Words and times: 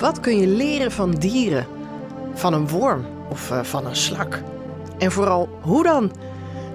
Wat 0.00 0.20
kun 0.20 0.36
je 0.36 0.46
leren 0.46 0.92
van 0.92 1.10
dieren? 1.10 1.66
Van 2.34 2.52
een 2.52 2.68
worm 2.68 3.04
of 3.30 3.50
uh, 3.50 3.62
van 3.62 3.86
een 3.86 3.96
slak? 3.96 4.42
En 4.98 5.12
vooral, 5.12 5.48
hoe 5.60 5.82
dan? 5.82 6.12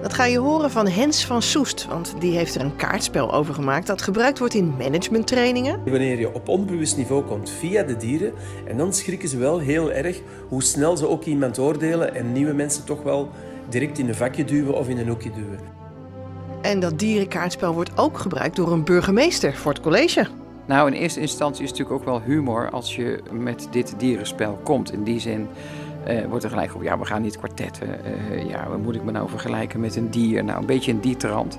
Dat 0.02 0.14
ga 0.14 0.24
je 0.24 0.38
horen 0.38 0.70
van 0.70 0.88
Hens 0.88 1.24
van 1.24 1.42
Soest, 1.42 1.86
want 1.88 2.14
die 2.18 2.36
heeft 2.36 2.54
er 2.54 2.60
een 2.60 2.76
kaartspel 2.76 3.32
over 3.32 3.54
gemaakt 3.54 3.86
dat 3.86 4.02
gebruikt 4.02 4.38
wordt 4.38 4.54
in 4.54 4.74
managementtrainingen. 4.78 5.80
Wanneer 5.84 6.18
je 6.18 6.34
op 6.34 6.48
onbewust 6.48 6.96
niveau 6.96 7.22
komt 7.22 7.50
via 7.50 7.82
de 7.82 7.96
dieren, 7.96 8.32
en 8.66 8.76
dan 8.76 8.92
schrikken 8.92 9.28
ze 9.28 9.38
wel 9.38 9.58
heel 9.58 9.92
erg 9.92 10.20
hoe 10.48 10.62
snel 10.62 10.96
ze 10.96 11.08
ook 11.08 11.24
iemand 11.24 11.58
oordelen 11.58 12.14
en 12.14 12.32
nieuwe 12.32 12.52
mensen 12.52 12.84
toch 12.84 13.02
wel 13.02 13.30
direct 13.68 13.98
in 13.98 14.08
een 14.08 14.14
vakje 14.14 14.44
duwen 14.44 14.74
of 14.74 14.88
in 14.88 14.98
een 14.98 15.08
hoekje 15.08 15.30
duwen. 15.30 15.58
En 16.62 16.80
dat 16.80 16.98
dierenkaartspel 16.98 17.74
wordt 17.74 17.98
ook 17.98 18.18
gebruikt 18.18 18.56
door 18.56 18.72
een 18.72 18.84
burgemeester 18.84 19.54
voor 19.54 19.72
het 19.72 19.82
college. 19.82 20.26
Nou, 20.66 20.92
in 20.92 20.92
eerste 20.92 21.20
instantie 21.20 21.64
is 21.64 21.70
het 21.70 21.78
natuurlijk 21.78 22.08
ook 22.08 22.12
wel 22.14 22.34
humor 22.34 22.70
als 22.70 22.96
je 22.96 23.22
met 23.30 23.68
dit 23.70 23.94
dierenspel 23.98 24.58
komt. 24.62 24.92
In 24.92 25.02
die 25.02 25.20
zin 25.20 25.48
uh, 26.08 26.24
wordt 26.24 26.44
er 26.44 26.50
gelijk 26.50 26.74
op, 26.74 26.82
ja, 26.82 26.98
we 26.98 27.04
gaan 27.04 27.22
niet 27.22 27.38
kwartetten. 27.38 27.88
Uh, 28.30 28.48
ja, 28.48 28.68
wat 28.68 28.78
moet 28.78 28.94
ik 28.94 29.02
me 29.02 29.10
nou 29.10 29.28
vergelijken 29.28 29.80
met 29.80 29.96
een 29.96 30.10
dier? 30.10 30.44
Nou, 30.44 30.60
een 30.60 30.66
beetje 30.66 30.92
een 30.92 31.00
dietrand. 31.00 31.58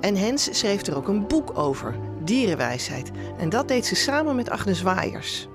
En 0.00 0.16
Hens 0.16 0.58
schreef 0.58 0.86
er 0.86 0.96
ook 0.96 1.08
een 1.08 1.26
boek 1.26 1.58
over, 1.58 1.94
Dierenwijsheid. 2.24 3.10
En 3.38 3.48
dat 3.48 3.68
deed 3.68 3.86
ze 3.86 3.94
samen 3.94 4.36
met 4.36 4.50
Agnes 4.50 4.82
Waaiers. 4.82 5.48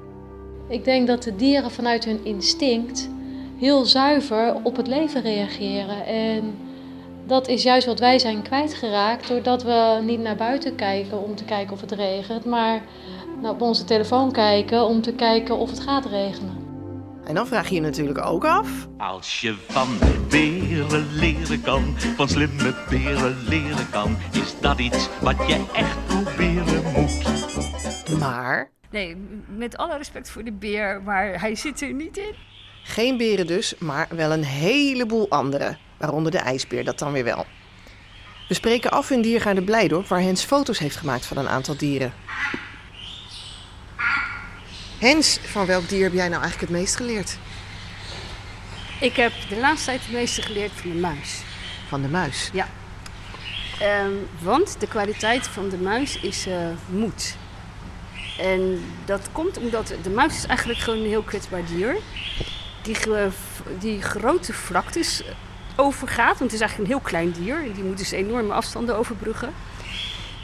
Ik 0.68 0.84
denk 0.84 1.08
dat 1.08 1.24
de 1.24 1.36
dieren 1.36 1.72
vanuit 1.72 2.06
hun 2.06 2.26
instinct 2.26 3.10
heel 3.58 3.86
zuiver 3.86 4.56
op 4.64 4.76
het 4.76 4.88
leven 4.88 5.22
reageren. 5.22 6.06
En 6.06 6.58
dat 7.28 7.48
is 7.48 7.64
juist 7.64 7.86
wat 7.86 8.00
wij 8.00 8.20
zijn 8.20 8.42
kwijtgeraakt 8.42 9.28
doordat 9.28 9.64
we 9.64 10.00
niet 10.04 10.20
naar 10.20 10.36
buiten 10.36 10.76
kijken 10.76 11.24
om 11.24 11.36
te 11.36 11.44
kijken 11.44 11.74
of 11.74 11.82
het 11.82 11.92
regent, 11.92 12.46
maar 12.46 12.82
op 13.44 13.62
onze 13.62 13.84
telefoon 13.84 14.32
kijken 14.32 14.86
om 14.86 15.02
te 15.02 15.14
kijken 15.14 15.58
of 15.58 15.70
het 15.70 15.80
gaat 15.80 16.06
regenen. 16.06 16.70
En 17.26 17.36
dan 17.36 17.48
vraag 17.48 17.70
je 17.70 17.76
je 17.76 17.82
natuurlijk 17.82 18.26
ook 18.26 18.46
af. 18.46 18.88
Als 18.98 19.42
je 19.42 19.56
van 19.68 19.88
de 20.00 20.26
beren 20.30 21.08
leren 21.14 21.62
kan, 21.62 21.98
van 21.98 22.30
slimme 22.30 22.76
beren 22.90 23.38
leren 23.48 23.90
kan, 23.90 24.18
is 24.32 24.60
dat 24.60 24.80
iets 24.80 25.10
wat 25.22 25.36
je 25.48 25.66
echt 25.74 26.06
proberen 26.06 26.84
moet. 26.92 28.20
Maar. 28.20 28.72
Nee, 28.92 29.16
met 29.48 29.78
alle 29.78 29.98
respect 29.98 30.30
voor 30.30 30.44
de 30.44 30.52
beer, 30.52 31.02
maar 31.04 31.40
hij 31.40 31.56
zit 31.56 31.82
er 31.82 31.94
niet 31.94 32.18
in. 32.18 32.34
Geen 32.84 33.18
beren 33.18 33.48
dus, 33.48 33.74
maar 33.80 34.08
wel 34.10 34.32
een 34.32 34.44
heleboel 34.44 35.30
andere. 35.30 35.78
Waaronder 35.98 36.32
de 36.32 36.38
ijsbeer, 36.38 36.84
dat 36.84 37.00
dan 37.00 37.12
weer 37.12 37.24
wel. 37.24 37.46
We 38.48 38.54
spreken 38.54 38.92
af 38.92 39.10
in 39.10 39.22
Diergaarde 39.22 39.62
Blijdorp, 39.62 40.08
waar 40.08 40.22
Hens 40.22 40.44
foto's 40.44 40.80
heeft 40.80 40.96
gemaakt 40.96 41.26
van 41.26 41.38
een 41.38 41.50
aantal 41.50 41.78
dieren. 41.78 42.14
Hens, 45.00 45.40
van 45.44 45.66
welk 45.66 45.90
dier 45.90 46.04
heb 46.04 46.14
jij 46.14 46.28
nou 46.28 46.42
eigenlijk 46.42 46.72
het 46.72 46.82
meest 46.82 46.96
geleerd? 46.96 47.38
Ik 49.00 49.16
heb 49.16 49.32
de 49.50 49.58
laatste 49.58 49.86
tijd 49.86 50.02
het 50.02 50.12
meeste 50.12 50.42
geleerd 50.42 50.72
van 50.72 50.92
de 50.92 50.98
muis. 50.98 51.42
Van 51.88 52.02
de 52.02 52.08
muis? 52.08 52.50
Ja. 52.54 52.68
Um, 54.06 54.28
want 54.40 54.80
de 54.80 54.88
kwaliteit 54.88 55.48
van 55.48 55.70
de 55.70 55.78
muis 55.78 56.20
is 56.20 56.48
uh, 56.48 56.56
moed. 56.90 57.36
En 58.40 58.84
dat 59.06 59.30
komt 59.32 59.58
omdat 59.58 59.94
de 60.04 60.10
muis 60.10 60.36
is 60.36 60.46
eigenlijk 60.46 60.80
gewoon 60.80 61.00
een 61.00 61.10
heel 61.10 61.24
kwetsbaar 61.24 61.66
dier. 61.66 61.98
Die, 62.82 62.98
die 63.80 64.02
grote 64.02 64.54
vlaktes 64.54 65.24
overgaat, 65.76 66.40
want 66.40 66.52
het 66.52 66.54
is 66.54 66.60
eigenlijk 66.60 66.90
een 66.90 66.96
heel 66.98 67.10
klein 67.10 67.32
dier. 67.32 67.74
Die 67.74 67.84
moet 67.84 67.98
dus 67.98 68.12
enorme 68.12 68.54
afstanden 68.54 68.98
overbruggen. 68.98 69.54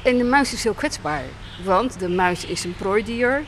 En 0.04 0.18
de 0.18 0.24
muis 0.24 0.54
is 0.54 0.64
heel 0.64 0.74
kwetsbaar, 0.74 1.24
want 1.64 2.00
de 2.00 2.10
muis 2.10 2.46
is 2.46 2.64
een 2.64 2.76
prooidier. 2.76 3.44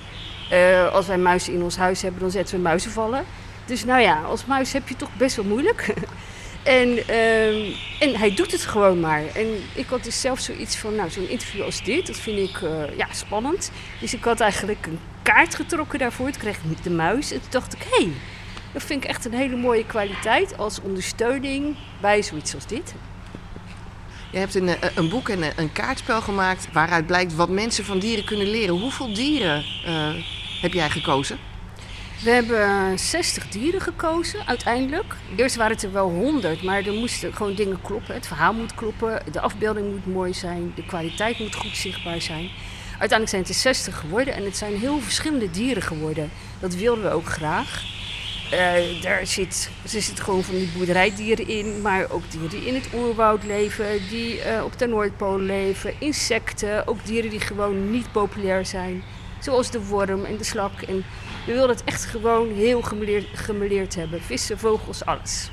Uh, 0.52 0.92
als 0.94 1.08
wij 1.08 1.18
muizen 1.18 1.54
in 1.54 1.64
ons 1.64 1.78
huis 1.78 2.02
hebben, 2.02 2.22
dan 2.22 2.32
zetten 2.32 2.56
we 2.56 2.62
muizenvallen. 2.62 3.26
Dus 3.66 3.86
nou 3.86 4.02
ja, 4.02 4.22
als 4.22 4.46
muis 4.46 4.74
heb 4.74 4.88
je 4.88 4.96
toch 4.96 5.16
best 5.18 5.36
wel 5.36 5.46
moeilijk. 5.46 5.94
en, 6.64 6.88
uh, 7.10 8.02
en 8.02 8.16
hij 8.16 8.36
doet 8.36 8.52
het 8.52 8.66
gewoon 8.66 9.00
maar. 9.00 9.22
En 9.36 9.48
ik 9.74 9.86
had 9.88 10.04
dus 10.04 10.22
zelf 10.22 10.40
zoiets 10.40 10.78
van, 10.78 10.96
nou, 10.96 11.10
zo'n 11.10 11.30
interview 11.30 11.64
als 11.64 11.84
dit, 11.84 12.08
dat 12.08 12.18
vind 12.18 12.50
ik 12.50 12.62
uh, 12.62 12.98
ja, 12.98 13.08
spannend. 13.12 13.72
Dus 14.00 14.14
ik 14.14 14.24
had 14.24 14.40
eigenlijk 14.40 14.86
een 14.86 15.00
kaart 15.22 15.56
getrokken 15.56 16.00
daarvoor. 16.00 16.30
Toen 16.30 16.42
kreeg 16.42 16.58
ik 16.58 16.84
de 16.84 16.90
muis. 16.90 17.32
En 17.32 17.40
toen 17.42 17.50
dacht 17.50 17.74
ik, 17.74 17.82
hé, 17.90 18.04
hey, 18.04 18.14
dat 18.74 18.84
vind 18.84 19.04
ik 19.04 19.10
echt 19.10 19.26
een 19.26 19.34
hele 19.34 19.56
mooie 19.56 19.86
kwaliteit 19.86 20.58
als 20.58 20.82
ondersteuning 20.82 21.76
bij 22.02 22.22
zoiets 22.22 22.56
als 22.56 22.66
dit. 22.66 22.94
Je 24.32 24.38
hebt 24.38 24.56
een, 24.56 24.70
een 24.96 25.10
boek 25.10 25.30
en 25.30 25.44
een 25.56 25.72
kaartspel 25.72 26.22
gemaakt 26.22 26.68
waaruit 26.72 27.06
blijkt 27.06 27.36
wat 27.36 27.50
mensen 27.50 27.86
van 27.86 28.00
dieren 28.00 28.26
kunnen 28.26 28.48
leren. 28.48 28.80
Hoeveel 28.80 29.14
dieren 29.14 29.64
uh, 29.86 30.10
heb 30.62 30.74
jij 30.74 30.90
gekozen? 30.90 31.38
We 32.24 32.30
hebben 32.30 33.00
60 33.00 33.48
dieren 33.50 33.82
gekozen 33.82 34.48
uiteindelijk. 34.48 35.16
Eerst 35.36 35.56
waren 35.56 35.74
het 35.74 35.84
er 35.84 35.92
wel 35.92 36.10
100, 36.10 36.64
maar 36.64 36.86
er 36.86 36.94
moesten 36.94 37.34
gewoon 37.34 37.56
dingen 37.56 37.82
kloppen. 37.82 38.14
Het 38.14 38.28
verhaal 38.28 38.54
moet 38.54 38.76
kloppen, 38.76 39.22
de 39.32 39.40
afbeelding 39.40 39.92
moet 39.92 40.14
mooi 40.14 40.34
zijn, 40.34 40.72
de 40.76 40.86
kwaliteit 40.86 41.40
moet 41.40 41.56
goed 41.56 41.78
zichtbaar 41.78 42.22
zijn. 42.22 42.50
Uiteindelijk 43.00 43.30
zijn 43.30 43.42
het 43.42 43.52
er 43.52 43.58
60 43.58 44.00
geworden 44.00 44.34
en 44.34 44.44
het 44.44 44.58
zijn 44.58 44.78
heel 44.78 45.00
verschillende 45.00 45.52
dieren 45.52 45.84
geworden. 45.84 46.32
Dat 46.60 46.76
wilden 46.76 47.04
we 47.04 47.10
ook 47.10 47.30
graag. 47.30 47.84
Uh, 48.54 49.02
daar 49.02 49.28
zit, 49.28 49.70
er 49.84 49.90
zitten 49.90 50.24
gewoon 50.24 50.44
van 50.44 50.56
die 50.56 50.70
boerderijdieren 50.78 51.48
in, 51.48 51.82
maar 51.82 52.10
ook 52.10 52.32
dieren 52.32 52.50
die 52.50 52.66
in 52.66 52.76
het 52.76 52.90
oerwoud 52.94 53.44
leven, 53.44 53.86
die 54.10 54.38
uh, 54.38 54.64
op 54.64 54.80
de 54.80 54.88
Noordpool 54.88 55.40
leven, 55.40 55.94
insecten, 56.00 56.88
ook 56.88 57.06
dieren 57.06 57.30
die 57.30 57.40
gewoon 57.40 57.92
niet 57.92 58.12
populair 58.12 58.66
zijn. 58.66 59.04
Zoals 59.40 59.72
de 59.72 59.86
worm 59.86 60.26
en 60.26 60.38
de 60.38 60.44
slak. 60.44 60.82
En 60.82 61.06
we 61.46 61.54
wilden 61.54 61.76
het 61.76 61.84
echt 61.84 62.06
gewoon 62.06 62.54
heel 62.54 62.82
gemeleerd, 62.82 63.28
gemeleerd 63.34 63.96
hebben. 63.96 64.22
Vissen, 64.22 64.60
vogels, 64.60 65.06
alles. 65.06 65.50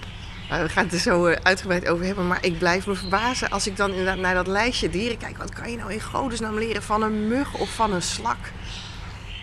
Nou, 0.48 0.62
we 0.62 0.68
gaan 0.68 0.84
het 0.84 0.92
er 0.92 0.98
zo 0.98 1.26
uh, 1.26 1.36
uitgebreid 1.42 1.88
over 1.88 2.04
hebben, 2.04 2.26
maar 2.26 2.44
ik 2.44 2.58
blijf 2.58 2.86
me 2.86 2.94
verbazen 2.94 3.50
als 3.50 3.66
ik 3.66 3.76
dan 3.76 3.90
inderdaad 3.90 4.18
naar 4.18 4.34
dat 4.34 4.46
lijstje 4.46 4.90
dieren 4.90 5.18
kijk. 5.18 5.38
Wat 5.38 5.52
kan 5.52 5.70
je 5.70 5.76
nou 5.76 5.92
in 5.92 6.00
godesnaam 6.00 6.58
leren 6.58 6.82
van 6.82 7.02
een 7.02 7.28
mug 7.28 7.54
of 7.54 7.74
van 7.74 7.92
een 7.92 8.02
slak? 8.02 8.38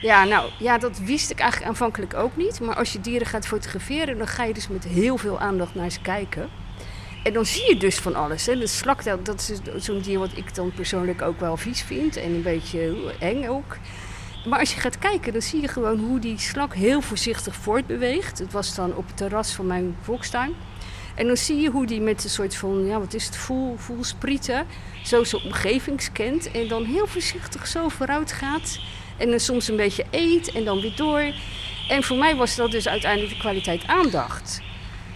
Ja, 0.03 0.23
nou, 0.23 0.49
ja, 0.59 0.77
dat 0.77 0.99
wist 0.99 1.31
ik 1.31 1.39
eigenlijk 1.39 1.69
aanvankelijk 1.69 2.13
ook 2.13 2.35
niet. 2.35 2.59
Maar 2.59 2.75
als 2.75 2.93
je 2.93 3.01
dieren 3.01 3.27
gaat 3.27 3.47
fotograferen, 3.47 4.17
dan 4.17 4.27
ga 4.27 4.43
je 4.43 4.53
dus 4.53 4.67
met 4.67 4.83
heel 4.83 5.17
veel 5.17 5.39
aandacht 5.39 5.75
naar 5.75 5.89
ze 5.89 6.01
kijken. 6.01 6.49
En 7.23 7.33
dan 7.33 7.45
zie 7.45 7.69
je 7.69 7.77
dus 7.77 7.97
van 7.97 8.15
alles. 8.15 8.45
Hè. 8.45 8.59
De 8.59 8.67
slak, 8.67 9.03
dat, 9.03 9.49
is 9.49 9.83
zo'n 9.85 10.01
dier 10.01 10.19
wat 10.19 10.37
ik 10.37 10.55
dan 10.55 10.71
persoonlijk 10.71 11.21
ook 11.21 11.39
wel 11.39 11.57
vies 11.57 11.81
vind. 11.81 12.17
En 12.17 12.33
een 12.33 12.41
beetje 12.41 13.13
eng 13.19 13.47
ook. 13.47 13.77
Maar 14.45 14.59
als 14.59 14.73
je 14.73 14.79
gaat 14.79 14.99
kijken, 14.99 15.33
dan 15.33 15.41
zie 15.41 15.61
je 15.61 15.67
gewoon 15.67 15.99
hoe 15.99 16.19
die 16.19 16.39
slak 16.39 16.73
heel 16.73 17.01
voorzichtig 17.01 17.55
voortbeweegt. 17.55 18.39
Het 18.39 18.51
was 18.51 18.75
dan 18.75 18.95
op 18.95 19.07
het 19.07 19.17
terras 19.17 19.51
van 19.51 19.67
mijn 19.67 19.95
volkstuin. 20.01 20.53
En 21.15 21.27
dan 21.27 21.37
zie 21.37 21.61
je 21.61 21.69
hoe 21.69 21.85
die 21.85 22.01
met 22.01 22.23
een 22.23 22.29
soort 22.29 22.55
van, 22.55 22.85
ja, 22.85 22.99
wat 22.99 23.13
is 23.13 23.25
het, 23.25 23.37
voel, 23.37 23.77
voelsprieten, 23.77 24.65
zo 25.03 25.23
zijn 25.23 25.43
omgeving 25.43 26.01
scant. 26.01 26.51
En 26.51 26.67
dan 26.67 26.83
heel 26.83 27.07
voorzichtig 27.07 27.67
zo 27.67 27.89
vooruit 27.89 28.31
gaat. 28.31 28.79
En 29.23 29.29
dan 29.29 29.39
soms 29.39 29.67
een 29.67 29.75
beetje 29.75 30.05
eet 30.11 30.51
en 30.51 30.63
dan 30.63 30.81
weer 30.81 30.95
door. 30.95 31.33
En 31.87 32.03
voor 32.03 32.17
mij 32.17 32.35
was 32.35 32.55
dat 32.55 32.71
dus 32.71 32.87
uiteindelijk 32.87 33.33
de 33.33 33.39
kwaliteit 33.39 33.87
aandacht. 33.87 34.61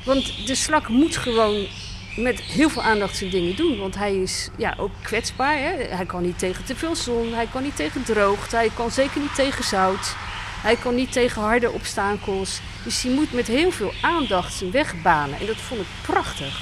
Want 0.06 0.47
de 0.47 0.56
slak 0.56 0.88
moet 0.88 1.18
gewoon 1.18 1.68
met 2.16 2.41
heel 2.41 2.69
veel 2.69 2.81
aandacht 2.81 3.17
zijn 3.17 3.29
dingen 3.29 3.56
doen. 3.56 3.78
Want 3.78 3.96
hij 3.96 4.16
is 4.16 4.50
ja, 4.57 4.75
ook 4.78 4.91
kwetsbaar. 5.01 5.57
Hè? 5.57 5.96
Hij 5.96 6.06
kan 6.06 6.22
niet 6.22 6.40
tegen 6.40 6.66
te 6.66 6.75
veel 6.75 6.96
zon, 6.96 7.34
hij 7.34 7.47
kan 7.51 7.63
niet 7.63 7.75
tegen 7.75 8.03
droogte, 8.03 8.56
hij 8.56 8.72
kan 8.73 8.91
zeker 8.91 9.22
niet 9.22 9.35
tegen 9.35 9.63
zout. 9.63 10.16
Hij 10.62 10.75
kan 10.75 10.96
niet 10.96 11.12
tegen 11.12 11.41
harde 11.41 11.72
obstakels. 11.72 12.59
Dus 12.84 13.01
hij 13.01 13.12
moet 13.12 13.34
met 13.34 13.47
heel 13.47 13.72
veel 13.72 13.94
aandacht 14.01 14.53
zijn 14.53 14.72
weg 14.72 15.01
banen. 15.01 15.40
En 15.40 15.46
dat 15.46 15.56
vond 15.56 15.81
ik 15.81 15.88
prachtig. 16.01 16.62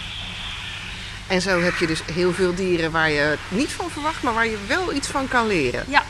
En 1.28 1.42
zo 1.42 1.62
heb 1.62 1.76
je 1.76 1.88
dus 1.88 2.02
heel 2.14 2.34
veel 2.34 2.56
dieren 2.56 2.92
waar 2.92 3.10
je 3.10 3.38
niet 3.48 3.72
van 3.72 3.90
verwacht, 3.90 4.24
maar 4.24 4.34
waar 4.34 4.48
je 4.48 4.58
wel 4.68 4.94
iets 4.94 5.08
van 5.08 5.28
kan 5.28 5.48
leren. 5.48 5.86
Ja, 5.88 6.04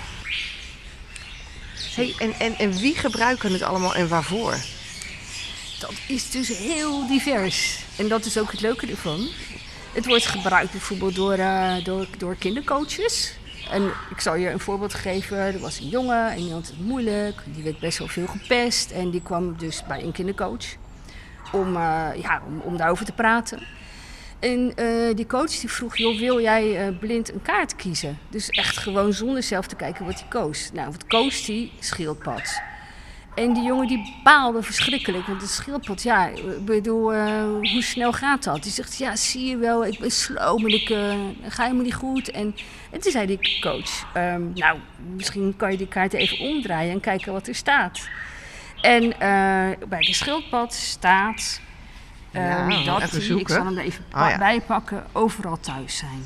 Hey, 1.95 2.15
en, 2.19 2.33
en, 2.39 2.55
en 2.57 2.71
wie 2.71 2.95
gebruiken 2.95 3.53
het 3.53 3.61
allemaal 3.61 3.95
en 3.95 4.07
waarvoor? 4.07 4.55
Dat 5.79 5.93
is 6.07 6.31
dus 6.31 6.57
heel 6.57 7.07
divers. 7.07 7.79
En 7.97 8.07
dat 8.07 8.25
is 8.25 8.37
ook 8.37 8.51
het 8.51 8.61
leuke 8.61 8.87
ervan. 8.87 9.27
Het 9.93 10.05
wordt 10.05 10.25
gebruikt 10.25 10.71
bijvoorbeeld 10.71 11.15
door, 11.15 11.37
uh, 11.37 11.83
door, 11.83 12.07
door 12.17 12.35
kindercoaches. 12.35 13.37
En 13.69 13.91
ik 14.09 14.19
zal 14.19 14.35
je 14.35 14.49
een 14.49 14.59
voorbeeld 14.59 14.93
geven. 14.93 15.37
Er 15.37 15.59
was 15.59 15.79
een 15.79 15.89
jongen 15.89 16.31
en 16.31 16.37
die 16.37 16.51
had 16.51 16.67
het 16.67 16.79
moeilijk. 16.79 17.41
Die 17.45 17.63
werd 17.63 17.79
best 17.79 17.97
wel 17.97 18.07
veel 18.07 18.27
gepest. 18.27 18.91
En 18.91 19.09
die 19.09 19.21
kwam 19.21 19.57
dus 19.57 19.83
bij 19.87 20.03
een 20.03 20.11
kindercoach 20.11 20.65
om, 21.51 21.75
uh, 21.75 22.07
ja, 22.21 22.41
om, 22.47 22.59
om 22.59 22.77
daarover 22.77 23.05
te 23.05 23.11
praten. 23.11 23.59
En 24.39 24.73
uh, 24.79 25.15
die 25.15 25.25
coach 25.25 25.59
die 25.59 25.69
vroeg, 25.69 25.97
joh, 25.97 26.19
wil 26.19 26.41
jij 26.41 26.87
uh, 26.87 26.97
blind 26.99 27.33
een 27.33 27.41
kaart 27.41 27.75
kiezen? 27.75 28.17
Dus 28.29 28.49
echt 28.49 28.77
gewoon 28.77 29.13
zonder 29.13 29.43
zelf 29.43 29.67
te 29.67 29.75
kijken 29.75 30.05
wat 30.05 30.19
hij 30.19 30.29
koos. 30.29 30.69
Nou, 30.73 30.91
wat 30.91 31.07
koos 31.07 31.45
hij? 31.45 31.71
Schildpad. 31.79 32.61
En 33.35 33.53
die 33.53 33.63
jongen 33.63 33.87
die 33.87 34.19
baalde 34.23 34.63
verschrikkelijk. 34.63 35.27
Want 35.27 35.41
het 35.41 35.49
schildpad, 35.49 36.03
ja, 36.03 36.27
ik 36.27 36.65
bedoel, 36.65 37.13
uh, 37.13 37.43
hoe 37.43 37.81
snel 37.81 38.13
gaat 38.13 38.43
dat? 38.43 38.63
Die 38.63 38.71
zegt, 38.71 38.97
ja, 38.97 39.15
zie 39.15 39.45
je 39.45 39.57
wel, 39.57 39.85
ik 39.85 39.99
ben 39.99 40.11
slow, 40.11 40.61
maar 40.61 40.71
ik 40.71 40.87
ga 41.47 41.63
helemaal 41.63 41.83
niet 41.83 41.93
goed. 41.93 42.31
En, 42.31 42.55
en 42.91 42.99
toen 42.99 43.11
zei 43.11 43.25
die 43.25 43.59
coach, 43.61 44.13
um, 44.17 44.51
nou, 44.53 44.79
misschien 45.15 45.53
kan 45.57 45.71
je 45.71 45.77
die 45.77 45.87
kaart 45.87 46.13
even 46.13 46.39
omdraaien 46.39 46.91
en 46.91 46.99
kijken 46.99 47.33
wat 47.33 47.47
er 47.47 47.55
staat. 47.55 48.07
En 48.81 49.13
bij 49.89 49.99
de 49.99 50.13
schildpad 50.13 50.73
staat. 50.73 51.59
Ja, 52.35 52.63
Um, 52.63 52.85
dat 52.85 53.01
even 53.13 53.39
ik 53.39 53.49
zal 53.49 53.65
hem 53.65 53.77
er 53.77 53.83
even 53.83 54.03
Oh, 54.13 54.27
ja. 54.29 54.37
bijpakken. 54.37 55.05
Overal 55.11 55.59
thuis 55.59 55.97
zijn. 55.97 56.23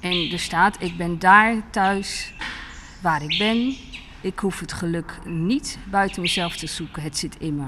En 0.00 0.32
er 0.32 0.38
staat: 0.38 0.76
Ik 0.78 0.96
ben 0.96 1.18
daar 1.18 1.54
thuis 1.70 2.32
waar 3.00 3.22
ik 3.22 3.38
ben. 3.38 3.74
Ik 4.20 4.38
hoef 4.38 4.60
het 4.60 4.72
geluk 4.72 5.18
niet 5.24 5.78
buiten 5.90 6.22
mezelf 6.22 6.56
te 6.56 6.66
zoeken. 6.66 7.02
Het 7.02 7.18
zit 7.18 7.36
in 7.38 7.56
me. 7.56 7.66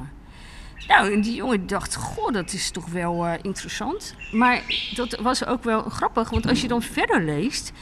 Nou, 0.89 1.13
en 1.13 1.21
die 1.21 1.35
jongen 1.35 1.67
dacht, 1.67 1.95
goh, 1.95 2.33
dat 2.33 2.53
is 2.53 2.71
toch 2.71 2.87
wel 2.87 3.27
eh, 3.27 3.33
interessant. 3.43 4.15
Maar 4.33 4.63
dat 4.95 5.19
was 5.21 5.47
ook 5.47 5.65
wel 5.65 5.83
grappig, 5.83 6.31
want 6.31 6.49
als 6.49 6.61
je 6.61 6.69
dan 6.69 6.83
verder 6.83 7.25
leest, 7.25 7.73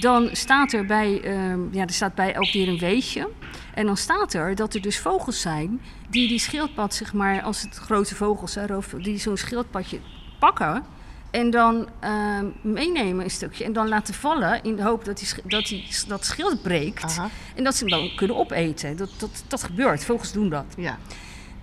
dan 0.00 0.28
staat 0.32 0.72
er 0.72 0.86
bij, 0.86 1.20
ehm, 1.20 1.60
ja, 1.72 1.82
er 1.82 1.92
staat 1.92 2.14
bij 2.14 2.32
elk 2.32 2.52
dier 2.52 2.68
een 2.68 2.78
weetje. 2.78 3.28
En 3.74 3.86
dan 3.86 3.96
staat 3.96 4.34
er 4.34 4.54
dat 4.54 4.74
er 4.74 4.80
dus 4.80 4.98
vogels 4.98 5.40
zijn 5.40 5.80
die 6.10 6.28
die 6.28 6.38
schildpad, 6.38 6.94
zeg 6.94 7.12
maar, 7.12 7.42
als 7.42 7.62
het 7.62 7.76
grote 7.76 8.14
vogels 8.14 8.52
zijn, 8.52 8.82
die 8.98 9.18
zo'n 9.18 9.36
schildpadje 9.36 10.00
pakken 10.38 10.84
en 11.30 11.50
dan 11.50 11.88
ehm, 12.00 12.46
meenemen 12.60 13.24
een 13.24 13.30
stukje 13.30 13.64
en 13.64 13.72
dan 13.72 13.88
laten 13.88 14.14
vallen 14.14 14.62
in 14.62 14.76
de 14.76 14.82
hoop 14.82 15.04
dat, 15.04 15.18
die, 15.18 15.28
dat 15.44 15.66
die, 15.66 15.86
dat 16.06 16.24
schild 16.24 16.62
breekt 16.62 17.02
Aha. 17.02 17.28
en 17.54 17.64
dat 17.64 17.74
ze 17.74 17.84
hem 17.84 17.98
dan 17.98 18.14
kunnen 18.16 18.36
opeten. 18.36 18.96
Dat, 18.96 19.10
dat, 19.18 19.44
dat 19.48 19.62
gebeurt, 19.62 20.04
vogels 20.04 20.32
doen 20.32 20.48
dat. 20.48 20.64
Ja. 20.76 20.98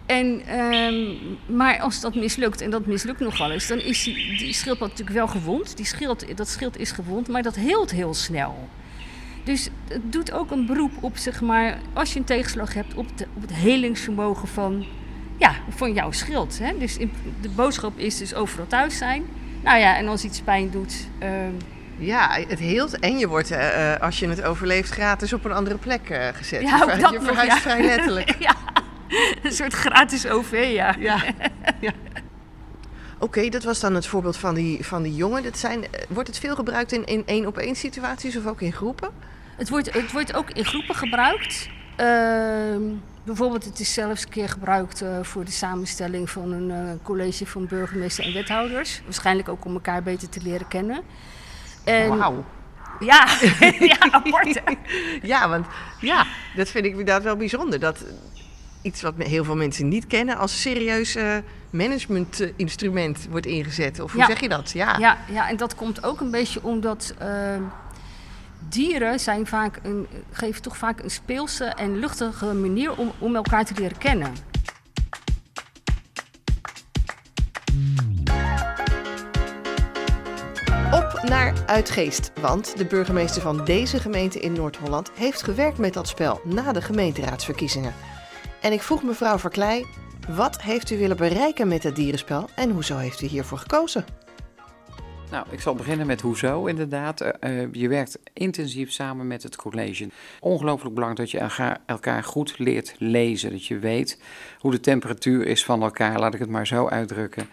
En, 0.05 0.41
ehm, 0.45 1.15
maar 1.45 1.79
als 1.79 2.01
dat 2.01 2.15
mislukt, 2.15 2.61
en 2.61 2.69
dat 2.69 2.85
mislukt 2.85 3.19
nogal 3.19 3.51
eens, 3.51 3.67
dan 3.67 3.79
is 3.79 4.03
die, 4.03 4.38
die 4.38 4.53
schildpad 4.53 4.89
natuurlijk 4.89 5.17
wel 5.17 5.27
gewond. 5.27 5.77
Die 5.77 5.85
schild, 5.85 6.38
dat 6.38 6.47
schild 6.47 6.77
is 6.77 6.91
gewond, 6.91 7.27
maar 7.27 7.44
dat 7.44 7.55
heelt 7.55 7.91
heel 7.91 8.13
snel. 8.13 8.69
Dus 9.47 9.69
het 9.88 10.11
doet 10.13 10.31
ook 10.31 10.51
een 10.51 10.65
beroep 10.65 10.91
op, 10.99 11.17
zeg 11.17 11.41
maar, 11.41 11.77
als 11.94 12.13
je 12.13 12.19
een 12.19 12.25
tegenslag 12.25 12.73
hebt, 12.73 12.94
op, 12.94 13.17
de, 13.17 13.25
op 13.35 13.41
het 13.41 13.53
helingsvermogen 13.53 14.47
van, 14.47 14.85
ja, 15.38 15.53
van 15.69 15.94
jouw 15.94 16.11
schild. 16.11 16.59
Hè? 16.59 16.77
Dus 16.77 16.97
in- 16.97 17.11
de 17.41 17.49
boodschap 17.49 17.97
is 17.97 18.17
dus 18.17 18.33
overal 18.33 18.67
thuis 18.67 18.97
zijn. 18.97 19.23
Nou 19.63 19.79
ja, 19.79 19.97
en 19.97 20.07
als 20.07 20.23
iets 20.23 20.41
pijn 20.41 20.69
doet, 20.69 21.07
ehm, 21.19 21.51
Ja, 21.99 22.38
het 22.47 22.59
heelt 22.59 22.99
en 22.99 23.17
je 23.17 23.27
wordt, 23.27 23.51
eh, 23.51 23.94
eh, 23.94 24.01
als 24.01 24.19
je 24.19 24.27
het 24.29 24.41
overleeft, 24.44 24.89
gratis 24.89 25.33
op 25.33 25.45
een 25.45 25.51
andere 25.51 25.77
plek 25.77 26.09
eh, 26.09 26.27
gezet. 26.33 26.61
Ja, 26.61 26.75
je 26.77 26.83
ook 26.83 26.89
ver- 26.89 26.99
dat 26.99 27.09
je 27.11 27.15
nog, 27.17 27.25
verhuist 27.25 27.53
ja. 27.55 27.61
vrij 27.61 27.85
letterlijk. 27.85 28.35
ja, 28.47 28.55
een 29.44 29.51
soort 29.51 29.73
gratis 29.73 30.27
OV, 30.27 30.69
ja. 30.73 30.95
Ja. 30.99 31.23
ja. 31.79 31.91
Oké, 33.19 33.49
dat 33.49 33.63
was 33.63 33.79
dan 33.79 33.95
het 33.95 34.07
voorbeeld 34.07 34.38
van 34.38 34.55
die, 34.55 34.85
van 34.85 35.03
die 35.03 35.15
jongen. 35.15 35.44
Dat 35.44 35.57
zijn, 35.57 35.83
wordt 36.09 36.27
het 36.27 36.39
veel 36.39 36.55
gebruikt 36.55 36.91
in 36.91 37.05
in 37.05 37.23
één 37.25 37.45
op 37.45 37.57
één 37.57 37.75
situaties 37.75 38.38
of 38.38 38.45
ook 38.45 38.61
in 38.61 38.73
groepen? 38.73 39.09
Het 39.57 39.69
wordt, 39.69 39.94
het 39.94 40.12
wordt 40.12 40.33
ook 40.33 40.50
in 40.51 40.65
groepen 40.65 40.95
gebruikt. 40.95 41.69
Ehm, 41.95 42.81
bijvoorbeeld, 43.24 43.65
het 43.65 43.80
is 43.80 43.94
zelfs 43.94 44.24
een 44.24 44.30
keer 44.30 44.50
gebruikt 44.50 45.01
eh, 45.01 45.09
voor 45.21 45.45
de 45.45 45.51
samenstelling 45.51 46.30
van 46.30 46.51
een 46.51 46.71
eh, 46.71 46.92
college 47.04 47.45
van 47.45 47.68
burgemeester 47.68 48.25
en 48.25 48.33
wethouders. 48.33 49.01
Waarschijnlijk 49.04 49.50
ook 49.50 49.65
om 49.65 49.74
elkaar 49.74 50.04
beter 50.04 50.30
te 50.30 50.42
leren 50.44 50.68
kennen. 50.68 51.01
En, 51.83 52.18
Wauw. 52.18 52.45
Ja, 53.00 53.27
ja, 53.80 53.98
apart. 54.12 54.62
Ja, 55.21 55.50
want 55.50 55.65
ja, 56.00 56.25
dat 56.56 56.69
vind 56.69 56.86
ik 56.86 56.92
inderdaad 56.92 57.24
wel 57.24 57.36
bijzonder. 57.36 57.80
Dat 57.80 58.06
iets 58.81 59.01
wat 59.01 59.13
heel 59.18 59.44
veel 59.44 59.56
mensen 59.56 59.88
niet 59.88 60.07
kennen 60.07 60.38
als 60.38 60.62
serieus 60.62 61.15
eh, 61.15 61.36
managementinstrument 61.69 63.27
wordt 63.30 63.45
ingezet. 63.45 64.00
Of 64.00 64.12
hoe 64.12 64.21
Ja. 64.21 64.27
zeg 64.27 64.39
je 64.39 64.50
dat? 64.50 64.71
Ja. 64.71 64.98
Ja, 64.98 65.18
ja, 65.31 65.50
en 65.50 65.57
dat 65.57 65.75
komt 65.75 66.04
ook 66.04 66.19
een 66.21 66.31
beetje 66.31 66.63
omdat 66.63 67.13
ehm, 67.18 67.62
dieren 68.69 69.19
zijn 69.19 69.48
vaak 69.48 69.80
een, 69.83 70.07
geven 70.31 70.62
toch 70.62 70.77
vaak 70.77 71.00
een 71.04 71.09
speelse 71.09 71.65
en 71.65 72.00
luchtige 72.00 72.54
manier 72.54 72.98
om, 72.98 73.12
om 73.19 73.36
elkaar 73.36 73.65
te 73.65 73.74
leren 73.77 73.98
kennen. 73.98 74.31
Op 80.92 81.21
naar 81.27 81.54
Uitgeest, 81.65 82.31
want 82.42 82.77
de 82.77 82.86
burgemeester 82.86 83.42
van 83.42 83.65
deze 83.65 84.00
gemeente 84.00 84.39
in 84.39 84.54
Noord-Holland 84.54 85.12
heeft 85.15 85.44
gewerkt 85.44 85.77
met 85.77 85.94
dat 85.94 86.07
spel 86.07 86.42
na 86.44 86.71
de 86.71 86.81
gemeenteraadsverkiezingen. 86.81 87.94
En 88.62 88.71
ik 88.71 88.81
vroeg 88.81 89.04
mevrouw 89.04 89.38
Verkleij, 89.38 89.86
wat 90.30 90.62
heeft 90.62 90.92
u 90.92 90.98
willen 90.98 91.18
bereiken 91.18 91.68
met 91.68 91.83
het 91.83 91.95
dierenspel 91.95 92.50
en 92.56 92.71
hoezo 92.71 92.98
heeft 92.98 93.21
u 93.21 93.27
hiervoor 93.27 93.57
gekozen? 93.57 94.06
Nou, 95.31 95.45
ik 95.50 95.62
zal 95.62 95.75
beginnen 95.75 96.07
met 96.07 96.21
hoezo 96.21 96.65
inderdaad. 96.65 97.21
Eh, 97.21 97.62
eh, 97.62 97.69
je 97.71 97.88
werkt 97.88 98.19
intensief 98.33 98.91
samen 98.91 99.27
met 99.27 99.44
het 99.44 99.56
college. 99.56 100.09
Ongelooflijk 100.39 100.95
belangrijk 100.95 101.31
dat 101.31 101.41
je 101.41 101.77
elkaar, 101.85 102.24
goed 102.24 102.59
leert 102.59 102.95
lezen. 102.97 103.51
Dat 103.51 103.65
je 103.65 103.79
weet 103.79 104.19
hoe 104.59 104.71
de 104.71 104.79
temperatuur 104.79 105.47
is 105.47 105.65
van 105.65 105.81
elkaar, 105.81 106.19
laat 106.19 106.33
ik 106.33 106.39
het 106.39 106.50
maar 106.50 106.68
zo 106.68 106.88
uitdrukken. 106.88 107.50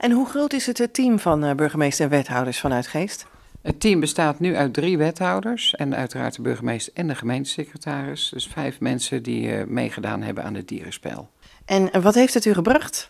En 0.00 0.10
hoe 0.10 0.28
groot 0.28 0.52
is 0.52 0.66
het, 0.66 0.78
het 0.78 0.94
team 0.94 1.18
van 1.18 1.44
eh, 1.44 1.54
burgemeester 1.54 2.04
en 2.04 2.10
wethouders 2.10 2.60
van 2.60 2.72
Uitgeest? 2.72 3.26
Het 3.62 3.80
team 3.80 4.00
bestaat 4.00 4.40
nu 4.40 4.56
uit 4.56 4.74
drie 4.74 4.98
wethouders 4.98 5.74
en 5.74 5.96
uiteraard 5.96 6.36
de 6.36 6.42
burgemeester 6.42 6.92
en 6.94 7.06
de 7.06 7.14
gemeentesecretaris. 7.14 8.30
Dus 8.32 8.46
vijf 8.46 8.80
mensen 8.80 9.22
die 9.22 9.52
eh, 9.52 9.66
meegedaan 9.66 10.22
hebben 10.22 10.44
aan 10.44 10.54
het 10.54 10.68
dierenspel. 10.68 11.28
En 11.64 11.92
eh, 11.92 12.02
wat 12.02 12.14
heeft 12.14 12.34
het 12.34 12.44
u 12.44 12.52
gebracht? 12.52 13.08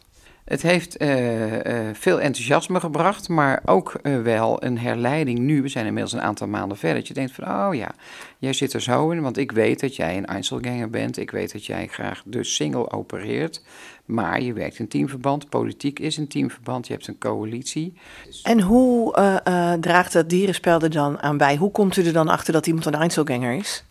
Het 0.51 0.63
heeft 0.63 0.97
eh, 0.97 1.89
eh, 1.89 1.95
veel 1.95 2.21
enthousiasme 2.21 2.81
gebracht, 2.81 3.29
maar 3.29 3.63
ook 3.65 3.95
eh, 4.03 4.23
wel 4.23 4.65
een 4.65 4.79
herleiding 4.79 5.39
nu. 5.39 5.63
We 5.63 5.69
zijn 5.69 5.87
inmiddels 5.87 6.13
een 6.13 6.21
aantal 6.21 6.47
maanden 6.47 6.77
verder. 6.77 6.99
Dat 6.99 7.09
je 7.09 7.15
denkt 7.15 7.33
van, 7.33 7.45
oh 7.45 7.75
ja, 7.75 7.91
jij 8.39 8.53
zit 8.53 8.73
er 8.73 8.81
zo 8.81 9.11
in, 9.11 9.21
want 9.21 9.37
ik 9.37 9.53
weet 9.53 9.81
dat 9.81 9.97
jij 9.97 10.17
een 10.17 10.27
Einzelganger 10.27 10.91
bent. 10.91 11.17
Ik 11.17 11.31
weet 11.31 11.53
dat 11.53 11.67
jij 11.67 11.87
graag 11.87 12.23
dus 12.25 12.55
single 12.55 12.91
opereert. 12.91 13.63
Maar 14.05 14.43
je 14.43 14.53
werkt 14.53 14.79
in 14.79 14.89
teamverband, 14.89 15.49
politiek 15.49 15.99
is 15.99 16.17
een 16.17 16.29
teamverband, 16.29 16.87
je 16.87 16.93
hebt 16.93 17.07
een 17.07 17.19
coalitie. 17.19 17.95
En 18.43 18.61
hoe 18.61 19.13
draagt 19.81 20.13
het 20.13 20.31
dierenspel 20.31 20.81
er 20.81 20.91
dan 20.91 21.23
aan 21.23 21.37
bij? 21.37 21.57
Hoe 21.57 21.71
komt 21.71 21.97
u 21.97 22.07
er 22.07 22.13
dan 22.13 22.29
achter 22.29 22.53
dat 22.53 22.67
iemand 22.67 22.87
een 22.87 22.95
Einzelganger 22.95 23.53
is? 23.53 23.85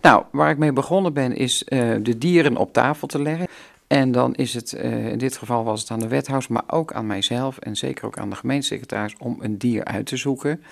Nou, 0.00 0.24
waar 0.32 0.50
ik 0.50 0.58
mee 0.58 0.72
begonnen 0.72 1.12
ben, 1.12 1.36
is 1.36 1.62
de 2.02 2.18
dieren 2.18 2.56
op 2.56 2.72
tafel 2.72 3.06
te 3.06 3.22
leggen. 3.22 3.46
En 3.90 4.12
dan 4.12 4.34
is 4.34 4.54
het, 4.54 4.72
eh, 4.72 5.08
in 5.08 5.18
dit 5.18 5.36
geval 5.36 5.64
was 5.64 5.80
het 5.80 5.90
aan 5.90 5.98
de 5.98 6.08
wethouder, 6.08 6.52
maar 6.52 6.64
ook 6.66 6.92
aan 6.92 7.06
mijzelf 7.06 7.58
en 7.58 7.76
zeker 7.76 8.06
ook 8.06 8.18
aan 8.18 8.30
de 8.30 8.36
gemeentesecretaris 8.36 9.14
om 9.18 9.36
een 9.40 9.58
dier 9.58 9.84
uit 9.84 10.06
te 10.06 10.16
zoeken. 10.16 10.62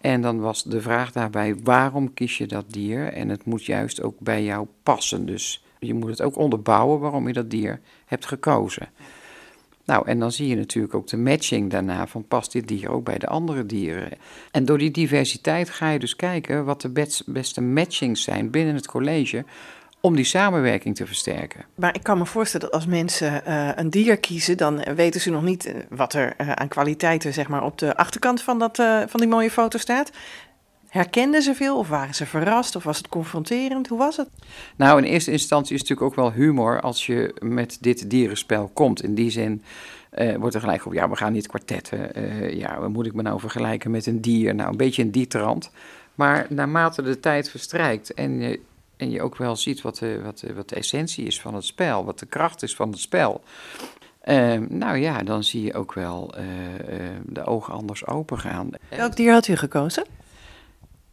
En 0.00 0.20
dan 0.20 0.40
was 0.40 0.62
de 0.62 0.80
vraag 0.80 1.12
daarbij, 1.12 1.56
waarom 1.62 2.14
kies 2.14 2.38
je 2.38 2.46
dat 2.46 2.64
dier? 2.68 3.12
En 3.12 3.28
het 3.28 3.44
moet 3.44 3.64
juist 3.64 4.02
ook 4.02 4.18
bij 4.18 4.44
jou 4.44 4.66
passen. 4.82 5.26
Dus 5.26 5.64
je 5.78 5.94
moet 5.94 6.10
het 6.10 6.22
ook 6.22 6.36
onderbouwen 6.36 7.00
waarom 7.00 7.26
je 7.26 7.32
dat 7.32 7.50
dier 7.50 7.80
hebt 8.06 8.26
gekozen. 8.26 8.88
Nou, 9.84 10.06
en 10.06 10.18
dan 10.18 10.32
zie 10.32 10.48
je 10.48 10.56
natuurlijk 10.56 10.94
ook 10.94 11.06
de 11.06 11.16
matching 11.16 11.70
daarna 11.70 12.06
van 12.06 12.26
past 12.28 12.52
dit 12.52 12.68
dier 12.68 12.90
ook 12.90 13.04
bij 13.04 13.18
de 13.18 13.26
andere 13.26 13.66
dieren. 13.66 14.18
En 14.50 14.64
door 14.64 14.78
die 14.78 14.90
diversiteit 14.90 15.70
ga 15.70 15.90
je 15.90 15.98
dus 15.98 16.16
kijken 16.16 16.64
wat 16.64 16.80
de 16.80 16.88
best- 16.88 17.32
beste 17.32 17.60
matchings 17.60 18.22
zijn 18.22 18.50
binnen 18.50 18.74
het 18.74 18.86
college 18.86 19.44
om 20.08 20.16
die 20.16 20.24
samenwerking 20.24 20.96
te 20.96 21.06
versterken. 21.06 21.64
Maar 21.74 21.94
ik 21.94 22.02
kan 22.02 22.18
me 22.18 22.26
voorstellen 22.26 22.66
dat 22.66 22.74
als 22.74 22.86
mensen 22.86 23.44
eh, 23.44 23.68
een 23.74 23.90
dier 23.90 24.18
kiezen, 24.18 24.56
dan 24.56 24.82
weten 24.94 25.20
ze 25.20 25.30
nog 25.30 25.42
niet 25.42 25.66
eh, 25.66 25.74
wat 25.88 26.14
er 26.14 26.34
eh, 26.36 26.52
aan 26.52 26.68
kwaliteiten 26.68 27.32
zeg 27.32 27.48
maar, 27.48 27.64
op 27.64 27.78
de 27.78 27.96
achterkant 27.96 28.42
van, 28.42 28.58
dat, 28.58 28.76
van 29.06 29.20
die 29.20 29.28
mooie 29.28 29.50
foto 29.50 29.78
staat. 29.78 30.10
Herkenden 30.88 31.42
ze 31.42 31.54
veel 31.54 31.78
of 31.78 31.88
waren 31.88 32.14
ze 32.14 32.26
verrast 32.26 32.76
of 32.76 32.84
was 32.84 32.96
het 32.96 33.08
confronterend? 33.08 33.88
Hoe 33.88 33.98
was 33.98 34.16
het? 34.16 34.28
Nou, 34.76 34.98
in 34.98 35.04
eerste 35.04 35.30
instantie 35.30 35.74
is 35.74 35.80
het 35.80 35.88
natuurlijk 35.88 36.18
ook 36.18 36.24
wel 36.24 36.42
humor 36.42 36.80
als 36.80 37.06
je 37.06 37.34
met 37.40 37.78
dit 37.80 38.10
dierenspel 38.10 38.70
komt. 38.74 39.02
In 39.02 39.14
die 39.14 39.30
zin 39.30 39.62
wordt 40.38 40.54
er 40.54 40.60
gelijk 40.60 40.86
op, 40.86 40.92
ja, 40.92 41.08
we 41.08 41.16
gaan 41.16 41.32
niet 41.32 41.46
kwartetten. 41.46 42.10
Ja, 42.56 42.80
wat 42.80 42.90
moet 42.90 43.06
ik 43.06 43.14
me 43.14 43.22
nou 43.22 43.40
vergelijken 43.40 43.90
met 43.90 44.06
een 44.06 44.20
dier? 44.20 44.54
Nou, 44.54 44.70
een 44.70 44.76
beetje 44.76 45.02
in 45.02 45.10
die 45.10 45.26
trant. 45.26 45.70
Maar 46.14 46.46
naarmate 46.48 47.02
de 47.02 47.20
tijd 47.20 47.50
verstrijkt 47.50 48.14
en 48.14 48.40
je, 48.40 48.60
en 48.98 49.10
je 49.10 49.22
ook 49.22 49.36
wel 49.36 49.56
ziet 49.56 49.80
wat 49.80 49.98
de, 49.98 50.20
wat, 50.22 50.38
de, 50.38 50.54
wat 50.54 50.68
de 50.68 50.74
essentie 50.76 51.26
is 51.26 51.40
van 51.40 51.54
het 51.54 51.64
spel, 51.64 52.04
wat 52.04 52.18
de 52.18 52.26
kracht 52.26 52.62
is 52.62 52.74
van 52.76 52.90
het 52.90 52.98
spel. 53.00 53.42
eh, 54.20 54.58
nou 54.68 54.96
ja, 54.96 55.22
dan 55.22 55.44
zie 55.44 55.62
je 55.62 55.74
ook 55.74 55.92
wel 55.94 56.34
eh, 56.34 56.44
eh, 56.44 57.16
de 57.26 57.44
ogen 57.44 57.72
anders 57.74 58.06
open 58.06 58.38
gaan. 58.38 58.70
Welk 58.88 59.16
dier 59.16 59.32
had 59.32 59.48
u 59.48 59.56
gekozen? 59.56 60.04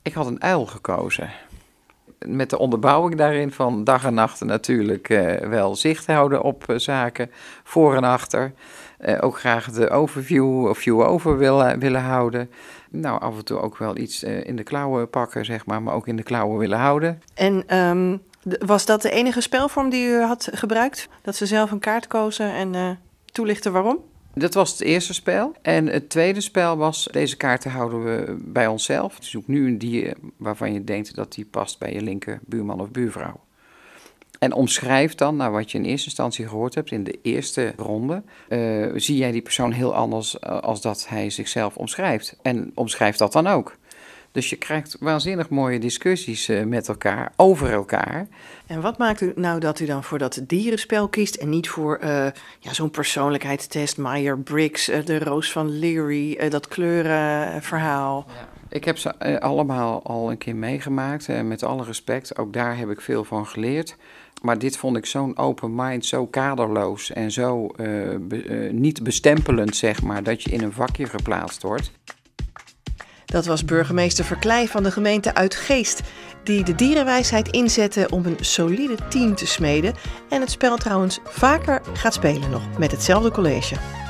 Ik 0.02 0.14
had 0.14 0.28
een 0.28 0.42
uil 0.42 0.66
gekozen. 0.66 1.30
Met 2.20 2.50
de 2.50 2.58
onderbouwing 2.58 3.16
daarin 3.16 3.52
van 3.52 3.84
dag 3.84 4.06
en 4.06 4.14
nacht 4.14 4.44
natuurlijk 4.44 5.10
eh, 5.10 5.48
wel 5.48 5.76
zicht 5.76 6.06
houden 6.08 6.42
op 6.42 6.64
zaken, 6.78 7.32
voor 7.64 7.96
en 7.96 8.04
achter. 8.04 8.54
Ook 9.20 9.40
graag 9.40 9.72
de 9.72 9.90
overview 9.90 10.68
of 10.68 10.78
view 10.78 11.02
over 11.02 11.38
willen, 11.38 11.80
willen 11.80 12.02
houden. 12.02 12.50
Nou, 13.00 13.22
af 13.22 13.38
en 13.38 13.46
toe 13.46 13.60
ook 13.60 13.78
wel 13.78 13.98
iets 13.98 14.24
eh, 14.24 14.46
in 14.46 14.56
de 14.56 14.64
klauwen 14.64 15.10
pakken, 15.10 15.46
zeg 15.46 15.66
maar, 15.66 15.82
maar 15.82 15.94
ook 15.94 16.08
in 16.08 16.16
de 16.16 16.24
klauwen 16.24 16.58
willen 16.58 16.78
houden. 16.78 17.22
En 17.34 17.64
ehm, 17.68 18.18
was 18.66 18.86
dat 18.86 19.02
de 19.02 19.10
enige 19.10 19.42
spelvorm 19.42 19.90
die 19.90 20.08
u 20.08 20.22
had 20.22 20.50
gebruikt? 20.52 21.10
Dat 21.22 21.36
ze 21.36 21.46
zelf 21.46 21.72
een 21.72 21.80
kaart 21.80 22.08
kozen 22.08 22.54
en 22.54 22.76
eh, 22.76 22.90
toelichten 23.26 23.72
waarom? 23.72 24.00
Dat 24.34 24.54
was 24.54 24.72
het 24.72 24.82
eerste 24.82 25.14
spel. 25.14 25.54
En 25.62 25.88
het 25.88 26.10
tweede 26.10 26.42
spel 26.42 26.78
was, 26.78 27.08
deze 27.12 27.38
kaarten 27.38 27.72
houden 27.72 28.04
we 28.04 28.38
bij 28.40 28.68
onszelf. 28.68 29.18
Zoek 29.20 29.48
nu 29.48 29.68
een 29.68 29.78
dier 29.78 30.18
waarvan 30.38 30.74
je 30.74 30.84
denkt 30.84 31.16
dat 31.16 31.34
die 31.34 31.46
past 31.46 31.80
bij 31.80 31.94
je 31.94 32.02
linker 32.02 32.40
buurman 32.46 32.82
of 32.82 32.92
buurvrouw. 32.92 33.45
En 34.40 34.54
omschrijft 34.54 35.18
dan, 35.18 35.36
nou 35.36 35.52
wat 35.52 35.72
je 35.72 35.78
in 35.78 35.84
eerste 35.84 36.06
instantie 36.06 36.48
gehoord 36.48 36.76
hebt, 36.76 36.92
in 36.92 37.04
de 37.04 37.20
eerste 37.22 37.74
ronde, 37.78 38.24
uh, 38.50 38.92
zie 38.96 39.18
jij 39.18 39.32
die 39.32 39.42
persoon 39.42 39.72
heel 39.72 39.96
anders 39.96 40.36
uh, 40.36 40.60
als 40.60 40.82
dat 40.82 41.06
hij 41.10 41.30
zichzelf 41.30 41.76
omschrijft. 41.76 42.38
En 42.42 42.72
omschrijft 42.74 43.20
dat 43.20 43.32
dan 43.32 43.48
ook. 43.48 43.76
Dus 44.32 44.50
je 44.50 44.56
krijgt 44.56 44.98
waanzinnig 45.00 45.50
mooie 45.50 45.80
discussies 45.80 46.50
uh, 46.50 46.64
met 46.64 46.88
elkaar, 46.88 47.32
over 47.36 47.72
elkaar. 47.72 48.28
En 48.68 48.82
wat 48.82 48.98
maakt 48.98 49.22
u 49.22 49.34
nou 49.36 49.60
dat 49.60 49.80
u 49.80 49.86
dan 49.86 50.04
voor 50.04 50.18
dat 50.18 50.42
dierenspel 50.48 51.08
kiest 51.08 51.36
en 51.36 51.50
niet 51.50 51.70
voor 51.70 52.00
ja, 52.60 52.74
zo'n 52.74 52.92
persoonlijkheidstest, 52.92 53.98
Meyer-Briggs, 53.98 54.86
de 54.86 55.20
Roos 55.20 55.52
van 55.52 55.80
Leary, 55.80 56.50
dat 56.50 56.68
kleurenverhaal? 56.68 58.26
Ja. 58.28 58.54
Ik 58.70 58.86
heb 58.86 58.98
ze 58.98 59.40
allemaal 59.40 60.04
al 60.04 60.32
een 60.32 60.38
keer 60.38 60.56
meegemaakt, 60.56 61.44
met 61.44 61.64
alle 61.64 61.84
respect. 61.84 62.38
Ook 62.38 62.54
daar 62.54 62.78
heb 62.78 62.90
ik 62.90 63.02
veel 63.02 63.24
van 63.24 63.48
geleerd. 63.48 63.96
Maar 64.46 64.60
dit 64.60 64.78
vond 64.78 64.98
ik 64.98 65.06
zo'n 65.06 65.38
open 65.38 65.76
mind, 65.76 66.06
zo 66.06 66.26
kaderloos 66.26 67.12
en 67.12 67.32
zo 67.32 67.68
be, 67.68 68.44
uh, 68.46 68.72
niet 68.72 69.04
bestempelend, 69.04 69.76
zeg 69.76 70.02
maar, 70.02 70.24
dat 70.24 70.44
je 70.44 70.52
in 70.52 70.62
een 70.62 70.72
vakje 70.72 71.06
geplaatst 71.06 71.62
wordt. 71.62 71.92
Dat 73.26 73.46
was 73.46 73.66
burgemeester 73.66 74.26
Verkleij 74.26 74.68
van 74.68 74.84
de 74.84 74.92
gemeente 74.92 75.34
Uitgeest, 75.34 76.02
die 76.44 76.64
de 76.64 76.76
dierenwijsheid 76.76 77.48
inzette 77.48 78.08
om 78.10 78.26
een 78.26 78.38
solide 78.40 78.96
team 79.10 79.36
te 79.36 79.48
smeden 79.48 79.94
en 80.30 80.42
het 80.42 80.52
spel 80.52 80.78
trouwens 80.78 81.20
vaker 81.24 81.82
gaat 81.94 82.14
spelen 82.14 82.50
nog 82.50 82.78
met 82.78 82.92
hetzelfde 82.92 83.32
college. 83.32 84.05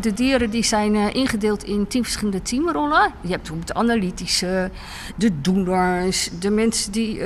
De 0.00 0.12
dieren 0.12 0.50
die 0.50 0.64
zijn 0.64 0.94
uh, 0.94 1.14
ingedeeld 1.14 1.64
in 1.64 1.86
tien 1.86 2.02
verschillende 2.02 2.42
teamrollen. 2.42 3.12
Je 3.20 3.28
hebt 3.28 3.50
de 3.64 3.74
analytische, 3.74 4.70
de 5.16 5.40
doeners, 5.40 6.30
de 6.38 6.50
mensen 6.50 6.92
die, 6.92 7.18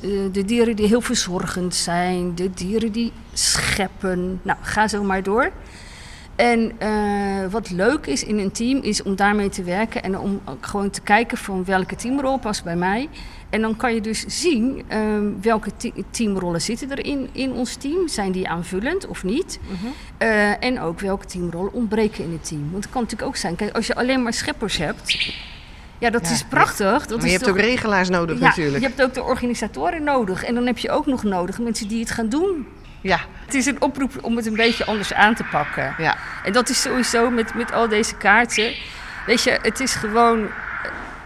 de, 0.00 0.28
de, 0.32 0.44
dieren 0.44 0.76
die 0.76 0.86
heel 0.86 1.00
verzorgend 1.00 1.74
zijn, 1.74 2.34
de 2.34 2.50
dieren 2.50 2.92
die 2.92 3.12
scheppen. 3.32 4.40
Nou, 4.42 4.58
ga 4.62 4.88
zo 4.88 5.02
maar 5.02 5.22
door. 5.22 5.50
En 6.36 6.72
uh, 6.82 7.50
wat 7.50 7.70
leuk 7.70 8.06
is 8.06 8.24
in 8.24 8.38
een 8.38 8.52
team 8.52 8.82
is 8.82 9.02
om 9.02 9.16
daarmee 9.16 9.48
te 9.48 9.62
werken 9.62 10.02
en 10.02 10.18
om 10.18 10.40
gewoon 10.60 10.90
te 10.90 11.00
kijken 11.00 11.38
van 11.38 11.64
welke 11.64 11.96
teamrol 11.96 12.38
past 12.38 12.64
bij 12.64 12.76
mij. 12.76 13.08
En 13.50 13.60
dan 13.60 13.76
kan 13.76 13.94
je 13.94 14.00
dus 14.00 14.24
zien 14.26 14.82
um, 14.92 15.38
welke 15.42 15.70
teamrollen 16.10 16.60
zitten 16.60 16.90
er 16.90 17.04
in, 17.04 17.28
in 17.32 17.52
ons 17.52 17.74
team. 17.74 18.08
Zijn 18.08 18.32
die 18.32 18.48
aanvullend 18.48 19.06
of 19.06 19.24
niet? 19.24 19.58
Uh 19.62 19.80
-huh. 19.80 19.90
uh, 20.28 20.64
en 20.64 20.80
ook 20.80 21.00
welke 21.00 21.26
teamrollen 21.26 21.72
ontbreken 21.72 22.24
in 22.24 22.32
het 22.32 22.48
team. 22.48 22.70
Want 22.70 22.84
het 22.84 22.92
kan 22.92 23.02
natuurlijk 23.02 23.28
ook 23.28 23.36
zijn, 23.36 23.56
kijk, 23.56 23.74
als 23.74 23.86
je 23.86 23.94
alleen 23.94 24.22
maar 24.22 24.32
scheppers 24.32 24.76
hebt. 24.76 25.34
Ja, 25.98 26.10
dat 26.10 26.26
ja, 26.26 26.32
is 26.32 26.44
prachtig. 26.44 27.06
Dat 27.06 27.08
maar 27.08 27.18
is 27.18 27.24
je 27.24 27.30
hebt 27.30 27.44
toch... 27.44 27.54
ook 27.54 27.60
regelaars 27.60 28.08
nodig 28.08 28.38
ja, 28.38 28.46
natuurlijk. 28.46 28.78
Je 28.78 28.86
hebt 28.86 29.02
ook 29.02 29.14
de 29.14 29.22
organisatoren 29.22 30.04
nodig. 30.04 30.44
En 30.44 30.54
dan 30.54 30.66
heb 30.66 30.78
je 30.78 30.90
ook 30.90 31.06
nog 31.06 31.22
nodig 31.22 31.58
mensen 31.58 31.88
die 31.88 32.00
het 32.00 32.10
gaan 32.10 32.28
doen. 32.28 32.66
Ja. 33.06 33.20
Het 33.44 33.54
is 33.54 33.66
een 33.66 33.82
oproep 33.82 34.12
om 34.20 34.36
het 34.36 34.46
een 34.46 34.56
beetje 34.56 34.84
anders 34.84 35.12
aan 35.12 35.34
te 35.34 35.44
pakken. 35.50 35.94
Ja. 35.98 36.16
En 36.44 36.52
dat 36.52 36.68
is 36.68 36.82
sowieso 36.82 37.30
met, 37.30 37.54
met 37.54 37.72
al 37.72 37.88
deze 37.88 38.16
kaarten. 38.16 38.74
Weet 39.26 39.42
je, 39.42 39.58
het 39.62 39.80
is 39.80 39.94
gewoon 39.94 40.48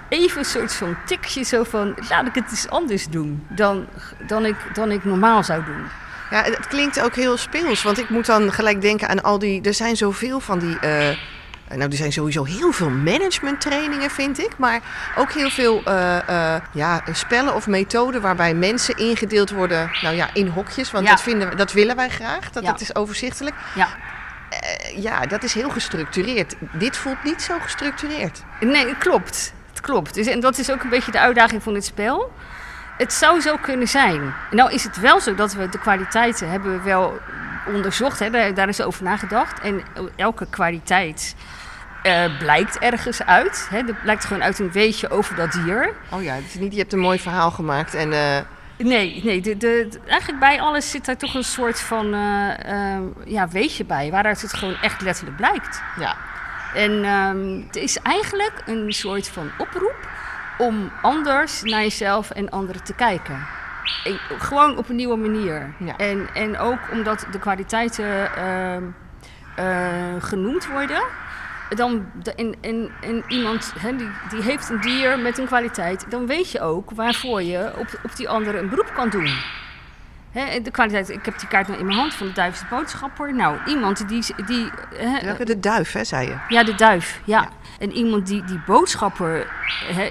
even 0.08 0.38
een 0.38 0.44
soort 0.44 0.74
van 0.74 0.96
tikje 1.06 1.42
zo 1.42 1.64
van... 1.64 1.94
laat 2.08 2.26
ik 2.26 2.34
het 2.34 2.50
eens 2.50 2.68
anders 2.68 3.08
doen 3.08 3.46
dan, 3.48 3.86
dan, 4.26 4.44
ik, 4.44 4.56
dan 4.72 4.90
ik 4.90 5.04
normaal 5.04 5.44
zou 5.44 5.64
doen. 5.64 5.84
Ja, 6.30 6.42
het 6.42 6.66
klinkt 6.66 7.00
ook 7.00 7.14
heel 7.14 7.36
speels. 7.36 7.82
Want 7.82 7.98
ik 7.98 8.08
moet 8.08 8.26
dan 8.26 8.52
gelijk 8.52 8.80
denken 8.80 9.08
aan 9.08 9.22
al 9.22 9.38
die... 9.38 9.62
Er 9.62 9.74
zijn 9.74 9.96
zoveel 9.96 10.40
van 10.40 10.58
die... 10.58 10.76
Uh, 10.84 11.08
nou, 11.78 11.90
er 11.90 11.96
zijn 11.96 12.12
sowieso 12.12 12.44
heel 12.44 12.72
veel 12.72 12.90
managementtrainingen, 12.90 14.10
vind 14.10 14.38
ik. 14.38 14.50
Maar 14.56 14.80
ook 15.16 15.32
heel 15.32 15.50
veel 15.50 15.82
uh, 15.88 16.16
uh, 16.30 16.54
ja, 16.72 17.02
spellen 17.12 17.54
of 17.54 17.66
methoden 17.66 18.20
waarbij 18.20 18.54
mensen 18.54 18.96
ingedeeld 18.96 19.50
worden 19.50 19.90
nou 20.02 20.16
ja, 20.16 20.28
in 20.32 20.46
hokjes. 20.48 20.90
Want 20.90 21.04
Ja. 21.04 21.10
dat, 21.10 21.22
vinden 21.22 21.48
we, 21.48 21.54
dat 21.54 21.72
willen 21.72 21.96
wij 21.96 22.08
graag. 22.08 22.50
Dat 22.50 22.62
Ja. 22.62 22.72
het 22.72 22.80
is 22.80 22.94
overzichtelijk. 22.94 23.56
Ja. 23.74 23.88
Eh, 24.50 25.02
ja, 25.02 25.20
dat 25.26 25.42
is 25.42 25.54
heel 25.54 25.70
gestructureerd. 25.70 26.54
Dit 26.72 26.96
voelt 26.96 27.24
niet 27.24 27.42
zo 27.42 27.58
gestructureerd. 27.60 28.42
Nee, 28.60 28.88
het 28.88 28.98
klopt. 28.98 29.52
Het 29.70 29.80
klopt. 29.80 30.14
Dus, 30.14 30.26
en 30.26 30.40
dat 30.40 30.58
is 30.58 30.70
ook 30.70 30.82
een 30.82 30.88
beetje 30.90 31.12
de 31.12 31.20
uitdaging 31.20 31.62
van 31.62 31.74
dit 31.74 31.84
spel. 31.84 32.32
Het 32.96 33.12
zou 33.12 33.40
zo 33.40 33.56
kunnen 33.56 33.88
zijn. 33.88 34.34
Nou 34.50 34.72
is 34.72 34.84
het 34.84 35.00
wel 35.00 35.20
zo 35.20 35.34
dat 35.34 35.52
we 35.52 35.68
de 35.68 35.78
kwaliteiten 35.78 36.50
hebben 36.50 36.72
we 36.72 36.82
wel 36.82 37.18
onderzocht. 37.66 38.18
Hè, 38.18 38.52
daar, 38.52 38.68
is 38.68 38.80
over 38.82 39.04
nagedacht. 39.04 39.60
En 39.60 39.82
elke 40.16 40.46
kwaliteit 40.50 41.34
eh, 42.02 42.38
blijkt 42.38 42.78
ergens 42.78 43.22
uit. 43.22 43.66
Hè. 43.70 43.82
Blijkt 44.02 44.24
gewoon 44.24 44.42
uit 44.42 44.58
een 44.58 44.72
weetje 44.72 45.10
over 45.10 45.36
dat 45.36 45.52
dier. 45.52 45.92
Oh 46.10 46.22
ja, 46.22 46.34
het 46.34 46.44
is 46.44 46.54
niet, 46.54 46.72
je 46.72 46.78
hebt 46.78 46.92
een 46.92 46.98
mooi 46.98 47.18
verhaal 47.18 47.50
gemaakt 47.50 47.94
en... 47.94 48.12
eh, 48.12 48.38
Nee, 48.76 49.20
nee 49.24 49.40
de, 49.40 49.56
de, 49.56 49.88
eigenlijk 50.06 50.40
bij 50.40 50.60
alles 50.60 50.90
zit 50.90 51.04
daar 51.04 51.16
toch 51.16 51.34
een 51.34 51.44
soort 51.44 51.80
van 51.80 52.14
eh, 52.14 52.98
ja, 53.24 53.48
weetje 53.48 53.84
bij. 53.84 54.10
Waaruit 54.10 54.42
het 54.42 54.52
gewoon 54.54 54.76
echt 54.82 55.00
letterlijk 55.00 55.36
blijkt. 55.36 55.82
ja. 55.98 56.16
En 56.74 57.04
ehm, 57.04 57.62
het 57.66 57.76
is 57.76 57.98
eigenlijk 57.98 58.62
een 58.66 58.92
soort 58.92 59.28
van 59.28 59.50
oproep 59.58 60.08
om 60.58 60.92
anders 61.02 61.62
naar 61.62 61.80
jezelf 61.80 62.30
en 62.30 62.48
anderen 62.50 62.84
te 62.84 62.94
kijken. 62.94 63.46
Gewoon 64.38 64.76
op 64.78 64.88
een 64.88 64.96
nieuwe 64.96 65.16
manier. 65.16 65.74
Ja. 65.78 65.96
En, 65.96 66.28
en 66.34 66.58
ook 66.58 66.78
omdat 66.92 67.26
de 67.30 67.38
kwaliteiten 67.38 68.34
ehm, 68.34 68.82
eh, 69.56 70.14
genoemd 70.18 70.66
worden. 70.66 71.02
Dan, 71.70 72.06
en, 72.36 72.54
en, 72.60 72.90
en 73.00 73.24
iemand 73.28 73.72
hè, 73.78 73.96
die, 73.96 74.08
die 74.30 74.42
heeft 74.42 74.68
een 74.68 74.80
dier 74.80 75.18
met 75.18 75.38
een 75.38 75.46
kwaliteit, 75.46 76.06
dan 76.08 76.26
weet 76.26 76.50
je 76.50 76.60
ook 76.60 76.90
waarvoor 76.90 77.42
je 77.42 77.72
op, 77.76 78.00
op 78.02 78.16
die 78.16 78.28
andere 78.28 78.58
een 78.58 78.68
beroep 78.68 78.92
kan 78.94 79.08
doen. 79.08 79.30
Hè, 80.32 80.60
de 80.60 80.70
kwaliteit, 80.70 81.08
ik 81.08 81.24
heb 81.24 81.38
die 81.38 81.48
kaart 81.48 81.66
nou 81.66 81.80
in 81.80 81.86
mijn 81.86 81.98
hand 81.98 82.14
van 82.14 82.26
de 82.26 82.32
duivelse 82.32 82.64
boodschapper. 82.70 83.34
Nou, 83.34 83.58
iemand 83.66 84.08
die. 84.08 84.24
die 84.46 84.70
Welke 85.22 85.44
de 85.44 85.60
duif, 85.60 85.92
hè, 85.92 86.04
zei 86.04 86.28
je? 86.28 86.36
ja, 86.48 86.64
de 86.64 86.74
duif, 86.74 87.20
ja. 87.24 87.48
En 87.78 87.92
iemand 87.92 88.26
die, 88.26 88.44
die 88.44 88.60
boodschapper 88.66 89.46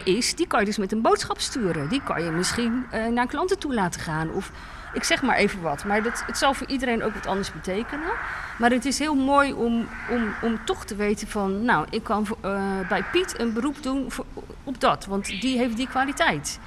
is, 0.03 0.35
die 0.35 0.47
kan 0.47 0.59
je 0.59 0.65
dus 0.65 0.77
met 0.77 0.91
een 0.91 1.01
boodschap 1.01 1.39
sturen. 1.39 1.89
Die 1.89 2.01
kan 2.03 2.23
je 2.23 2.29
misschien 2.31 2.85
eh, 2.91 3.05
naar 3.05 3.27
klanten 3.27 3.59
toe 3.59 3.73
laten 3.73 4.01
gaan. 4.01 4.31
Of 4.31 4.51
ik 4.93 5.03
zeg 5.03 5.21
maar 5.21 5.35
even 5.35 5.61
wat. 5.61 5.85
Maar 5.85 6.03
dat, 6.03 6.23
het 6.25 6.37
zal 6.37 6.53
voor 6.53 6.67
iedereen 6.67 7.03
ook 7.03 7.13
wat 7.13 7.25
anders 7.27 7.51
betekenen. 7.51 8.09
Maar 8.57 8.71
het 8.71 8.85
is 8.85 8.99
heel 8.99 9.15
mooi 9.15 9.53
om, 9.53 9.87
om, 10.09 10.33
om 10.41 10.59
toch 10.65 10.85
te 10.85 10.95
weten 10.95 11.27
van... 11.27 11.65
Nou, 11.65 11.85
ik 11.89 12.03
kan 12.03 12.27
eh, 12.41 12.61
bij 12.89 13.03
Piet 13.11 13.39
een 13.39 13.53
beroep 13.53 13.83
doen 13.83 14.11
voor- 14.11 14.25
op 14.63 14.81
dat. 14.81 15.05
Want 15.05 15.25
die 15.41 15.57
heeft 15.57 15.77
die 15.77 15.87
kwaliteit. 15.87 16.59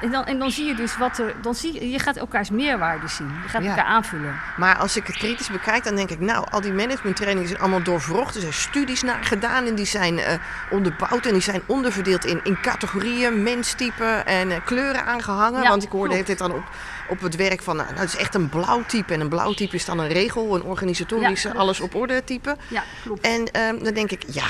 En 0.00 0.10
dan, 0.10 0.24
en 0.24 0.38
dan 0.38 0.50
zie 0.50 0.64
je 0.66 0.74
dus 0.74 0.96
wat 0.96 1.18
er... 1.18 1.34
Dan 1.42 1.54
zie 1.54 1.72
je, 1.74 1.90
je 1.90 1.98
gaat 1.98 2.16
elkaars 2.16 2.50
meerwaarde 2.50 3.08
zien. 3.08 3.30
Je 3.42 3.48
gaat 3.48 3.62
Ja. 3.62 3.68
elkaar 3.68 3.84
aanvullen. 3.84 4.34
Maar 4.56 4.76
als 4.76 4.96
ik 4.96 5.06
het 5.06 5.16
kritisch 5.16 5.50
bekijk, 5.50 5.84
dan 5.84 5.96
denk 5.96 6.10
ik, 6.10 6.20
nou, 6.20 6.46
al 6.50 6.60
die 6.60 6.72
managementtrainingen 6.72 7.48
zijn 7.48 7.60
allemaal 7.60 7.82
doorvrocht. 7.82 8.34
Er 8.34 8.40
zijn 8.40 8.52
studies 8.52 9.02
naar 9.02 9.24
gedaan 9.24 9.66
en 9.66 9.74
die 9.74 9.84
zijn 9.86 10.18
eh, 10.18 10.38
onderbouwd 10.70 11.26
en 11.26 11.32
die 11.32 11.42
zijn 11.42 11.62
onderverdeeld 11.66 12.24
in, 12.24 12.40
in 12.44 12.60
categorieën, 12.60 13.42
menstypen 13.42 14.26
en 14.26 14.50
eh, 14.50 14.56
kleuren 14.64 15.04
aangehangen. 15.04 15.62
Ja, 15.62 15.68
Want 15.68 15.82
ik 15.82 15.90
hoorde 15.90 16.16
het 16.16 16.38
dan 16.38 16.52
op, 16.52 16.64
op 17.08 17.20
het 17.20 17.36
werk 17.36 17.62
van, 17.62 17.76
nou, 17.76 17.88
het 17.94 18.08
is 18.08 18.16
echt 18.16 18.34
een 18.34 18.48
blauw 18.48 18.82
type. 18.86 19.12
En 19.14 19.20
een 19.20 19.28
blauw 19.28 19.52
type 19.52 19.74
is 19.76 19.84
dan 19.84 19.98
een 19.98 20.08
regel, 20.08 20.54
een 20.54 20.62
organisatorische, 20.62 21.48
Ja, 21.48 21.54
alles 21.54 21.80
op 21.80 21.94
orde 21.94 22.24
type. 22.24 22.56
Ja, 22.68 22.82
klopt. 23.04 23.20
En 23.26 23.50
ehm, 23.52 23.84
dan 23.84 23.94
denk 23.94 24.10
ik, 24.10 24.22
ja, 24.26 24.46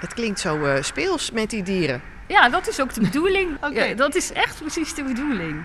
het 0.00 0.14
klinkt 0.14 0.40
zo 0.40 0.64
eh, 0.64 0.82
speels 0.82 1.30
met 1.30 1.50
die 1.50 1.62
dieren. 1.62 2.02
Ja, 2.30 2.48
dat 2.48 2.68
is 2.68 2.80
ook 2.80 2.94
de 2.94 3.00
bedoeling. 3.00 3.56
Oké. 3.66 3.84
ja, 3.84 3.94
dat 3.94 4.14
is 4.14 4.32
echt 4.32 4.58
precies 4.58 4.94
de 4.94 5.02
bedoeling. 5.02 5.64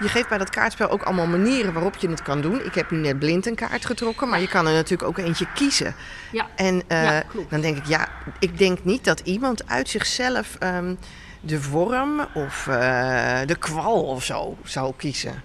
Je 0.00 0.08
geeft 0.08 0.28
bij 0.28 0.38
dat 0.38 0.50
kaartspel 0.50 0.90
ook 0.90 1.02
allemaal 1.02 1.26
manieren 1.26 1.72
waarop 1.72 1.96
je 1.96 2.08
het 2.08 2.22
kan 2.22 2.40
doen. 2.40 2.64
Ik 2.64 2.74
heb 2.74 2.90
nu 2.90 2.98
net 2.98 3.18
blind 3.18 3.46
een 3.46 3.54
kaart 3.54 3.86
getrokken, 3.86 4.28
maar 4.28 4.40
je 4.40 4.48
kan 4.48 4.66
er 4.66 4.72
natuurlijk 4.72 5.08
ook 5.08 5.18
eentje 5.18 5.46
kiezen. 5.54 5.94
Ja. 6.32 6.46
En 6.56 6.82
eh, 6.86 7.02
Ja, 7.02 7.22
dan 7.48 7.60
denk 7.60 7.76
ik, 7.76 7.86
ja, 7.86 8.08
ik 8.38 8.58
denk 8.58 8.84
niet 8.84 9.04
dat 9.04 9.20
iemand 9.20 9.68
uit 9.68 9.88
zichzelf 9.88 10.56
ehm, 10.58 10.94
de 11.40 11.68
worm 11.68 12.20
of 12.34 12.66
eh, 12.66 13.38
de 13.46 13.56
kwal 13.58 14.02
of 14.02 14.24
zo 14.24 14.56
zou 14.64 14.92
kiezen. 14.96 15.42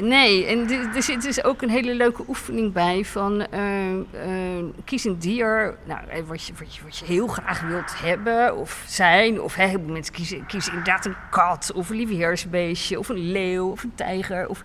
Nee, 0.00 0.46
en 0.46 0.70
er- 0.94 1.02
zit 1.02 1.22
dus 1.22 1.44
ook 1.44 1.62
een 1.62 1.70
hele 1.70 1.94
leuke 1.94 2.24
oefening 2.28 2.72
bij 2.72 3.04
van 3.04 3.46
eh, 3.46 3.94
eh, 3.94 4.64
kies 4.84 5.04
een 5.04 5.18
dier 5.18 5.76
nou, 5.84 6.00
eh, 6.08 6.22
wat, 6.26 6.46
je, 6.46 6.52
wat, 6.58 6.74
je, 6.74 6.82
wat 6.82 6.98
je 6.98 7.04
heel 7.04 7.26
graag 7.26 7.60
wilt 7.60 8.00
hebben 8.00 8.56
of 8.56 8.82
zijn. 8.86 9.40
Of 9.40 9.54
heel 9.54 9.68
veel 9.68 9.80
mensen 9.80 10.14
kiezen, 10.14 10.46
inderdaad 10.68 11.06
een 11.06 11.16
kat 11.30 11.72
of 11.74 11.90
een 11.90 11.96
liefheersbeestje 11.96 12.98
of 12.98 13.08
een 13.08 13.30
leeuw 13.32 13.70
of 13.70 13.82
een 13.82 13.94
tijger. 13.94 14.48
Of... 14.48 14.62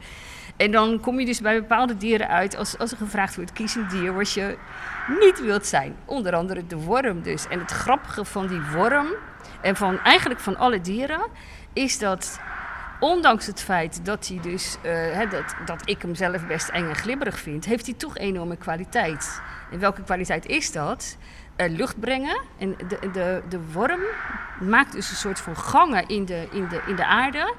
En 0.58 0.72
dan 0.72 1.00
kom 1.00 1.20
je 1.20 1.25
dus 1.25 1.42
bij 1.42 1.60
bepaalde 1.60 1.98
dieren 1.98 2.27
uit 2.27 2.56
als, 2.56 2.77
als 2.77 2.92
er 2.92 2.98
gevraagd 2.98 3.36
wordt, 3.36 3.54
kies 3.54 3.75
een 3.75 3.88
dier 3.88 4.13
wat 4.13 4.32
je 4.32 4.58
niet 5.20 5.42
wilt 5.42 5.65
zijn. 5.65 5.96
Onder 6.06 6.36
andere 6.36 6.68
de 6.68 6.77
worm 6.77 7.22
dus. 7.22 7.48
En 7.48 7.60
het 7.60 7.72
grappige 7.72 8.25
van 8.25 8.48
die 8.48 8.62
worm 8.74 9.08
en 9.62 9.75
van 9.75 10.00
eigenlijk 10.00 10.39
van 10.39 10.58
alle 10.58 10.82
dieren 10.82 11.27
is 11.74 12.00
dat 12.00 12.39
ondanks 13.00 13.46
het 13.46 13.62
feit 13.62 14.06
dat 14.06 14.28
hij 14.28 14.40
dus, 14.42 14.78
eh, 14.82 15.30
dat, 15.30 15.56
dat 15.66 15.82
ik 15.90 16.02
hem 16.02 16.16
zelf 16.16 16.48
best 16.48 16.70
eng 16.70 16.88
en 16.88 16.96
glibberig 16.96 17.40
vind, 17.40 17.66
heeft 17.66 17.86
hij 17.86 17.96
toch 17.96 18.18
enorme 18.18 18.56
kwaliteit. 18.56 19.42
En 19.72 19.80
welke 19.80 20.04
kwaliteit 20.04 20.46
is 20.46 20.72
dat? 20.72 21.18
eh, 21.56 21.70
lucht 21.70 22.00
brengen. 22.00 22.42
En 22.58 22.75
de, 22.88 23.10
de, 23.12 23.42
de 23.50 23.60
worm 23.72 24.02
maakt 24.60 24.92
dus 24.92 25.10
een 25.10 25.16
soort 25.16 25.40
van 25.40 25.58
gangen 25.58 26.08
in 26.08 26.25
de, 26.25 26.48
in 26.52 26.68
de, 26.68 26.82
in 26.88 26.96
de 26.96 27.06
aarde. 27.06 27.54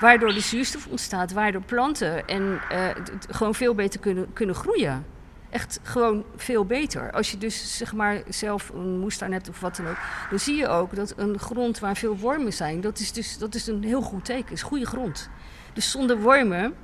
Waardoor 0.00 0.34
de 0.34 0.40
zuurstof 0.40 0.86
ontstaat, 0.86 1.32
waardoor 1.32 1.62
planten 1.62 2.26
en, 2.26 2.60
eh, 2.68 2.88
gewoon 3.30 3.54
veel 3.54 3.74
beter 3.74 4.00
kunnen, 4.00 4.32
kunnen 4.32 4.54
groeien. 4.54 5.06
Echt 5.54 5.80
gewoon 5.82 6.24
veel 6.36 6.64
beter. 6.64 7.12
Als 7.12 7.30
je 7.30 7.38
dus 7.38 7.76
zeg 7.76 7.92
maar 7.92 8.22
zelf 8.28 8.68
een 8.68 8.98
moestuin 8.98 9.32
hebt 9.32 9.48
of 9.48 9.60
wat 9.60 9.76
dan 9.76 9.86
ook, 9.88 9.98
dan 10.30 10.38
zie 10.38 10.56
je 10.56 10.68
ook 10.68 10.94
dat 10.94 11.14
een 11.16 11.38
grond 11.38 11.78
waar 11.78 11.96
veel 11.96 12.16
wormen 12.16 12.52
zijn, 12.52 12.80
dat 12.80 12.98
is 12.98 13.12
dus 13.12 13.38
dat 13.38 13.54
is 13.54 13.66
een 13.66 13.84
heel 13.84 14.02
goed 14.02 14.24
teken. 14.24 14.52
is 14.52 14.62
goede 14.62 14.86
grond. 14.86 15.28
Dus 15.72 15.90
zonder 15.90 16.20
wormen 16.20 16.74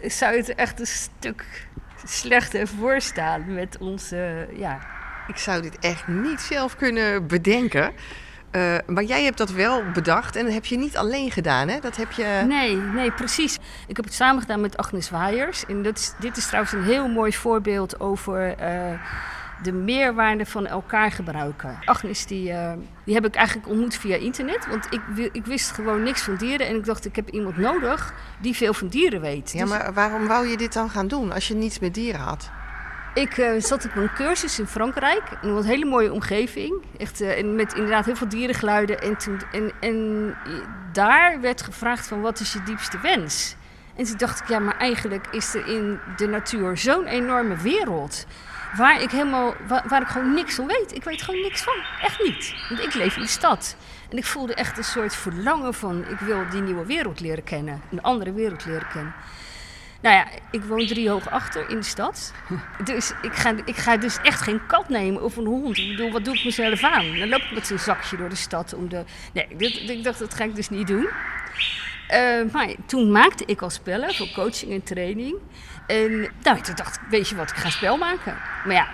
zou 0.00 0.36
het 0.36 0.54
echt 0.54 0.80
een 0.80 0.86
stuk 0.86 1.68
slechter 2.04 2.68
voorstaan 2.68 3.54
met 3.54 3.78
onze, 3.78 4.48
ja, 4.56 4.80
Ik 5.26 5.36
zou 5.36 5.62
dit 5.62 5.78
echt 5.78 6.08
niet 6.08 6.40
zelf 6.40 6.76
kunnen 6.76 7.26
bedenken. 7.26 7.92
Eh, 8.52 8.74
maar 8.86 9.02
jij 9.04 9.24
hebt 9.24 9.38
dat 9.38 9.50
wel 9.50 9.82
bedacht 9.92 10.36
en 10.36 10.44
dat 10.44 10.54
heb 10.54 10.64
je 10.64 10.78
niet 10.78 10.96
alleen 10.96 11.30
gedaan, 11.30 11.68
hè? 11.68 11.80
Dat 11.80 11.96
heb 11.96 12.12
je... 12.12 12.44
Nee, 12.48 12.76
nee, 12.76 13.10
precies. 13.10 13.58
Ik 13.86 13.96
heb 13.96 14.04
het 14.04 14.14
samen 14.14 14.40
gedaan 14.40 14.60
met 14.60 14.76
Agnes 14.76 15.10
Waaiers. 15.10 15.66
En 15.66 15.82
dat 15.82 15.98
is, 15.98 16.12
dit 16.18 16.36
is 16.36 16.46
trouwens 16.46 16.72
een 16.72 16.82
heel 16.84 17.08
mooi 17.08 17.32
voorbeeld 17.32 18.00
over 18.00 18.56
eh, 18.56 19.00
de 19.62 19.72
meerwaarde 19.72 20.46
van 20.46 20.66
elkaar 20.66 21.10
gebruiken. 21.10 21.78
Agnes, 21.84 22.26
die, 22.26 22.52
eh, 22.52 22.72
die 23.04 23.14
heb 23.14 23.26
ik 23.26 23.34
eigenlijk 23.34 23.68
ontmoet 23.68 23.96
via 23.96 24.16
internet. 24.16 24.66
Want 24.68 24.86
ik, 24.90 25.30
ik 25.32 25.46
wist 25.46 25.70
gewoon 25.70 26.02
niks 26.02 26.22
van 26.22 26.36
dieren. 26.36 26.66
En 26.66 26.76
ik 26.76 26.84
dacht, 26.84 27.04
ik 27.04 27.16
heb 27.16 27.28
iemand 27.28 27.56
nodig 27.56 28.14
die 28.40 28.56
veel 28.56 28.74
van 28.74 28.88
dieren 28.88 29.20
weet. 29.20 29.52
Ja, 29.52 29.60
Dus 29.60 29.70
maar 29.70 29.92
waarom 29.92 30.26
wou 30.26 30.46
je 30.46 30.56
dit 30.56 30.72
dan 30.72 30.90
gaan 30.90 31.08
doen 31.08 31.32
als 31.32 31.48
je 31.48 31.54
niets 31.54 31.78
met 31.78 31.94
dieren 31.94 32.20
had? 32.20 32.50
Ik 33.14 33.38
eh, 33.38 33.60
zat 33.60 33.84
op 33.84 33.96
een 33.96 34.12
cursus 34.14 34.58
in 34.58 34.66
Frankrijk. 34.66 35.22
In 35.42 35.48
een 35.48 35.64
hele 35.64 35.84
mooie 35.84 36.12
omgeving. 36.12 36.82
Echt, 36.98 37.20
eh, 37.20 37.44
met 37.44 37.74
inderdaad 37.74 38.04
heel 38.04 38.16
veel 38.16 38.28
dierengeluiden. 38.28 39.00
En, 39.00 39.16
toen, 39.16 39.40
en, 39.52 39.72
en 39.80 40.34
daar 40.92 41.40
werd 41.40 41.62
gevraagd 41.62 42.06
van 42.06 42.20
wat 42.20 42.40
is 42.40 42.52
je 42.52 42.62
diepste 42.62 43.00
wens? 43.00 43.56
En 43.96 44.04
toen 44.04 44.16
dacht 44.16 44.40
ik, 44.40 44.48
ja, 44.48 44.58
maar 44.58 44.76
eigenlijk 44.78 45.26
is 45.30 45.54
er 45.54 45.66
in 45.66 45.98
de 46.16 46.26
natuur 46.26 46.76
zo'n 46.76 47.06
enorme 47.06 47.56
wereld. 47.56 48.26
Waar 48.76 49.02
ik 49.02 49.10
helemaal, 49.10 49.54
waar, 49.66 49.84
waar 49.88 50.02
ik 50.02 50.08
gewoon 50.08 50.34
niks 50.34 50.54
van 50.54 50.66
weet. 50.66 50.94
Ik 50.94 51.04
weet 51.04 51.22
gewoon 51.22 51.40
niks 51.40 51.62
van. 51.62 51.74
Echt 52.02 52.22
niet. 52.22 52.54
Want 52.68 52.80
ik 52.80 52.94
leef 52.94 53.16
in 53.16 53.22
de 53.22 53.28
stad. 53.28 53.76
En 54.10 54.16
ik 54.16 54.24
voelde 54.24 54.54
echt 54.54 54.78
een 54.78 54.84
soort 54.84 55.14
verlangen 55.14 55.74
van, 55.74 56.04
ik 56.08 56.18
wil 56.18 56.42
die 56.50 56.60
nieuwe 56.60 56.86
wereld 56.86 57.20
leren 57.20 57.44
kennen. 57.44 57.82
Een 57.90 58.02
andere 58.02 58.32
wereld 58.32 58.64
leren 58.64 58.88
kennen. 58.92 59.14
Nou 60.02 60.16
ja, 60.16 60.26
ik 60.50 60.64
woon 60.64 60.86
drie 60.86 61.08
hoog 61.10 61.30
achter 61.30 61.70
in 61.70 61.76
de 61.76 61.82
stad. 61.82 62.32
Dus 62.84 63.12
ik 63.22 63.32
ga, 63.32 63.54
ik 63.64 63.76
ga 63.76 63.96
dus 63.96 64.18
echt 64.22 64.40
geen 64.40 64.66
kat 64.66 64.88
nemen 64.88 65.22
of 65.22 65.36
een 65.36 65.46
hond. 65.46 65.78
Ik 65.78 65.88
bedoel, 65.88 66.10
wat 66.10 66.24
doe 66.24 66.34
ik 66.34 66.44
mezelf 66.44 66.82
aan? 66.82 67.18
Dan 67.18 67.28
loop 67.28 67.40
ik 67.40 67.54
met 67.54 67.66
zo'n 67.66 67.78
zakje 67.78 68.16
door 68.16 68.28
de 68.28 68.36
stad 68.36 68.74
om 68.74 68.88
de... 68.88 69.04
Nee, 69.32 69.46
dit, 69.56 69.88
ik 69.90 70.04
dacht, 70.04 70.18
dat 70.18 70.34
ga 70.34 70.44
ik 70.44 70.54
dus 70.54 70.68
niet 70.68 70.86
doen. 70.86 71.08
Eh, 72.08 72.42
maar 72.52 72.68
toen 72.86 73.10
maakte 73.10 73.44
ik 73.46 73.62
al 73.62 73.70
spellen 73.70 74.14
voor 74.14 74.30
coaching 74.34 74.72
en 74.72 74.82
training. 74.82 75.36
En 75.86 76.20
nou, 76.42 76.60
toen 76.60 76.74
dacht 76.74 76.96
ik, 76.96 77.02
weet 77.10 77.28
je 77.28 77.36
wat, 77.36 77.50
ik 77.50 77.56
ga 77.56 77.70
spel 77.70 77.96
maken. 77.96 78.36
Maar 78.64 78.74
ja, 78.74 78.88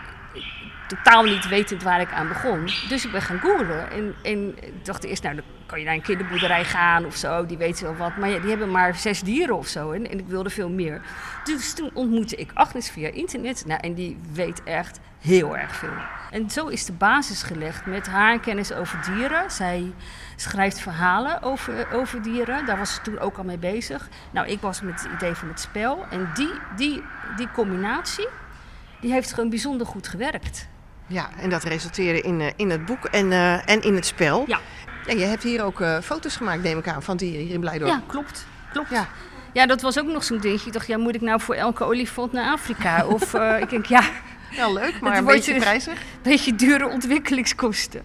totaal 0.88 1.22
niet 1.22 1.48
wetend 1.48 1.82
waar 1.82 2.00
ik 2.00 2.12
aan 2.12 2.28
begon. 2.28 2.64
Dus 2.88 3.04
ik 3.04 3.12
ben 3.12 3.22
gaan 3.22 3.38
googlen. 3.38 3.90
En, 3.90 4.14
en 4.22 4.56
ik 4.62 4.84
dacht 4.84 5.04
eerst, 5.04 5.22
nou, 5.22 5.34
dan 5.34 5.44
kan 5.66 5.78
je 5.78 5.84
naar 5.84 5.94
een 5.94 6.02
kinderboerderij 6.02 6.64
gaan 6.64 7.04
of 7.04 7.16
zo. 7.16 7.46
Die 7.46 7.56
weten 7.56 7.84
wel 7.84 7.96
wat. 7.96 8.16
Maar 8.16 8.40
die 8.40 8.50
hebben 8.50 8.70
maar 8.70 8.94
zes 8.94 9.20
dieren 9.20 9.56
of 9.56 9.66
zo. 9.66 9.90
En, 9.90 10.10
en 10.10 10.18
ik 10.18 10.26
wilde 10.26 10.50
veel 10.50 10.70
meer. 10.70 11.00
Dus 11.44 11.74
toen 11.74 11.90
ontmoette 11.94 12.36
ik 12.36 12.50
Agnes 12.54 12.90
via 12.90 13.08
internet. 13.08 13.66
Nou, 13.66 13.80
en 13.80 13.94
die 13.94 14.18
weet 14.32 14.62
echt 14.62 15.00
heel 15.20 15.56
erg 15.56 15.74
veel. 15.76 15.92
En 16.30 16.50
zo 16.50 16.66
is 16.66 16.84
de 16.84 16.92
basis 16.92 17.42
gelegd 17.42 17.86
met 17.86 18.06
haar 18.06 18.40
kennis 18.40 18.72
over 18.72 19.12
dieren. 19.12 19.50
Zij 19.50 19.92
schrijft 20.36 20.80
verhalen 20.80 21.42
over, 21.42 21.92
over 21.92 22.22
dieren. 22.22 22.66
Daar 22.66 22.78
was 22.78 22.94
ze 22.94 23.00
toen 23.00 23.18
ook 23.18 23.38
al 23.38 23.44
mee 23.44 23.58
bezig. 23.58 24.08
Nou, 24.30 24.46
ik 24.48 24.60
was 24.60 24.80
met 24.80 25.02
het 25.02 25.12
idee 25.12 25.34
van 25.34 25.48
het 25.48 25.60
spel. 25.60 26.06
En 26.10 26.30
die, 26.34 26.52
die, 26.76 27.02
die 27.36 27.50
combinatie, 27.50 28.28
die 29.00 29.12
heeft 29.12 29.32
gewoon 29.32 29.50
bijzonder 29.50 29.86
goed 29.86 30.08
gewerkt. 30.08 30.68
Ja, 31.08 31.28
en 31.40 31.50
dat 31.50 31.62
resulteerde 31.64 32.20
in, 32.20 32.40
eh, 32.40 32.46
in 32.56 32.70
het 32.70 32.84
boek 32.84 33.04
en, 33.04 33.32
eh, 33.32 33.68
en 33.68 33.82
in 33.82 33.94
het 33.94 34.06
spel. 34.06 34.44
Ja. 34.46 34.58
Ja, 35.06 35.12
je 35.14 35.24
hebt 35.24 35.42
hier 35.42 35.62
ook 35.64 35.80
eh, 35.80 35.98
foto's 36.02 36.36
gemaakt, 36.36 36.62
neem 36.62 36.78
ik 36.78 36.88
aan, 36.88 37.02
van 37.02 37.16
dieren 37.16 37.44
hier 37.44 37.54
in 37.54 37.60
Blijdorp. 37.60 37.90
Ja, 37.90 38.02
klopt. 38.06 38.46
klopt. 38.72 38.90
Ja. 38.90 39.08
Ja. 39.52 39.66
dat 39.66 39.80
was 39.82 39.98
ook 39.98 40.06
nog 40.06 40.24
zo'n 40.24 40.38
dingetje. 40.38 40.66
Ik 40.66 40.72
dacht, 40.72 40.86
ja, 40.86 40.98
moet 40.98 41.14
ik 41.14 41.20
nou 41.20 41.40
voor 41.40 41.54
elke 41.54 41.84
olifant 41.84 42.32
naar 42.32 42.52
Afrika? 42.52 43.04
Of 43.14 43.34
ik 43.60 43.70
denk, 43.70 43.86
ja, 43.86 44.02
Wel 44.56 44.72
leuk, 44.72 45.00
maar 45.00 45.10
Het 45.10 45.20
een 45.20 45.26
beetje 45.26 45.54
je- 45.54 45.60
prijzig. 45.60 45.92
een 45.92 46.00
beetje 46.22 46.54
dure 46.54 46.86
ontwikkelingskosten. 46.88 48.02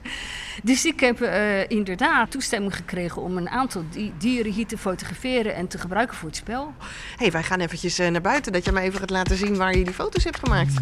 Dus 0.63 0.85
ik 0.85 0.99
heb 0.99 1.21
inderdaad 1.67 2.31
toestemming 2.31 2.75
gekregen 2.75 3.21
om 3.21 3.37
een 3.37 3.49
aantal 3.49 3.83
di- 3.89 4.13
dieren 4.17 4.51
hier 4.51 4.67
te 4.67 4.77
fotograferen 4.77 5.55
en 5.55 5.67
te 5.67 5.77
gebruiken 5.77 6.17
voor 6.17 6.27
het 6.27 6.37
spel. 6.37 6.73
hey, 7.17 7.31
wij 7.31 7.43
gaan 7.43 7.59
eventjes 7.59 7.97
naar 7.97 8.21
buiten, 8.21 8.51
dat 8.51 8.65
je 8.65 8.71
me 8.71 8.81
even 8.81 8.99
gaat 8.99 9.09
laten 9.09 9.37
zien 9.37 9.55
waar 9.57 9.77
je 9.77 9.83
die 9.83 9.93
foto's 9.93 10.23
hebt 10.23 10.39
gemaakt. 10.39 10.73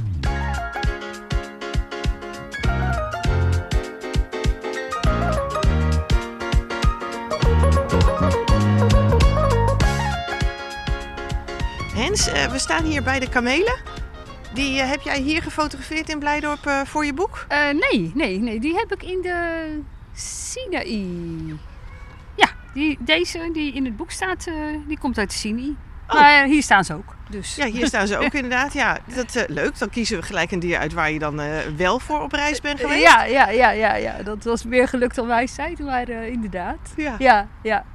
Eh, 12.11 12.45
we 12.45 12.59
staan 12.59 12.83
hier 12.83 13.03
bij 13.03 13.19
de 13.19 13.29
kamelen. 13.29 13.79
Die 14.53 14.79
eh, 14.79 14.89
heb 14.89 15.01
jij 15.01 15.19
hier 15.19 15.41
gefotografeerd 15.41 16.09
in 16.09 16.19
Blijdorp 16.19 16.65
eh, 16.65 16.81
voor 16.85 17.05
je 17.05 17.13
boek? 17.13 17.45
Nee, 17.49 18.11
nee, 18.13 18.39
nee, 18.39 18.59
die 18.59 18.75
heb 18.75 18.93
ik 18.93 19.03
in 19.03 19.21
de 19.21 19.65
Sinaï. 20.13 21.07
Ja, 22.35 22.49
die, 22.73 22.97
deze 22.99 23.49
die 23.53 23.73
in 23.73 23.85
het 23.85 23.97
boek 23.97 24.11
staat, 24.11 24.47
die 24.87 24.99
komt 24.99 25.17
uit 25.17 25.29
de 25.29 25.35
Sinaï. 25.35 25.75
Oh. 26.07 26.19
Maar 26.19 26.45
hier 26.45 26.63
staan 26.63 26.83
ze 26.83 26.93
ook. 26.93 27.15
Dus. 27.29 27.55
Ja, 27.55 27.65
hier 27.65 27.87
staan 27.87 28.07
ze 28.07 28.17
ook 28.23 28.33
inderdaad. 28.33 28.73
Ja, 28.73 28.97
dat 29.15 29.45
leuk. 29.47 29.79
Dan 29.79 29.89
kiezen 29.89 30.17
we 30.17 30.23
gelijk 30.23 30.51
een 30.51 30.59
dier 30.59 30.77
uit 30.77 30.93
waar 30.93 31.11
je 31.11 31.19
dan 31.19 31.41
wel 31.75 31.99
voor 31.99 32.21
op 32.21 32.31
reis 32.31 32.61
bent 32.61 32.79
geweest. 32.79 33.01
Ja, 33.01 33.23
ja, 33.23 33.49
ja, 33.49 33.71
ja, 33.71 33.95
ja, 33.95 34.23
dat 34.23 34.43
was 34.43 34.63
meer 34.63 34.87
geluk 34.87 35.15
dan 35.15 35.27
wijsheid, 35.27 35.79
maar 35.79 36.07
eh, 36.07 36.27
inderdaad. 36.27 36.93
Ja. 36.95 37.15
Ja, 37.19 37.47
ja. 37.61 37.85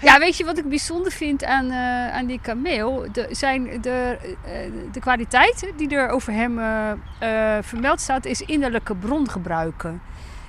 Ja, 0.00 0.18
weet 0.18 0.36
je 0.36 0.44
wat 0.44 0.58
ik 0.58 0.68
bijzonder 0.68 1.12
vind 1.12 1.44
aan, 1.44 1.70
eh, 1.70 2.12
aan 2.12 2.26
die 2.26 2.40
kameel? 2.40 3.06
De, 3.12 3.26
zijn 3.30 3.80
de, 3.80 4.18
eh, 4.44 4.52
de 4.92 5.00
kwaliteiten 5.00 5.76
die 5.76 5.88
er 5.88 6.08
over 6.08 6.32
hem 6.32 6.58
eh, 6.58 7.58
vermeld 7.60 8.00
staat, 8.00 8.24
is 8.24 8.40
innerlijke 8.40 8.94
bron 8.94 9.30
gebruiken. 9.30 10.02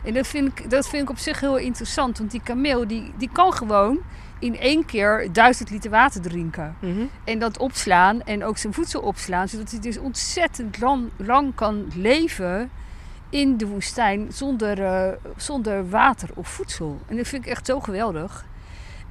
En 0.04 0.14
dat 0.14 0.28
vind, 0.28 0.60
ik, 0.60 0.70
dat 0.70 0.90
vind 0.90 1.04
ik 1.04 1.10
op 1.10 1.18
zich 1.18 1.40
heel 1.40 1.58
interessant, 1.58 2.18
want 2.18 2.32
die 2.32 2.42
kameel 2.44 2.88
die, 2.88 3.14
die 3.18 3.30
kan 3.32 3.54
gewoon 3.54 4.00
in 4.40 4.60
één 4.60 4.86
keer 4.86 5.30
duizend 5.32 5.70
liter 5.70 5.92
water 5.92 6.22
drinken. 6.22 6.76
Mhm. 6.80 7.02
En 7.24 7.40
dat 7.40 7.58
opslaan 7.58 8.22
en 8.24 8.44
ook 8.44 8.58
zijn 8.58 8.74
voedsel 8.74 9.02
opslaan, 9.02 9.48
zodat 9.48 9.72
hij 9.72 9.80
dus 9.80 9.98
ontzettend 9.98 10.80
lang, 10.80 11.10
lang 11.16 11.56
kan 11.56 11.88
leven 11.96 12.72
in 13.30 13.58
de 13.58 13.68
woestijn 13.68 14.28
zonder, 14.32 15.18
zonder 15.38 15.90
water 15.90 16.30
of 16.36 16.48
voedsel. 16.48 17.00
En 17.08 17.18
dat 17.18 17.28
vind 17.28 17.46
ik 17.46 17.52
echt 17.52 17.66
zo 17.66 17.80
geweldig. 17.80 18.46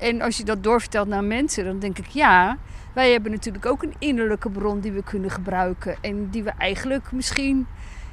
En 0.01 0.21
als 0.21 0.37
je 0.37 0.45
dat 0.45 0.63
doorvertelt 0.63 1.09
naar 1.09 1.25
mensen, 1.25 1.65
dan 1.65 1.79
denk 1.79 1.99
ik 1.99 2.07
ja, 2.07 2.57
wij 2.93 3.13
hebben 3.13 3.31
natuurlijk 3.31 3.67
ook 3.67 3.83
een 3.83 3.95
innerlijke 3.99 4.51
bron 4.51 4.81
die 4.81 4.93
we 4.93 5.03
kunnen 5.03 5.31
gebruiken. 5.31 5.97
En 6.01 6.29
die 6.31 6.43
we 6.43 6.53
eigenlijk 6.59 7.13
misschien, 7.13 7.67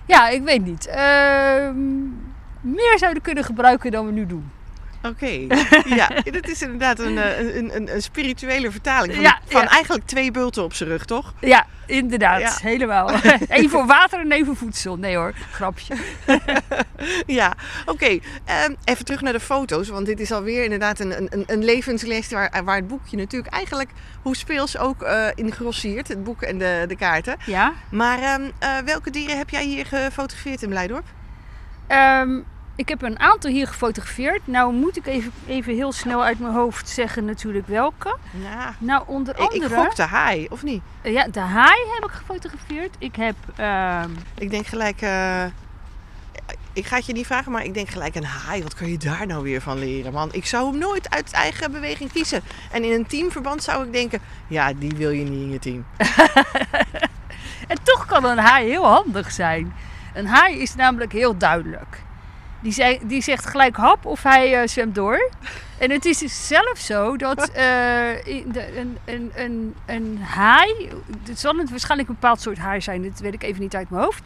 ja, 0.06 0.30
ik 0.30 0.44
weet 0.44 0.66
niet, 0.66 0.88
ehm, 0.88 1.78
meer 2.62 2.98
zouden 2.98 3.22
kunnen 3.24 3.44
gebruiken 3.44 3.92
dan 3.92 4.06
we 4.06 4.12
nu 4.12 4.26
doen. 4.26 4.52
Oké. 5.08 5.26
Ja, 5.96 6.10
dat 6.32 6.48
is 6.48 6.62
inderdaad 6.62 7.00
een, 7.00 7.18
eh, 7.18 7.56
een, 7.56 7.76
een, 7.76 7.94
een 7.94 8.02
spirituele 8.02 8.72
vertaling 8.72 9.14
van, 9.14 9.22
Ja, 9.24 9.40
van 9.46 9.62
ja. 9.62 9.68
eigenlijk 9.70 10.06
twee 10.06 10.32
bulten 10.32 10.64
op 10.64 10.74
zijn 10.74 10.90
rug, 10.90 11.06
toch? 11.06 11.34
Ja, 11.42 11.66
inderdaad, 11.86 12.42
Ja. 12.42 12.54
helemaal. 12.62 13.10
Eén 13.48 13.70
voor 13.70 13.86
water 13.86 14.20
en 14.20 14.32
één 14.32 14.46
voor 14.46 14.56
voedsel. 14.56 14.98
Nee 14.98 15.16
hoor, 15.16 15.34
grapje. 15.52 15.96
Ja, 17.26 17.54
oké. 17.86 18.20
Ehm, 18.46 18.74
even 18.84 19.06
terug 19.06 19.22
naar 19.22 19.34
de 19.34 19.40
foto's, 19.40 19.88
want 19.88 20.06
dit 20.06 20.20
is 20.20 20.32
alweer 20.32 20.64
inderdaad 20.64 21.00
een, 21.00 21.22
een, 21.34 21.44
een 21.48 21.64
levensles 21.64 22.30
waar, 22.30 22.62
waar 22.64 22.76
het 22.76 22.88
boekje 22.88 23.18
natuurlijk 23.18 23.54
eigenlijk, 23.54 23.90
hoe 24.22 24.36
speels 24.36 24.78
ook, 24.78 25.02
eh 25.02 25.28
in 25.36 25.54
het 26.08 26.24
boek 26.24 26.42
en 26.42 26.58
de, 26.58 26.86
de 26.88 26.96
kaarten. 26.96 27.36
Ja. 27.46 27.74
Maar 27.92 28.20
ehm, 28.20 28.42
eh, 28.60 28.78
welke 28.86 29.10
dieren 29.10 29.38
heb 29.38 29.50
jij 29.50 29.64
hier 29.64 29.86
gefotografeerd 29.86 30.62
in 30.62 30.70
Blijdorp? 30.70 31.06
Ehm, 31.88 32.40
ik 32.78 32.90
heb 32.90 33.02
een 33.02 33.20
aantal 33.20 33.52
hier 33.52 33.68
gefotografeerd. 33.68 34.42
Nou 34.48 34.74
moet 34.74 34.98
ik 34.98 35.06
even, 35.08 35.32
even 35.48 35.74
heel 35.76 35.92
snel 35.92 36.24
uit 36.24 36.40
mijn 36.40 36.54
hoofd 36.54 36.90
zeggen 36.90 37.26
natuurlijk 37.26 37.68
welke. 37.68 38.18
Ja, 38.44 38.76
Nou, 38.78 39.04
onder 39.06 39.34
ik, 39.40 39.42
ik 39.42 39.52
andere... 39.64 39.76
gok 39.76 39.96
de 39.96 40.04
haai, 40.04 40.48
of 40.50 40.64
niet? 40.64 40.82
Eh, 41.02 41.12
ja, 41.14 41.28
de 41.28 41.40
haai 41.40 41.82
heb 41.94 42.10
ik 42.10 42.16
gefotografeerd. 42.16 42.96
Ik 43.00 43.16
heb... 43.16 43.36
ehm, 43.56 44.10
Ik 44.38 44.50
denk 44.50 44.66
gelijk, 44.66 45.02
eh, 45.02 45.44
ik 46.74 46.86
ga 46.86 46.96
het 46.96 47.06
je 47.06 47.14
niet 47.14 47.26
vragen, 47.26 47.52
maar 47.52 47.64
ik 47.64 47.74
denk 47.74 47.90
gelijk 47.90 48.16
een 48.16 48.26
haai. 48.26 48.64
Wat 48.64 48.74
kan 48.76 48.90
je 48.90 48.98
daar 48.98 49.28
nou 49.28 49.44
weer 49.44 49.62
van 49.62 49.80
leren, 49.80 50.14
man? 50.14 50.30
Ik 50.32 50.46
zou 50.46 50.70
hem 50.70 50.78
nooit 50.80 51.10
uit 51.10 51.32
eigen 51.32 51.72
beweging 51.72 52.12
kiezen. 52.12 52.42
En 52.72 52.84
in 52.84 52.92
een 52.92 53.06
teamverband 53.08 53.64
zou 53.64 53.86
ik 53.86 53.94
denken, 53.94 54.20
ja, 54.48 54.74
die 54.74 54.94
wil 54.96 55.10
je 55.10 55.24
niet 55.24 55.42
in 55.42 55.50
je 55.52 55.60
team. 55.60 55.86
En 57.68 57.78
toch 57.84 58.06
kan 58.06 58.26
een 58.26 58.38
haai 58.38 58.70
heel 58.70 58.86
handig 58.86 59.32
zijn. 59.32 59.74
Een 60.14 60.28
haai 60.28 60.58
is 60.62 60.76
namelijk 60.76 61.12
heel 61.12 61.38
duidelijk. 61.38 62.02
Die, 62.68 62.76
zei, 62.76 63.00
die 63.04 63.22
zegt 63.22 63.46
gelijk 63.46 63.76
hap 63.76 64.06
of 64.06 64.24
hij 64.24 64.62
eh, 64.62 64.68
zwemt 64.68 64.96
door. 64.96 65.30
En 65.78 65.92
het 65.92 66.06
is 66.06 66.18
dus 66.18 66.48
zelfs 66.48 66.86
zo 66.86 67.16
dat 67.16 67.50
eh, 67.52 68.26
een, 68.26 68.98
een, 69.06 69.32
een, 69.36 69.76
een 69.86 70.20
haai, 70.22 70.90
het 71.28 71.40
zal 71.40 71.56
het 71.58 71.70
waarschijnlijk 71.70 72.10
een 72.10 72.16
bepaald 72.20 72.42
soort 72.42 72.58
haai 72.58 72.82
zijn, 72.82 73.04
dat 73.04 73.20
weet 73.20 73.34
ik 73.34 73.44
even 73.44 73.62
niet 73.62 73.76
uit 73.76 73.90
mijn 73.90 74.04
hoofd. 74.04 74.24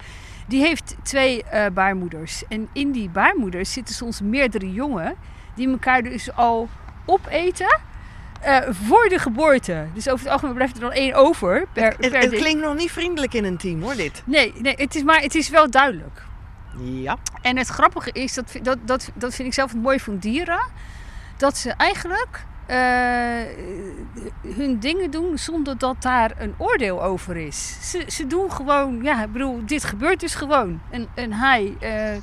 Die 0.47 0.61
heeft 0.61 0.95
twee 1.03 1.43
eh, 1.43 1.65
baarmoeders. 1.73 2.43
En 2.47 2.69
in 2.73 2.91
die 2.91 3.09
baarmoeders 3.09 3.73
zitten 3.73 3.95
soms 3.95 4.21
meerdere 4.21 4.71
jongen 4.71 5.15
die 5.55 5.69
elkaar 5.69 6.03
dus 6.03 6.33
al 6.35 6.69
opeten 7.05 7.79
voor 8.69 9.09
de 9.09 9.19
geboorte. 9.19 9.85
Dus 9.93 10.09
over 10.09 10.23
het 10.23 10.33
algemeen 10.33 10.55
blijft 10.55 10.75
er 10.75 10.81
dan 10.81 10.91
één 10.91 11.13
over 11.13 11.67
per, 11.73 11.83
Het, 11.83 11.97
per 11.97 12.19
het 12.19 12.29
ding. 12.29 12.41
klinkt 12.41 12.61
nog 12.61 12.75
niet 12.75 12.91
vriendelijk 12.91 13.33
in 13.33 13.45
een 13.45 13.57
team 13.57 13.81
hoor, 13.81 13.95
dit. 13.95 14.23
Nee, 14.25 14.53
nee 14.61 14.73
het 14.77 14.95
is, 14.95 15.03
maar 15.03 15.21
het 15.21 15.35
is 15.35 15.49
wel 15.49 15.69
duidelijk. 15.69 16.29
Ja. 16.79 17.17
En 17.41 17.57
het 17.57 17.67
grappige 17.67 18.11
is, 18.11 18.33
dat, 18.33 18.59
dat, 18.61 18.77
dat, 18.85 19.11
dat 19.13 19.35
vind 19.35 19.47
ik 19.47 19.53
zelf 19.53 19.71
het 19.71 19.81
mooie 19.81 19.99
van 19.99 20.17
dieren, 20.17 20.61
dat 21.37 21.57
ze 21.57 21.71
eigenlijk 21.71 22.45
eh, 22.65 22.77
hun 24.55 24.79
dingen 24.79 25.11
doen 25.11 25.37
zonder 25.37 25.77
dat 25.77 26.01
daar 26.01 26.31
een 26.37 26.53
oordeel 26.57 27.03
over 27.03 27.37
is. 27.37 27.89
Ze, 27.89 28.03
ze 28.07 28.27
doen 28.27 28.51
gewoon, 28.51 29.03
ja, 29.03 29.23
ik 29.23 29.31
bedoel, 29.31 29.65
dit 29.65 29.83
gebeurt 29.83 30.19
dus 30.19 30.35
gewoon. 30.35 30.81
Een, 30.91 31.07
een 31.15 31.33
haai 31.33 31.75
eh, 31.79 32.17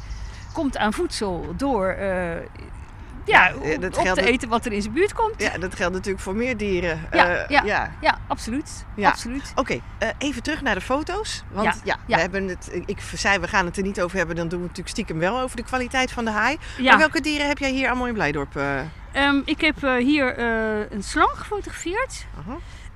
komt 0.53 0.77
aan 0.77 0.93
voedsel 0.93 1.55
door 1.57 1.89
eh, 1.89 2.37
ja, 3.29 3.47
Ja, 3.49 3.55
op, 3.75 3.81
dat 3.81 3.97
op 3.97 4.03
geldt- 4.05 4.21
te 4.21 4.27
eten 4.27 4.49
wat 4.49 4.64
er 4.67 4.73
in 4.73 4.83
zijn 4.83 4.95
buurt 4.95 5.12
komt. 5.12 5.35
ja, 5.43 5.59
dat 5.59 5.75
geldt 5.75 5.95
natuurlijk 5.95 6.23
voor 6.25 6.35
meer 6.37 6.57
dieren. 6.57 7.01
Ja, 7.12 7.29
Eh, 7.29 7.49
ja. 7.49 7.62
ja. 7.64 7.93
Ja, 8.01 8.19
absoluut. 8.27 8.85
Ja. 8.97 9.09
absoluut. 9.09 9.53
Oké, 9.55 9.81
eh, 9.99 10.09
even 10.19 10.43
terug 10.43 10.62
naar 10.62 10.75
de 10.75 10.81
foto's. 10.81 11.43
Want 11.53 11.81
ja, 11.85 11.97
we 12.07 12.21
hebben 12.21 12.49
het, 12.49 12.71
ik 12.87 12.99
zei 13.14 13.38
we 13.38 13.49
gaan 13.49 13.64
het 13.67 13.77
er 13.77 13.83
niet 13.83 14.01
over 14.01 14.17
hebben, 14.17 14.37
dan 14.37 14.49
doen 14.49 14.59
we 14.61 14.67
het 14.67 14.77
natuurlijk 14.77 14.97
stiekem 14.97 15.19
wel 15.19 15.41
over 15.41 15.57
de 15.57 15.64
kwaliteit 15.64 16.12
van 16.12 16.25
de 16.25 16.31
haai. 16.31 16.57
Maar 16.83 16.99
welke 16.99 17.21
dieren 17.21 17.47
heb 17.49 17.59
jij 17.59 17.71
hier 17.71 17.88
allemaal 17.88 18.07
in 18.07 18.14
Blijdorp? 18.14 18.57
eh? 18.57 18.79
Ehm, 19.12 19.41
ik 19.45 19.61
heb 19.61 19.83
eh, 19.85 19.95
hier 19.97 20.37
eh, 20.37 20.91
een 20.91 21.03
slang 21.03 21.31
gefotografeerd, 21.35 22.27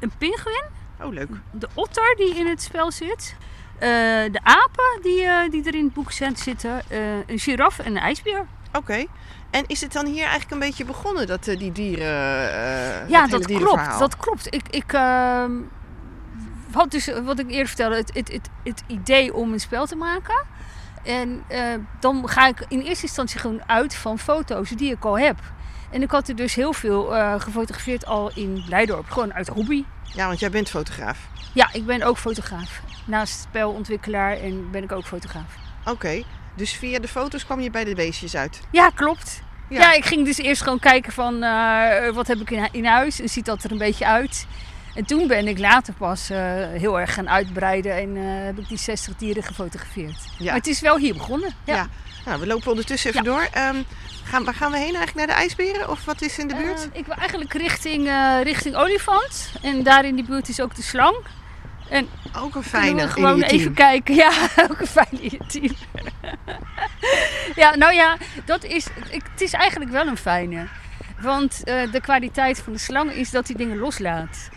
een 0.00 0.12
pinguïn, 0.18 0.64
Oh, 1.02 1.12
leuk. 1.12 1.28
de 1.50 1.68
otter 1.74 2.14
die 2.16 2.34
in 2.34 2.46
het 2.46 2.62
spel 2.62 2.92
zit, 2.92 3.36
eh, 3.78 3.88
de 4.32 4.40
apen 4.42 4.98
die, 5.02 5.22
eh, 5.24 5.50
die 5.50 5.64
er 5.66 5.74
in 5.74 5.84
het 5.84 5.94
boek 5.94 6.12
zitten, 6.34 6.82
eh, 6.88 6.98
een 7.26 7.38
giraf 7.38 7.78
en 7.78 7.86
een 7.96 8.02
ijsbeer. 8.02 8.46
Oké. 8.72 9.04
En 9.50 9.64
is 9.66 9.80
het 9.80 9.92
dan 9.92 10.06
hier 10.06 10.22
eigenlijk 10.22 10.50
een 10.50 10.58
beetje 10.58 10.84
begonnen, 10.84 11.26
dat 11.26 11.46
eh, 11.46 11.58
die 11.58 11.72
dieren... 11.72 12.06
eh, 12.52 13.08
ja, 13.08 13.26
dat 13.26 13.46
klopt. 13.46 13.98
Dat 13.98 14.16
klopt. 14.16 14.54
Ik, 14.54 14.68
ik 14.70 14.92
ehm, 14.92 15.52
had 16.72 16.90
dus, 16.90 17.08
eh, 17.08 17.24
wat 17.24 17.38
ik 17.38 17.50
eerder 17.50 17.66
vertelde, 17.66 17.96
het, 17.96 18.14
het, 18.14 18.32
het, 18.32 18.48
het 18.64 18.82
idee 18.86 19.34
om 19.34 19.52
een 19.52 19.60
spel 19.60 19.86
te 19.86 19.96
maken. 19.96 20.44
En 21.04 21.44
eh, 21.48 21.64
dan 22.00 22.28
ga 22.28 22.46
ik 22.46 22.64
in 22.68 22.80
eerste 22.80 23.06
instantie 23.06 23.40
gewoon 23.40 23.60
uit 23.66 23.94
van 23.94 24.18
foto's 24.18 24.70
die 24.70 24.92
ik 24.92 25.04
al 25.04 25.18
heb. 25.18 25.38
En 25.90 26.02
ik 26.02 26.10
had 26.10 26.28
er 26.28 26.36
dus 26.36 26.54
heel 26.54 26.72
veel 26.72 27.04
gefotografeerd 27.38 28.06
al 28.06 28.30
in 28.34 28.64
Leidorp. 28.68 29.10
Gewoon 29.10 29.34
uit 29.34 29.48
hobby. 29.48 29.84
Ja, 30.02 30.26
want 30.26 30.38
jij 30.38 30.50
bent 30.50 30.70
fotograaf. 30.70 31.18
Ja, 31.54 31.68
ik 31.72 31.86
ben 31.86 32.02
ook 32.02 32.18
fotograaf. 32.18 32.80
Naast 33.06 33.40
spelontwikkelaar 33.40 34.36
en 34.36 34.70
ben 34.70 34.82
ik 34.82 34.92
ook 34.92 35.04
fotograaf. 35.04 35.54
Oké. 35.84 36.22
Dus 36.54 36.72
via 36.72 36.98
de 36.98 37.08
foto's 37.08 37.44
kwam 37.44 37.60
je 37.60 37.70
bij 37.70 37.84
de 37.84 37.94
beestjes 37.94 38.36
uit. 38.36 38.60
Ja, 38.70 38.90
klopt. 38.90 39.42
Ja. 39.68 39.80
Ja, 39.80 39.92
ik 39.92 40.04
ging 40.04 40.24
dus 40.24 40.38
eerst 40.38 40.62
gewoon 40.62 40.78
kijken 40.78 41.12
van 41.12 41.42
eh, 41.42 42.08
wat 42.08 42.26
heb 42.26 42.40
ik 42.40 42.50
in, 42.50 42.68
in 42.72 42.84
huis 42.84 43.20
en 43.20 43.28
ziet 43.28 43.44
dat 43.44 43.64
er 43.64 43.70
een 43.70 43.78
beetje 43.78 44.06
uit. 44.06 44.46
En 44.94 45.04
toen 45.04 45.26
ben 45.26 45.48
ik 45.48 45.58
later 45.58 45.94
pas 45.94 46.30
eh, 46.30 46.38
heel 46.68 47.00
erg 47.00 47.14
gaan 47.14 47.28
uitbreiden 47.28 47.96
en 47.96 48.16
eh, 48.16 48.44
heb 48.44 48.58
ik 48.58 48.68
die 48.68 48.78
60 48.78 49.16
dieren 49.16 49.42
gefotografeerd. 49.42 50.18
Ja. 50.38 50.44
Maar 50.44 50.54
het 50.54 50.66
is 50.66 50.80
wel 50.80 50.98
hier 50.98 51.14
begonnen. 51.14 51.54
Ja. 51.64 51.74
Ja. 51.74 51.88
Nou, 52.24 52.40
we 52.40 52.46
lopen 52.46 52.70
ondertussen 52.70 53.10
even 53.10 53.24
door. 53.24 53.48
Ehm, 53.52 53.82
gaan, 54.24 54.44
waar 54.44 54.54
gaan 54.54 54.70
we 54.70 54.76
heen 54.76 54.94
eigenlijk? 54.94 55.14
Naar 55.14 55.26
de 55.26 55.32
ijsberen? 55.32 55.90
Of 55.90 56.04
wat 56.04 56.22
is 56.22 56.38
in 56.38 56.48
de 56.48 56.54
buurt? 56.54 56.88
Ik 56.92 57.06
wil 57.06 57.14
eigenlijk 57.14 57.52
richting, 57.52 58.10
richting 58.42 58.76
olifant. 58.76 59.52
En 59.62 59.82
daar 59.82 60.04
in 60.04 60.14
die 60.14 60.24
buurt 60.24 60.48
is 60.48 60.60
ook 60.60 60.74
de 60.74 60.82
slang. 60.82 61.16
En 61.92 62.08
Ook 62.38 62.54
een 62.54 62.62
fijne 62.62 63.02
in 63.02 63.08
gewoon 63.08 63.40
team. 63.40 63.50
even 63.50 63.74
kijken. 63.74 64.14
Ja, 64.24 64.30
ook 64.70 64.80
een 64.80 64.86
fijne 64.86 65.20
in 65.20 65.30
je 65.30 65.46
team. 65.46 65.72
ja, 67.54 67.76
nou 67.76 67.94
ja, 67.94 68.16
dat 68.44 68.64
is, 68.64 68.86
ik, 69.10 69.22
het 69.32 69.40
is 69.40 69.52
eigenlijk 69.52 69.90
wel 69.90 70.06
een 70.06 70.16
fijne. 70.16 70.66
Want 71.20 71.64
eh, 71.64 71.92
de 71.92 72.00
kwaliteit 72.00 72.58
van 72.60 72.72
de 72.72 72.78
slang 72.78 73.12
is 73.12 73.30
dat 73.30 73.46
hij 73.46 73.56
dingen 73.56 73.78
loslaat. 73.78 74.48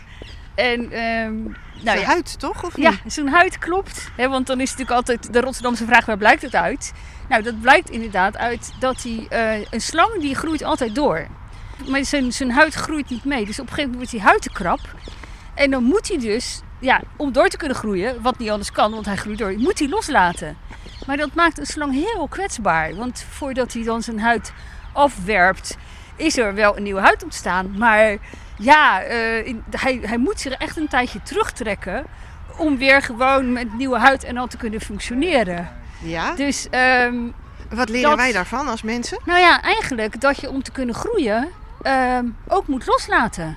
En 0.54 0.92
ehm 0.92 1.42
nou 1.82 1.84
Zijn 1.84 1.98
ja, 1.98 2.04
huid, 2.04 2.38
toch? 2.38 2.64
Of 2.64 2.76
ja, 2.76 2.90
niet? 2.90 3.12
zo'n 3.12 3.28
huid 3.28 3.58
klopt. 3.58 4.08
Hè, 4.16 4.28
want 4.28 4.46
dan 4.46 4.60
is 4.60 4.70
natuurlijk 4.70 4.96
altijd 4.96 5.32
de 5.32 5.40
Rotterdamse 5.40 5.84
vraag, 5.84 6.06
waar 6.06 6.16
blijkt 6.16 6.42
het 6.42 6.54
uit? 6.54 6.92
Nou, 7.28 7.42
dat 7.42 7.60
blijkt 7.60 7.90
inderdaad 7.90 8.36
uit 8.36 8.72
dat 8.78 9.02
hij, 9.02 9.26
eh, 9.28 9.66
een 9.70 9.80
slang 9.80 10.20
die 10.20 10.34
groeit 10.34 10.62
altijd 10.62 10.94
door. 10.94 11.26
Maar 11.88 12.04
zijn, 12.04 12.32
zijn 12.32 12.50
huid 12.50 12.74
groeit 12.74 13.08
niet 13.10 13.24
mee. 13.24 13.44
Dus 13.46 13.60
op 13.60 13.66
een 13.68 13.74
gegeven 13.74 13.90
moment 13.90 13.96
wordt 13.96 14.10
die 14.10 14.20
huid 14.20 14.42
te 14.42 14.52
krap. 14.52 14.80
En 15.54 15.70
dan 15.70 15.82
moet 15.82 16.08
hij 16.08 16.18
dus, 16.18 16.60
ja, 16.78 17.00
om 17.16 17.32
door 17.32 17.48
te 17.48 17.56
kunnen 17.56 17.76
groeien, 17.76 18.22
wat 18.22 18.38
niet 18.38 18.50
anders 18.50 18.72
kan, 18.72 18.90
want 18.92 19.06
hij 19.06 19.16
groeit 19.16 19.38
door, 19.38 19.52
moet 19.58 19.78
hij 19.78 19.88
loslaten. 19.88 20.56
Maar 21.06 21.16
dat 21.16 21.34
maakt 21.34 21.58
een 21.58 21.66
slang 21.66 21.92
heel 21.92 22.28
kwetsbaar. 22.28 22.94
Want 22.94 23.24
voordat 23.30 23.72
hij 23.72 23.82
dan 23.82 24.02
zijn 24.02 24.20
huid 24.20 24.52
afwerpt, 24.92 25.76
is 26.16 26.36
er 26.38 26.54
wel 26.54 26.76
een 26.76 26.82
nieuwe 26.82 27.00
huid 27.00 27.24
ontstaan. 27.24 27.78
Maar 27.78 28.16
ja, 28.58 29.02
eh, 29.02 29.46
in- 29.46 29.64
hij, 29.70 30.00
hij 30.02 30.18
moet 30.18 30.40
zich 30.40 30.52
echt 30.52 30.76
een 30.76 30.88
tijdje 30.88 31.22
terugtrekken 31.22 32.04
om 32.58 32.76
weer 32.78 33.02
gewoon 33.02 33.52
met 33.52 33.74
nieuwe 33.74 33.98
huid 33.98 34.24
en 34.24 34.36
al 34.36 34.46
te 34.46 34.56
kunnen 34.56 34.80
functioneren. 34.80 35.68
Ja? 36.02 36.34
Dus 36.34 36.68
ehm, 36.70 37.16
Wat 37.70 37.88
leren 37.88 38.08
dat- 38.10 38.18
wij 38.18 38.32
daarvan 38.32 38.68
als 38.68 38.82
mensen? 38.82 39.18
nou 39.24 39.40
ja, 39.40 39.62
eigenlijk 39.62 40.20
dat 40.20 40.40
je 40.40 40.50
om 40.50 40.62
te 40.62 40.70
kunnen 40.72 40.94
groeien 40.94 41.48
ehm, 41.82 42.24
ook 42.48 42.66
moet 42.66 42.86
loslaten. 42.86 43.56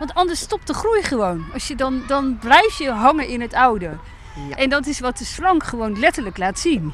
Want 0.00 0.14
anders 0.14 0.40
stopt 0.40 0.66
de 0.66 0.74
groei 0.74 1.02
gewoon. 1.02 1.44
Als 1.52 1.68
je 1.68 1.74
dan, 1.74 2.02
dan 2.06 2.38
blijf 2.38 2.78
je 2.78 2.90
hangen 2.90 3.28
in 3.28 3.40
het 3.40 3.54
oude. 3.54 3.98
Ja. 4.48 4.56
En 4.56 4.68
dat 4.70 4.86
is 4.86 5.00
wat 5.00 5.18
de 5.18 5.24
slang 5.24 5.68
gewoon 5.68 5.98
letterlijk 5.98 6.38
laat 6.38 6.58
zien. 6.58 6.92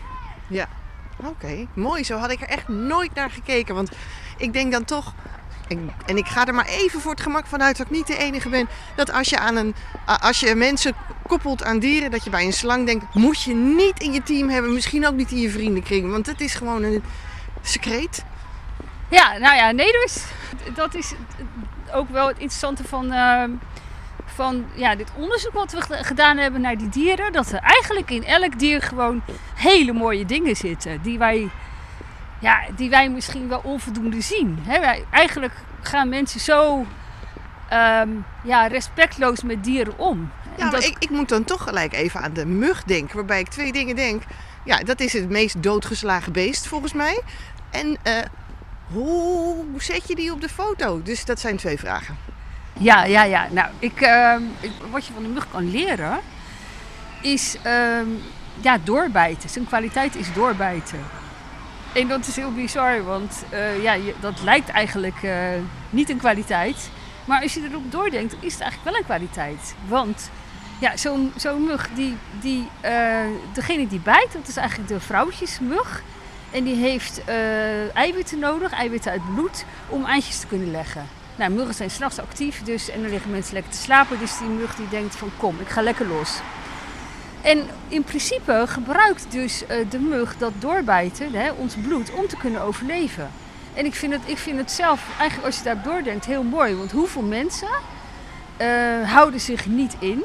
Oké, 1.24 1.66
mooi. 1.74 2.04
Zo 2.04 2.16
had 2.16 2.30
ik 2.30 2.40
er 2.40 2.48
echt 2.48 2.68
nooit 2.68 3.14
naar 3.14 3.30
gekeken. 3.30 3.74
Want 3.74 3.90
ik 4.36 4.52
denk 4.52 4.72
dan 4.72 4.84
toch, 4.84 5.14
en, 6.06 6.16
ik 6.16 6.26
ga 6.26 6.46
er 6.46 6.54
maar 6.54 6.66
even 6.66 7.00
voor 7.00 7.10
het 7.10 7.20
gemak 7.20 7.46
vanuit 7.46 7.76
dat 7.76 7.86
ik 7.86 7.92
niet 7.92 8.06
de 8.06 8.16
enige 8.16 8.48
ben, 8.48 8.68
dat 8.96 9.12
als 9.12 9.28
je, 9.28 9.38
aan 9.38 9.56
een, 9.56 9.74
als 10.20 10.40
je 10.40 10.54
mensen 10.54 10.92
koppelt 11.26 11.64
aan 11.64 11.78
dieren, 11.78 12.10
dat 12.10 12.24
je 12.24 12.30
bij 12.30 12.44
een 12.44 12.52
slang 12.52 12.86
denkt, 12.86 13.14
moet 13.14 13.42
je 13.42 13.54
niet 13.54 14.00
in 14.00 14.12
je 14.12 14.22
team 14.22 14.48
hebben, 14.48 14.74
misschien 14.74 15.06
ook 15.06 15.14
niet 15.14 15.30
in 15.30 15.40
je 15.40 15.50
vriendenkring. 15.50 16.10
Want 16.10 16.26
het 16.26 16.40
is 16.40 16.54
gewoon 16.54 16.82
een 16.82 17.02
secreet. 17.62 18.24
Ja, 19.10 19.38
nou 19.38 19.56
ja, 19.56 19.70
nee 19.70 19.92
dus. 19.92 20.24
Dat 20.74 20.94
is 20.94 21.12
ook 21.96 22.10
wel 22.10 22.26
het 22.28 22.38
interessante 22.38 22.84
van, 22.84 23.12
ehm, 23.12 23.50
van 24.24 24.64
ja, 24.74 24.94
dit 24.94 25.10
onderzoek 25.16 25.52
wat 25.52 25.72
we 25.72 25.80
geda- 25.80 26.02
gedaan 26.02 26.36
hebben 26.36 26.60
naar 26.60 26.76
die 26.78 26.88
dieren. 26.88 27.32
Dat 27.32 27.50
er 27.52 27.58
eigenlijk 27.58 28.10
in 28.10 28.24
elk 28.24 28.58
dier 28.58 28.82
gewoon 28.82 29.22
hele 29.54 29.92
mooie 29.92 30.24
dingen 30.24 30.56
zitten. 30.56 31.02
Die 31.02 31.18
wij, 31.18 31.48
ja, 32.40 32.60
die 32.76 32.90
wij 32.90 33.08
misschien 33.10 33.48
wel 33.48 33.60
onvoldoende 33.64 34.20
zien. 34.20 34.58
Hè, 34.62 34.80
wij, 34.80 35.04
eigenlijk 35.10 35.52
gaan 35.82 36.08
mensen 36.08 36.40
zo 36.40 36.86
ehm, 37.68 38.08
ja, 38.44 38.66
respectloos 38.66 39.42
met 39.42 39.64
dieren 39.64 39.98
om. 39.98 40.30
Ja, 40.56 40.70
dat- 40.70 40.84
ik, 40.84 40.96
ik 40.98 41.10
moet 41.10 41.28
dan 41.28 41.44
toch 41.44 41.62
gelijk 41.62 41.92
even 41.92 42.20
aan 42.20 42.32
de 42.32 42.46
mug 42.46 42.84
denken, 42.84 43.16
waarbij 43.16 43.40
ik 43.40 43.48
twee 43.48 43.72
dingen 43.72 43.96
denk. 43.96 44.22
Ja, 44.64 44.78
dat 44.78 45.00
is 45.00 45.12
het 45.12 45.28
meest 45.28 45.62
doodgeslagen 45.62 46.32
beest 46.32 46.66
volgens 46.66 46.92
mij. 46.92 47.20
En 47.70 47.96
eh, 48.02 48.12
hoe 48.92 49.64
zet 49.76 50.08
je 50.08 50.14
die 50.14 50.32
op 50.32 50.40
de 50.40 50.48
foto? 50.48 51.02
Dus 51.02 51.24
dat 51.24 51.40
zijn 51.40 51.56
twee 51.56 51.78
vragen. 51.78 52.16
Ja, 52.78 53.04
ja, 53.04 53.22
ja. 53.22 53.48
Nou, 53.50 53.68
ik, 53.78 54.00
ehm, 54.00 54.42
wat 54.90 55.06
je 55.06 55.12
van 55.12 55.22
de 55.22 55.28
mug 55.28 55.50
kan 55.50 55.70
leren 55.70 56.18
is 57.22 57.56
ehm, 57.62 58.08
ja, 58.60 58.78
doorbijten. 58.84 59.48
Zijn 59.48 59.66
kwaliteit 59.66 60.16
is 60.16 60.32
doorbijten. 60.32 61.00
En 61.92 62.08
dat 62.08 62.26
is 62.26 62.36
heel 62.36 62.52
bizar, 62.52 63.04
want 63.04 63.44
eh, 63.48 63.82
ja, 63.82 63.96
dat 64.20 64.42
lijkt 64.42 64.68
eigenlijk 64.68 65.22
eh, 65.22 65.38
niet 65.90 66.10
een 66.10 66.18
kwaliteit. 66.18 66.90
Maar 67.24 67.42
als 67.42 67.54
je 67.54 67.68
erop 67.70 67.92
doordenkt, 67.92 68.36
is 68.40 68.52
het 68.52 68.62
eigenlijk 68.62 68.90
wel 68.90 69.00
een 69.00 69.04
kwaliteit. 69.04 69.74
Want 69.88 70.30
ja, 70.80 70.96
zo'n 70.96 71.32
zo'n 71.36 71.64
mug, 71.64 71.88
die, 71.94 72.16
die, 72.40 72.68
eh, 72.80 73.20
degene 73.52 73.86
die 73.86 74.00
bijt, 74.00 74.32
dat 74.32 74.48
is 74.48 74.56
eigenlijk 74.56 74.88
de 74.88 75.00
vrouwtjesmug. 75.00 76.02
En 76.56 76.64
die 76.64 76.74
heeft 76.74 77.24
eh, 77.24 77.96
eiwitten 77.96 78.38
nodig, 78.38 78.72
eiwitten 78.72 79.10
uit 79.10 79.34
bloed, 79.34 79.64
om 79.88 80.04
eitjes 80.04 80.40
te 80.40 80.46
kunnen 80.46 80.70
leggen. 80.70 81.06
Nou, 81.36 81.50
muggen 81.50 81.74
zijn 81.74 81.90
s'nachts 81.90 82.18
actief, 82.18 82.62
dus, 82.62 82.90
en 82.90 83.00
dan 83.00 83.10
liggen 83.10 83.30
mensen 83.30 83.54
lekker 83.54 83.72
te 83.72 83.78
slapen. 83.78 84.18
Dus 84.18 84.38
die 84.38 84.48
mug 84.48 84.74
die 84.74 84.88
denkt 84.88 85.16
van 85.16 85.30
kom, 85.36 85.60
ik 85.60 85.68
ga 85.68 85.82
lekker 85.82 86.06
los. 86.06 86.38
En 87.42 87.66
in 87.88 88.04
principe 88.04 88.64
gebruikt 88.66 89.26
dus 89.30 89.66
eh, 89.66 89.76
de 89.90 89.98
mug 89.98 90.36
dat 90.36 90.52
doorbijten, 90.58 91.32
hè, 91.32 91.50
ons 91.50 91.74
bloed, 91.74 92.10
om 92.10 92.26
te 92.26 92.36
kunnen 92.36 92.60
overleven. 92.60 93.30
En 93.74 93.84
ik 93.84 93.94
vind, 93.94 94.12
het, 94.12 94.22
ik 94.24 94.38
vind 94.38 94.58
het 94.58 94.70
zelf, 94.70 95.08
eigenlijk 95.18 95.46
als 95.46 95.58
je 95.58 95.64
daarop 95.64 95.84
doordenkt, 95.84 96.24
heel 96.24 96.42
mooi. 96.42 96.74
Want 96.74 96.92
hoeveel 96.92 97.22
mensen 97.22 97.68
eh, 98.56 98.68
houden 99.12 99.40
zich 99.40 99.66
niet 99.66 99.96
in, 99.98 100.24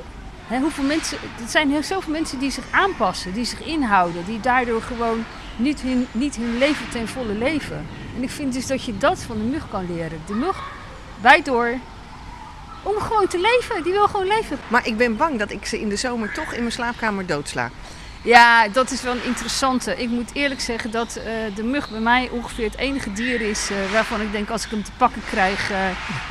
Hè, 0.52 0.60
hoeveel 0.60 0.84
mensen, 0.84 1.18
er 1.44 1.50
zijn 1.50 1.70
heel 1.70 1.84
zoveel 1.84 2.12
mensen 2.12 2.40
die 2.40 2.52
zich 2.52 2.64
aanpassen, 2.72 3.34
die 3.34 3.46
zich 3.46 3.64
inhouden, 3.64 4.26
die 4.26 4.40
daardoor 4.40 4.82
gewoon 4.82 5.26
niet 5.62 5.82
hun, 5.82 6.08
niet 6.12 6.36
hun 6.36 6.58
leven 6.58 6.90
ten 6.90 7.08
volle 7.08 7.34
leven. 7.34 7.86
En 8.16 8.24
ik 8.24 8.30
vind 8.30 8.54
dus 8.54 8.68
dat 8.68 8.84
je 8.84 8.98
dat 8.98 9.20
van 9.20 9.38
de 9.38 9.44
mug 9.44 9.70
kan 9.70 9.96
leren. 9.96 10.22
De 10.26 10.34
mug 10.34 10.58
bijt 11.22 11.46
door 11.46 11.78
om 12.84 12.96
gewoon 13.00 13.28
te 13.28 13.40
leven. 13.40 13.84
Die 13.84 13.92
wil 13.92 14.08
gewoon 14.08 14.28
leven. 14.28 14.60
Maar 14.68 14.88
ik 14.88 14.98
ben 14.98 15.18
bang 15.18 15.40
dat 15.40 15.52
ik 15.52 15.66
ze 15.66 15.80
in 15.80 15.90
de 15.90 15.96
zomer 15.96 16.34
toch 16.34 16.54
in 16.54 16.60
mijn 16.60 16.72
slaapkamer 16.72 17.26
doodsla. 17.26 17.70
Ja, 18.24 18.68
dat 18.68 18.92
is 18.92 19.02
wel 19.02 19.14
een 19.14 19.26
interessante. 19.26 19.96
Ik 19.98 20.10
moet 20.10 20.30
eerlijk 20.34 20.62
zeggen 20.62 20.92
dat 20.92 21.16
eh, 21.16 21.56
de 21.56 21.64
mug 21.64 21.90
bij 21.90 22.00
mij 22.00 22.30
ongeveer 22.32 22.66
het 22.66 22.78
enige 22.78 23.14
dier 23.14 23.42
is 23.42 23.70
eh, 23.70 23.92
waarvan 23.92 24.22
ik 24.22 24.32
denk 24.32 24.50
als 24.50 24.66
ik 24.66 24.72
hem 24.72 24.84
te 24.84 24.92
pakken 24.98 25.22
krijg, 25.30 25.72
eh, 25.72 25.78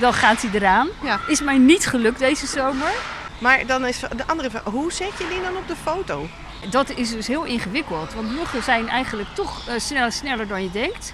dan 0.01 0.13
gaat 0.13 0.43
hij 0.43 0.51
eraan. 0.53 0.89
Ja. 1.03 1.21
Is 1.29 1.43
mij 1.43 1.59
niet 1.59 1.87
gelukt 1.87 2.19
deze 2.19 2.47
zomer. 2.47 2.93
Maar 3.39 3.67
dan 3.67 3.87
is 3.87 3.99
de 3.99 4.27
andere 4.27 4.51
vraag, 4.51 4.65
hoe 4.65 4.93
zet 4.93 5.19
je 5.19 5.29
die 5.29 5.43
dan 5.43 5.57
op 5.57 5.69
de 5.69 5.77
foto? 5.83 6.29
Dat 6.69 6.91
is 6.91 7.11
dus 7.11 7.27
heel 7.27 7.45
ingewikkeld, 7.45 8.15
want 8.15 8.37
muggen 8.37 8.63
zijn 8.63 8.89
eigenlijk 8.89 9.29
toch 9.35 9.69
eh, 9.69 9.75
sneller, 9.79 10.13
sneller 10.13 10.47
dan 10.47 10.63
je 10.63 10.71
denkt. 10.71 11.13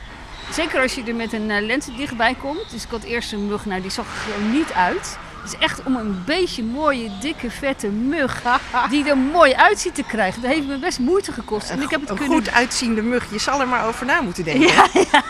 Zeker 0.50 0.80
als 0.80 0.94
je 0.94 1.02
er 1.02 1.14
met 1.14 1.32
een 1.32 1.50
eh, 1.50 1.66
lens 1.66 1.86
dichtbij 1.96 2.34
komt. 2.40 2.70
Dus 2.70 2.84
ik 2.84 2.90
had 2.90 3.02
eerst 3.02 3.32
een 3.32 3.46
mug, 3.46 3.66
nou 3.66 3.80
die 3.80 3.90
zag 3.90 4.06
er 4.06 4.32
gewoon 4.32 4.52
niet 4.52 4.72
uit. 4.72 5.18
Het 5.42 5.54
is 5.54 5.58
echt 5.58 5.82
om 5.82 5.96
een 5.96 6.22
beetje 6.24 6.62
mooie, 6.62 7.10
dikke, 7.20 7.50
vette 7.50 7.88
mug 7.88 8.42
die 8.90 9.08
er 9.08 9.18
mooi 9.18 9.54
uitziet 9.54 9.94
te 9.94 10.02
krijgen. 10.02 10.42
Dat 10.42 10.50
heeft 10.50 10.66
me 10.66 10.78
best 10.78 10.98
moeite 10.98 11.32
gekost. 11.32 11.70
En 11.70 11.82
ik 11.82 11.90
heb 11.90 12.00
het 12.00 12.10
Een 12.10 12.16
kunnen 12.16 12.38
goed 12.38 12.50
uitziende 12.50 13.02
mug, 13.02 13.30
je 13.30 13.38
zal 13.38 13.60
er 13.60 13.68
maar 13.68 13.86
over 13.86 14.06
na 14.06 14.20
moeten 14.20 14.44
denken. 14.44 14.66
Ja, 14.66 14.86
ja. 15.12 15.22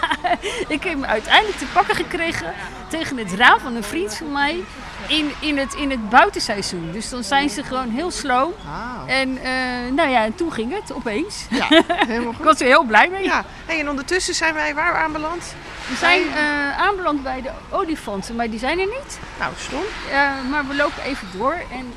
Ik 0.69 0.83
heb 0.83 0.93
hem 0.93 1.05
uiteindelijk 1.05 1.59
te 1.59 1.67
pakken 1.73 1.95
gekregen 1.95 2.55
tegen 2.89 3.17
het 3.17 3.33
raam 3.33 3.61
van 3.61 3.75
een 3.75 3.85
vriend 3.85 4.17
van 4.17 4.33
mij 4.33 4.65
in, 5.09 5.31
in, 5.41 5.59
het, 5.59 5.75
in 5.75 5.91
het 5.91 6.09
buitenseizoen. 6.09 6.91
Dus 6.93 7.09
dan 7.09 7.25
zijn 7.25 7.51
ze 7.51 7.63
gewoon 7.63 7.91
heel 7.91 8.11
slow. 8.11 8.53
Ah, 8.67 9.13
En 9.15 9.39
eh, 9.43 9.53
nou 9.93 10.09
ja, 10.11 10.25
en 10.25 10.35
toen 10.35 10.53
ging 10.53 10.73
het 10.75 10.93
opeens. 10.93 11.47
ja, 11.51 11.67
helemaal 12.07 12.31
Ik 12.31 12.37
goed. 12.37 12.45
was 12.45 12.61
er 12.61 12.67
heel 12.67 12.85
blij 12.85 13.09
mee. 13.11 13.23
Ja, 13.25 13.45
hey, 13.67 13.81
en 13.81 13.89
ondertussen 13.89 14.35
zijn 14.35 14.55
wij 14.55 14.75
waar 14.75 14.95
aanbeland? 14.95 15.55
We 15.89 15.95
zijn 15.97 16.23
eh, 16.35 16.79
aanbeland 16.79 17.23
bij 17.23 17.43
de 17.43 17.51
olifanten, 17.71 18.37
maar 18.37 18.51
die 18.51 18.59
zijn 18.59 18.79
er 18.79 18.87
niet. 18.87 19.19
Nou, 19.39 19.53
stom. 19.59 19.83
Eh, 20.11 20.31
maar 20.51 20.67
we 20.69 20.75
lopen 20.75 21.03
even 21.03 21.27
door. 21.39 21.53
En 21.73 21.93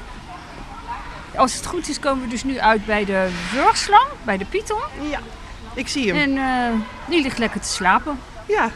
als 1.36 1.54
het 1.54 1.66
goed 1.66 1.90
is, 1.90 2.00
komen 2.00 2.24
we 2.24 2.30
dus 2.30 2.44
nu 2.44 2.60
uit 2.60 2.86
bij 2.86 3.06
de 3.06 3.30
wurgslang, 3.52 4.08
bij 4.24 4.38
de 4.38 4.46
python. 4.46 4.82
Ja, 5.10 5.20
ik 5.74 5.88
zie 5.88 6.14
hem. 6.14 6.38
En 6.38 6.84
die 7.08 7.22
ligt 7.22 7.38
lekker 7.38 7.60
te 7.62 7.68
slapen. 7.68 8.20
Ja. 8.48 8.72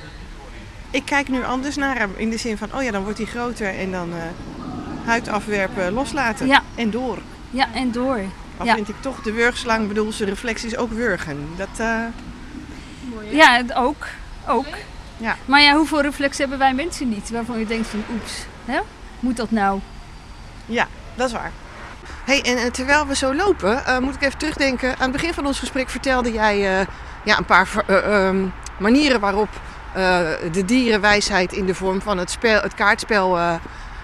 Ik 0.93 1.05
kijk 1.05 1.27
nu 1.27 1.43
anders 1.43 1.75
naar 1.75 1.97
hem. 1.97 2.11
In 2.15 2.29
de 2.29 2.37
zin 2.37 2.57
van, 2.57 2.69
oh 2.75 2.83
ja, 2.83 2.91
dan 2.91 3.03
wordt 3.03 3.17
hij 3.17 3.27
groter 3.27 3.79
en 3.79 3.91
dan 3.91 4.09
eh 4.13 4.21
huid 5.05 5.27
afwerpen, 5.27 5.93
loslaten. 5.93 6.47
Ja. 6.47 6.61
En 6.75 6.89
door. 6.91 7.17
Ja, 7.49 7.67
en 7.73 7.91
door. 7.91 8.19
Dan 8.57 8.65
Ja. 8.65 8.73
vind 8.75 8.89
ik 8.89 8.95
toch 8.99 9.21
de 9.21 9.31
wurgslang, 9.31 9.87
bedoel, 9.87 10.11
zijn 10.11 10.29
reflex 10.29 10.63
is 10.65 10.77
ook 10.77 10.91
wurgen. 10.91 11.47
Dat, 11.55 11.67
eh, 11.77 11.99
Ja, 13.29 13.55
het 13.57 13.73
ook. 13.73 14.05
ook. 14.47 14.65
Ja. 15.17 15.35
Maar 15.45 15.61
ja, 15.61 15.75
hoeveel 15.75 16.01
reflex 16.01 16.37
hebben 16.37 16.57
wij 16.57 16.73
mensen 16.73 17.09
niet? 17.09 17.29
Waarvan 17.29 17.59
je 17.59 17.65
denkt 17.65 17.87
van, 17.87 18.03
oeps, 18.13 18.45
hè? 18.65 18.79
moet 19.19 19.37
dat 19.37 19.51
nou? 19.51 19.79
ja, 20.65 20.87
dat 21.15 21.27
is 21.27 21.33
waar. 21.33 21.51
hey, 22.25 22.41
en 22.41 22.71
terwijl 22.71 23.07
we 23.07 23.15
zo 23.15 23.33
lopen, 23.35 23.85
eh, 23.85 23.97
moet 23.97 24.15
ik 24.15 24.21
even 24.21 24.37
terugdenken. 24.37 24.89
Aan 24.93 25.01
het 25.01 25.11
begin 25.11 25.33
van 25.33 25.45
ons 25.45 25.59
gesprek 25.59 25.89
vertelde 25.89 26.31
jij 26.31 26.79
eh, 26.79 26.85
ja, 27.23 27.37
een 27.37 27.45
paar 27.45 27.69
eh, 27.87 28.27
ehm, 28.27 28.45
manieren 28.79 29.19
waarop 29.19 29.49
eh, 29.93 30.27
de 30.51 30.65
dierenwijsheid 30.65 31.53
in 31.53 31.65
de 31.65 31.75
vorm 31.75 32.01
van 32.01 32.17
het, 32.17 32.29
spel, 32.29 32.61
het 32.61 32.73
kaartspel 32.73 33.37
eh, 33.37 33.55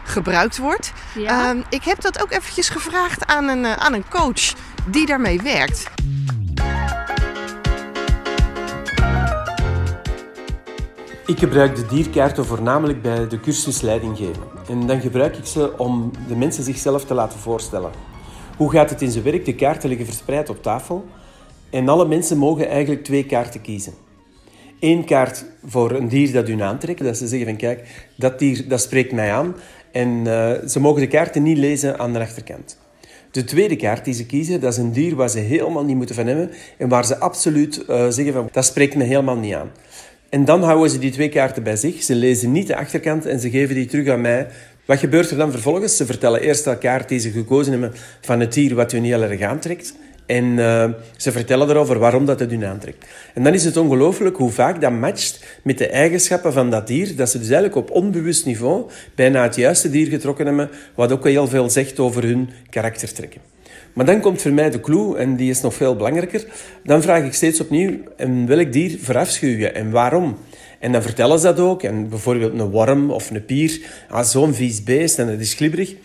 gebruikt 0.03 0.57
wordt. 0.57 0.93
Ja. 1.15 1.49
Ehm, 1.49 1.61
ik 1.69 1.83
heb 1.83 2.01
dat 2.01 2.21
ook 2.21 2.31
eventjes 2.31 2.69
gevraagd 2.69 3.25
aan 3.25 3.47
een, 3.47 3.65
eh, 3.65 3.73
aan 3.73 3.93
een 3.93 4.09
coach 4.09 4.53
die 4.85 5.05
daarmee 5.05 5.41
werkt. 5.41 5.89
Ik 11.25 11.39
gebruik 11.39 11.75
de 11.75 11.85
dierkaarten 11.85 12.45
voornamelijk 12.45 13.01
bij 13.01 13.27
de 13.27 13.39
cursus 13.39 13.81
leiding 13.81 14.17
geven. 14.17 14.43
En 14.67 14.87
dan 14.87 15.01
gebruik 15.01 15.37
ik 15.37 15.45
ze 15.45 15.77
om 15.77 16.11
de 16.27 16.35
mensen 16.35 16.63
zichzelf 16.63 17.05
te 17.05 17.13
laten 17.13 17.39
voorstellen. 17.39 17.91
Hoe 18.57 18.71
gaat 18.71 18.89
het 18.89 19.01
in 19.01 19.11
zijn 19.11 19.23
werk? 19.23 19.45
De 19.45 19.55
kaarten 19.55 19.89
liggen 19.89 20.07
verspreid 20.07 20.49
op 20.49 20.63
tafel. 20.63 21.05
En 21.69 21.89
alle 21.89 22.07
mensen 22.07 22.37
mogen 22.37 22.69
eigenlijk 22.69 23.03
twee 23.03 23.25
kaarten 23.25 23.61
kiezen. 23.61 23.93
Eén 24.79 25.05
kaart 25.05 25.45
voor 25.65 25.91
een 25.91 26.07
dier 26.07 26.31
dat 26.31 26.47
hun 26.47 26.61
aantrekt. 26.61 27.03
Dat 27.03 27.17
ze 27.17 27.27
zeggen 27.27 27.47
van 27.47 27.57
kijk, 27.57 28.07
dat 28.15 28.39
dier 28.39 28.67
dat 28.67 28.81
spreekt 28.81 29.11
mij 29.11 29.31
aan. 29.31 29.55
En 29.91 30.21
eh, 30.25 30.67
ze 30.67 30.79
mogen 30.79 31.01
de 31.01 31.07
kaarten 31.07 31.43
niet 31.43 31.57
lezen 31.57 31.99
aan 31.99 32.13
de 32.13 32.19
achterkant. 32.19 32.77
De 33.31 33.43
tweede 33.43 33.75
kaart 33.75 34.05
die 34.05 34.13
ze 34.13 34.25
kiezen, 34.25 34.59
dat 34.59 34.71
is 34.71 34.77
een 34.77 34.91
dier 34.91 35.15
waar 35.15 35.29
ze 35.29 35.39
helemaal 35.39 35.85
niet 35.85 35.95
moeten 35.95 36.15
van 36.15 36.27
hebben. 36.27 36.51
En 36.77 36.89
waar 36.89 37.05
ze 37.05 37.17
absoluut 37.17 37.85
eh, 37.85 38.07
zeggen 38.09 38.33
van 38.33 38.49
dat 38.51 38.65
spreekt 38.65 38.95
me 38.95 39.03
helemaal 39.03 39.37
niet 39.37 39.53
aan. 39.53 39.71
En 40.29 40.45
dan 40.45 40.63
houden 40.63 40.89
ze 40.89 40.99
die 40.99 41.11
twee 41.11 41.29
kaarten 41.29 41.63
bij 41.63 41.75
zich. 41.75 42.03
Ze 42.03 42.15
lezen 42.15 42.51
niet 42.51 42.67
de 42.67 42.75
achterkant 42.75 43.25
en 43.25 43.39
ze 43.39 43.49
geven 43.49 43.75
die 43.75 43.85
terug 43.85 44.07
aan 44.07 44.21
mij. 44.21 44.47
Wat 44.85 44.99
gebeurt 44.99 45.31
er 45.31 45.37
dan 45.37 45.51
vervolgens? 45.51 45.97
Ze 45.97 46.05
vertellen 46.05 46.41
eerst 46.41 46.63
de 46.63 46.77
kaart 46.77 47.09
die 47.09 47.19
ze 47.19 47.31
gekozen 47.31 47.71
hebben 47.71 47.93
van 48.21 48.39
het 48.39 48.53
dier 48.53 48.75
wat 48.75 48.91
hun 48.91 49.03
heel 49.03 49.21
erg 49.21 49.41
aantrekt. 49.41 49.93
En 50.29 50.59
eh, 50.59 50.89
ze 51.17 51.31
vertellen 51.31 51.69
erover 51.69 51.99
waarom 51.99 52.25
dat 52.25 52.39
het 52.39 52.51
hun 52.51 52.65
aantrekt. 52.65 53.05
En 53.33 53.43
dan 53.43 53.53
is 53.53 53.63
het 53.63 53.77
ongelooflijk 53.77 54.37
hoe 54.37 54.51
vaak 54.51 54.81
dat 54.81 54.91
matcht 54.91 55.45
met 55.63 55.77
de 55.77 55.87
eigenschappen 55.87 56.53
van 56.53 56.69
dat 56.69 56.87
dier. 56.87 57.15
Dat 57.15 57.29
ze 57.29 57.37
dus 57.37 57.47
eigenlijk 57.47 57.75
op 57.75 57.91
onbewust 57.91 58.45
niveau 58.45 58.89
bijna 59.15 59.43
het 59.43 59.55
juiste 59.55 59.89
dier 59.89 60.07
getrokken 60.07 60.45
hebben. 60.45 60.69
Wat 60.95 61.11
ook 61.11 61.23
heel 61.27 61.47
veel 61.47 61.69
zegt 61.69 61.99
over 61.99 62.23
hun 62.23 62.49
karaktertrekken. 62.69 63.41
Maar 63.93 64.05
dan 64.05 64.19
komt 64.19 64.41
voor 64.41 64.51
mij 64.51 64.69
de 64.69 64.79
clue, 64.79 65.17
en 65.17 65.35
die 65.35 65.49
is 65.49 65.61
nog 65.61 65.73
veel 65.73 65.95
belangrijker. 65.95 66.45
Dan 66.83 67.01
vraag 67.01 67.23
ik 67.23 67.33
steeds 67.33 67.61
opnieuw, 67.61 67.97
en 68.17 68.47
welk 68.47 68.73
dier 68.73 68.97
verafschuw 68.99 69.57
je 69.57 69.69
en 69.69 69.91
waarom? 69.91 70.37
En 70.79 70.91
dan 70.91 71.01
vertellen 71.01 71.39
ze 71.39 71.45
dat 71.45 71.59
ook. 71.59 71.83
En 71.83 72.09
bijvoorbeeld 72.09 72.59
een 72.59 72.69
worm 72.69 73.11
of 73.11 73.29
een 73.29 73.45
pier, 73.45 73.81
ah, 74.09 74.25
zo'n 74.25 74.53
vies 74.53 74.83
beest 74.83 75.19
en 75.19 75.27
dat 75.27 75.39
is 75.39 75.53
glibberig. 75.53 75.95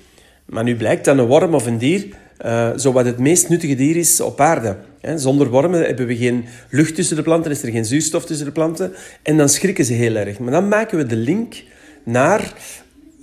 Maar 0.45 0.65
nu 0.65 0.77
blijkt 0.77 1.05
dat 1.05 1.19
een 1.19 1.27
worm 1.27 1.55
of 1.55 1.67
een 1.67 1.79
dier 1.79 2.07
eh 2.39 2.71
zo 2.77 2.93
wat 2.93 3.05
het 3.05 3.19
meest 3.19 3.49
nuttige 3.49 3.75
dier 3.75 3.97
is 3.97 4.21
op 4.21 4.41
aarde. 4.41 4.77
Zonder 5.17 5.49
wormen 5.49 5.85
hebben 5.85 6.07
we 6.07 6.17
geen 6.17 6.45
lucht 6.71 6.95
tussen 6.95 7.17
de 7.17 7.23
planten, 7.23 7.51
is 7.51 7.63
er 7.63 7.71
geen 7.71 7.85
zuurstof 7.85 8.25
tussen 8.25 8.47
de 8.47 8.53
planten. 8.53 8.93
En 9.23 9.37
dan 9.37 9.49
schrikken 9.49 9.85
ze 9.85 9.93
heel 9.93 10.15
erg. 10.15 10.39
Maar 10.39 10.53
dan 10.53 10.69
maken 10.69 10.99
we 10.99 11.07
de 11.07 11.17
link 11.17 11.63
naar 12.05 12.53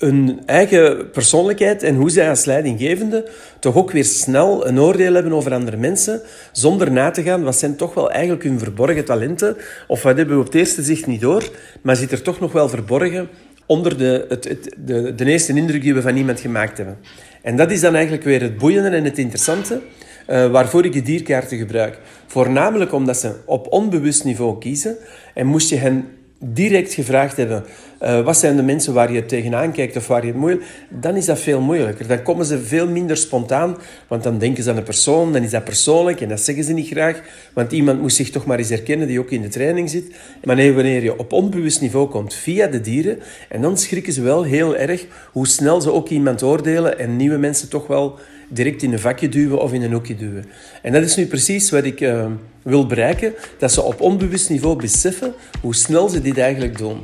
hun 0.02 0.42
eigen 0.46 1.10
persoonlijkheid 1.12 1.84
en 1.84 1.96
hoe 1.96 2.10
zij 2.10 2.30
als 2.30 2.46
leidinggevende 2.46 3.30
toch 3.60 3.76
ook 3.76 3.92
weer 3.92 4.06
snel 4.06 4.68
een 4.68 4.80
oordeel 4.80 5.14
hebben 5.14 5.34
over 5.34 5.54
andere 5.54 5.78
mensen, 5.78 6.22
zonder 6.52 6.92
na 6.92 7.12
te 7.12 7.24
gaan 7.24 7.44
wat 7.44 7.58
zijn 7.58 7.76
toch 7.76 7.94
wel 7.94 8.12
eigenlijk 8.12 8.44
hun 8.44 8.60
verborgen 8.60 9.06
talenten, 9.06 9.58
of 9.88 10.04
wat 10.04 10.18
hebben 10.18 10.36
we 10.36 10.42
op 10.42 10.48
het 10.48 10.56
eerste 10.56 10.84
zicht 10.84 11.08
niet 11.08 11.22
door, 11.22 11.50
maar 11.82 11.96
zit 11.96 12.12
er 12.12 12.22
toch 12.22 12.40
nog 12.40 12.52
wel 12.52 12.70
verborgen 12.70 13.30
onder 13.72 13.98
de, 13.98 14.26
het, 14.30 14.44
het, 14.44 14.76
de, 14.78 15.16
de 15.16 15.26
eerste 15.26 15.54
indruk 15.54 15.82
die 15.82 15.94
we 15.94 16.02
van 16.02 16.16
iemand 16.16 16.40
gemaakt 16.40 16.78
hebben. 16.78 16.98
En 17.42 17.56
dat 17.56 17.72
is 17.72 17.80
dan 17.80 17.94
eigenlijk 17.94 18.24
weer 18.24 18.42
het 18.42 18.58
boeiende 18.58 18.90
en 18.90 19.04
het 19.04 19.18
interessante, 19.18 19.82
eh, 20.28 20.52
waarvoor 20.52 20.86
ik 20.86 20.94
de 20.94 21.02
dierkaarten 21.02 21.58
gebruik. 21.58 22.00
Voornamelijk 22.28 22.94
omdat 22.94 23.18
ze 23.18 23.36
op 23.46 23.72
onbewust 23.72 24.24
niveau 24.24 24.58
kiezen 24.58 24.98
en 25.34 25.46
moest 25.46 25.70
je 25.70 25.76
hen 25.76 26.06
direct 26.44 26.94
gevraagd 26.94 27.38
hebben 27.38 27.66
eh, 28.02 28.22
wat 28.22 28.38
zijn 28.38 28.56
de 28.56 28.64
mensen 28.64 28.94
waar 28.94 29.12
je 29.12 29.26
tegenaan 29.26 29.72
kijkt 29.72 29.96
of 29.96 30.08
waar 30.08 30.22
je 30.22 30.28
het 30.28 30.38
moeilijk... 30.38 30.66
Dan 30.90 31.16
is 31.16 31.26
dat 31.26 31.40
veel 31.40 31.62
moeilijker. 31.62 32.08
Dan 32.08 32.24
komen 32.24 32.46
ze 32.46 32.62
veel 32.62 32.88
minder 32.88 33.18
spontaan, 33.18 33.78
want 34.08 34.24
dan 34.24 34.38
denken 34.38 34.64
ze 34.64 34.70
aan 34.70 34.78
een 34.78 34.84
persoon, 34.84 35.34
dan 35.34 35.44
is 35.44 35.52
dat 35.52 35.64
persoonlijk 35.64 36.22
en 36.22 36.30
dat 36.30 36.40
zeggen 36.40 36.64
ze 36.64 36.74
niet 36.74 36.88
graag, 36.88 37.22
want 37.54 37.72
iemand 37.72 38.02
moet 38.02 38.14
zich 38.14 38.30
toch 38.30 38.46
maar 38.46 38.58
eens 38.58 38.70
herkennen 38.70 39.08
die 39.08 39.20
ook 39.20 39.32
in 39.32 39.42
de 39.42 39.48
training 39.48 39.90
zit. 39.90 40.16
Maar 40.44 40.56
nee, 40.56 40.74
wanneer 40.74 41.04
je 41.04 41.20
op 41.20 41.32
onbewust 41.32 41.82
niveau 41.82 42.10
komt 42.10 42.34
via 42.34 42.68
de 42.68 42.82
dieren, 42.82 43.20
en 43.50 43.62
dan 43.62 43.78
schrikken 43.78 44.14
ze 44.14 44.22
wel 44.22 44.44
heel 44.44 44.78
erg 44.78 45.06
hoe 45.32 45.48
snel 45.48 45.82
ze 45.82 45.92
ook 45.92 46.10
iemand 46.10 46.44
oordelen 46.44 47.00
en 47.00 47.16
nieuwe 47.16 47.38
mensen 47.38 47.70
toch 47.70 47.88
wel 47.88 48.20
direct 48.52 48.84
in 48.84 48.94
een 48.94 49.00
vakje 49.00 49.30
duwen 49.30 49.62
of 49.62 49.74
in 49.74 49.82
een 49.82 49.92
hoekje 49.92 50.16
duwen. 50.16 50.46
En 50.82 50.94
dat 50.94 51.04
is 51.04 51.16
nu 51.16 51.26
precies 51.26 51.70
wat 51.70 51.84
ik 51.84 52.02
eh, 52.02 52.26
wil 52.62 52.86
bereiken, 52.86 53.34
dat 53.58 53.72
ze 53.72 53.82
op 53.82 54.02
onbewust 54.02 54.50
niveau 54.50 54.76
beseffen 54.76 55.34
hoe 55.62 55.76
snel 55.76 56.10
ze 56.10 56.22
dit 56.22 56.38
eigenlijk 56.38 56.78
doen. 56.78 57.02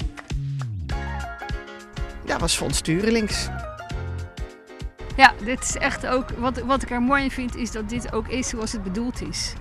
Dat 2.25 2.39
was 2.39 2.55
Fons 2.55 2.81
Turelings. 2.81 3.47
Ja, 5.17 5.33
dit 5.45 5.61
is 5.61 5.75
echt 5.75 6.07
ook, 6.07 6.29
wat, 6.29 6.59
wat 6.59 6.81
ik 6.81 6.91
er 6.91 7.01
mooi 7.01 7.23
in 7.23 7.31
vind, 7.31 7.55
is 7.55 7.71
dat 7.71 7.89
dit 7.89 8.13
ook 8.13 8.27
is 8.27 8.49
zoals 8.49 8.71
het 8.71 8.83
bedoeld 8.83 9.21
is. 9.29 9.53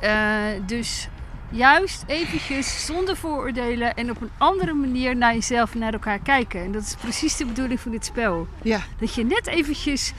Eh, 0.00 0.46
dus 0.66 1.08
juist 1.50 2.04
eventjes 2.06 2.86
zonder 2.86 3.16
vooroordelen 3.16 3.94
en 3.94 4.10
op 4.10 4.20
een 4.20 4.30
andere 4.38 4.72
manier 4.72 5.16
naar 5.16 5.34
jezelf 5.34 5.72
en 5.72 5.78
naar 5.78 5.92
elkaar 5.92 6.18
kijken. 6.18 6.60
En 6.60 6.72
dat 6.72 6.82
is 6.82 6.94
precies 6.94 7.36
de 7.36 7.46
bedoeling 7.46 7.80
van 7.80 7.90
dit 7.90 8.04
spel. 8.04 8.46
Ja, 8.62 8.80
Dat 9.00 9.14
je 9.14 9.24
net 9.24 9.46
eventjes 9.46 10.12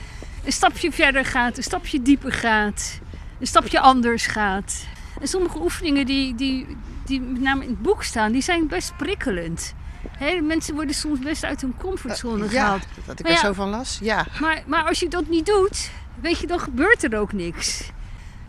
een 0.44 0.52
stapje 0.52 0.92
verder 0.92 1.24
gaat, 1.24 1.56
een 1.56 1.62
stapje 1.62 2.02
dieper 2.02 2.32
gaat, 2.32 3.00
een 3.40 3.46
stapje 3.46 3.80
anders 3.80 4.26
gaat. 4.26 4.86
En 5.20 5.28
sommige 5.28 5.60
oefeningen 5.60 6.06
die, 6.06 6.34
die, 6.34 6.76
die 7.04 7.20
met 7.20 7.40
name 7.40 7.62
in 7.62 7.70
het 7.70 7.82
boek 7.82 8.02
staan, 8.02 8.32
die 8.32 8.42
zijn 8.42 8.66
best 8.66 8.96
prikkelend. 8.96 9.74
Hè, 10.08 10.40
mensen 10.40 10.74
worden 10.74 10.94
soms 10.94 11.18
best 11.18 11.44
uit 11.44 11.60
hun 11.60 11.74
comfortzone 11.76 12.44
ja 12.44 12.50
gehaald. 12.50 12.86
dat 13.06 13.18
ik 13.18 13.24
Maar 13.24 13.32
er 13.32 13.38
ja, 13.38 13.44
zo 13.44 13.52
van 13.52 13.68
las. 13.68 13.98
Ja, 14.02 14.26
Maar, 14.40 14.62
maar 14.66 14.84
als 14.84 15.00
je 15.00 15.08
dat 15.08 15.28
niet 15.28 15.46
doet, 15.46 15.90
weet 16.20 16.38
je, 16.38 16.46
dan 16.46 16.60
gebeurt 16.60 17.02
er 17.02 17.18
ook 17.18 17.32
niks. 17.32 17.90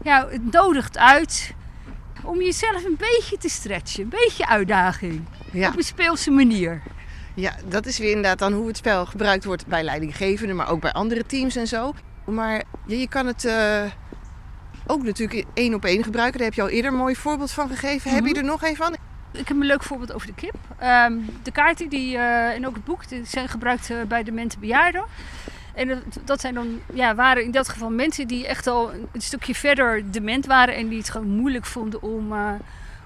Ja, 0.04 0.28
het 0.30 0.52
nodigt 0.52 0.98
uit 0.98 1.54
om 2.24 2.42
jezelf 2.42 2.86
een 2.86 2.98
beetje 2.98 3.38
te 3.38 3.50
stretchen. 3.50 4.04
Een 4.04 4.10
beetje 4.10 4.48
uitdaging. 4.48 5.26
Ja. 5.52 5.68
Op 5.68 5.78
een 5.78 5.84
speelse 5.84 6.32
manier. 6.32 6.82
Ja, 7.36 7.56
dat 7.68 7.86
is 7.86 7.98
weer 7.98 8.10
inderdaad 8.10 8.40
dan 8.40 8.54
hoe 8.54 8.68
het 8.68 8.78
spel 8.78 9.06
gebruikt 9.06 9.46
wordt 9.46 9.68
bij 9.68 9.84
leidinggevenden, 9.84 10.56
maar 10.56 10.70
ook 10.70 10.82
bij 10.82 10.92
andere 10.92 11.26
teams 11.26 11.56
en 11.56 11.68
zo. 11.68 11.94
Maar 12.26 12.64
ja, 12.86 12.96
je 12.96 13.08
kan 13.08 13.26
het 13.26 13.46
eh, 13.46 13.84
ook 14.88 15.04
natuurlijk 15.04 15.46
één 15.54 15.74
op 15.74 15.86
één 15.86 16.04
gebruiken. 16.04 16.38
Daar 16.38 16.48
heb 16.48 16.56
je 16.56 16.62
al 16.62 16.70
eerder 16.70 16.92
een 16.92 16.98
mooi 16.98 17.16
voorbeeld 17.16 17.52
van 17.52 17.70
gegeven. 17.70 18.12
Heb 18.12 18.26
je 18.26 18.34
er 18.34 18.44
nog 18.44 18.64
een 18.64 18.76
van? 18.76 18.96
Ik 19.32 19.48
heb 19.48 19.58
een 19.58 19.66
leuk 19.66 19.84
voorbeeld 19.84 20.14
over 20.14 20.28
de 20.28 20.34
kip. 20.34 20.56
Ehm, 20.78 21.14
de 21.44 21.52
kaarten 21.52 21.90
die, 21.90 22.18
eh, 22.18 22.54
en 22.54 22.68
ook 22.68 22.76
het 22.76 22.84
boek 22.84 23.10
die 23.10 23.26
zijn 23.26 23.50
gebruikt 23.50 23.90
eh, 23.90 23.98
bij 24.08 24.24
demente 24.24 24.60
bejaarden. 24.60 25.04
En 25.74 26.04
dat, 26.26 26.42
zijn 26.42 26.54
dan, 26.54 26.80
ja, 26.94 27.16
waren 27.16 27.44
in 27.44 27.52
dat 27.52 27.70
geval 27.70 27.90
mensen 27.90 28.28
die 28.28 28.48
echt 28.48 28.68
al 28.68 28.92
een, 28.94 29.22
stukje 29.22 29.56
verder 29.56 30.12
dement 30.12 30.46
waren 30.46 30.76
en 30.76 30.88
die 30.88 30.98
het 30.98 31.10
gewoon 31.10 31.28
moeilijk 31.28 31.66
vonden 31.66 32.02
om, 32.02 32.34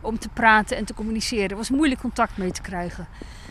om 0.01 0.19
te 0.19 0.29
praten 0.29 0.77
en 0.77 0.85
te 0.85 0.93
communiceren. 0.93 1.49
Er 1.49 1.55
was 1.55 1.69
moeilijk 1.69 2.01
contact 2.01 2.37
mee 2.37 2.51
te 2.51 2.61
krijgen. 2.61 3.07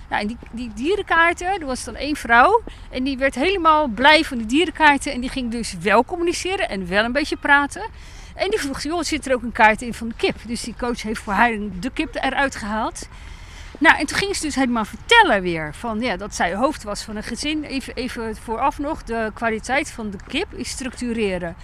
Nou, 0.09 0.23
en 0.23 0.27
die, 0.27 0.37
die 0.51 0.71
dierenkaarten, 0.75 1.61
er 1.61 1.67
was 1.67 1.85
dan 1.85 1.97
één 1.97 2.17
vrouw 2.17 2.63
en 2.91 3.05
die 3.05 3.19
werd 3.19 3.35
helemaal 3.35 3.87
blij 3.87 4.25
van 4.25 4.39
die 4.39 4.47
dierenkaarten 4.47 5.13
en 5.13 5.21
die 5.21 5.31
ging 5.31 5.51
dus 5.51 5.75
wel 5.81 6.05
communiceren 6.05 6.69
en 6.69 6.89
wel 6.89 7.05
een 7.05 7.13
beetje 7.13 7.37
praten. 7.37 7.83
En 8.35 8.51
die 8.51 8.61
vroeg, 8.61 8.83
joh, 8.83 9.03
zit 9.03 9.27
er 9.27 9.35
ook 9.35 9.43
een 9.43 9.53
kaart 9.53 9.83
in 9.83 9.95
van 9.95 10.09
de 10.09 10.15
kip? 10.17 10.37
Dus 10.47 10.63
die 10.63 10.75
coach 10.79 11.03
heeft 11.03 11.21
voor 11.21 11.33
haar 11.33 11.53
de 11.81 11.91
kip 11.91 12.15
eruit 12.15 12.57
gehaald. 12.57 13.09
Nou, 13.79 13.99
en 13.99 14.07
toen 14.07 14.19
ging 14.19 14.37
ze 14.37 14.43
dus 14.43 14.55
helemaal 14.55 14.85
vertellen 14.85 15.43
weer 15.43 15.75
van, 15.75 16.01
ja, 16.01 16.17
dat 16.17 16.35
zij 16.35 16.55
hoofd 16.55 16.83
was 16.83 17.03
van 17.03 17.17
een 17.17 17.23
gezin. 17.23 17.65
Even, 17.65 17.95
even 17.95 18.37
vooraf 18.37 18.79
nog, 18.79 19.03
de 19.03 19.31
kwaliteit 19.35 19.91
van 19.91 20.11
de 20.11 20.19
kip 20.27 20.55
is 20.55 20.69
structureren. 20.69 21.57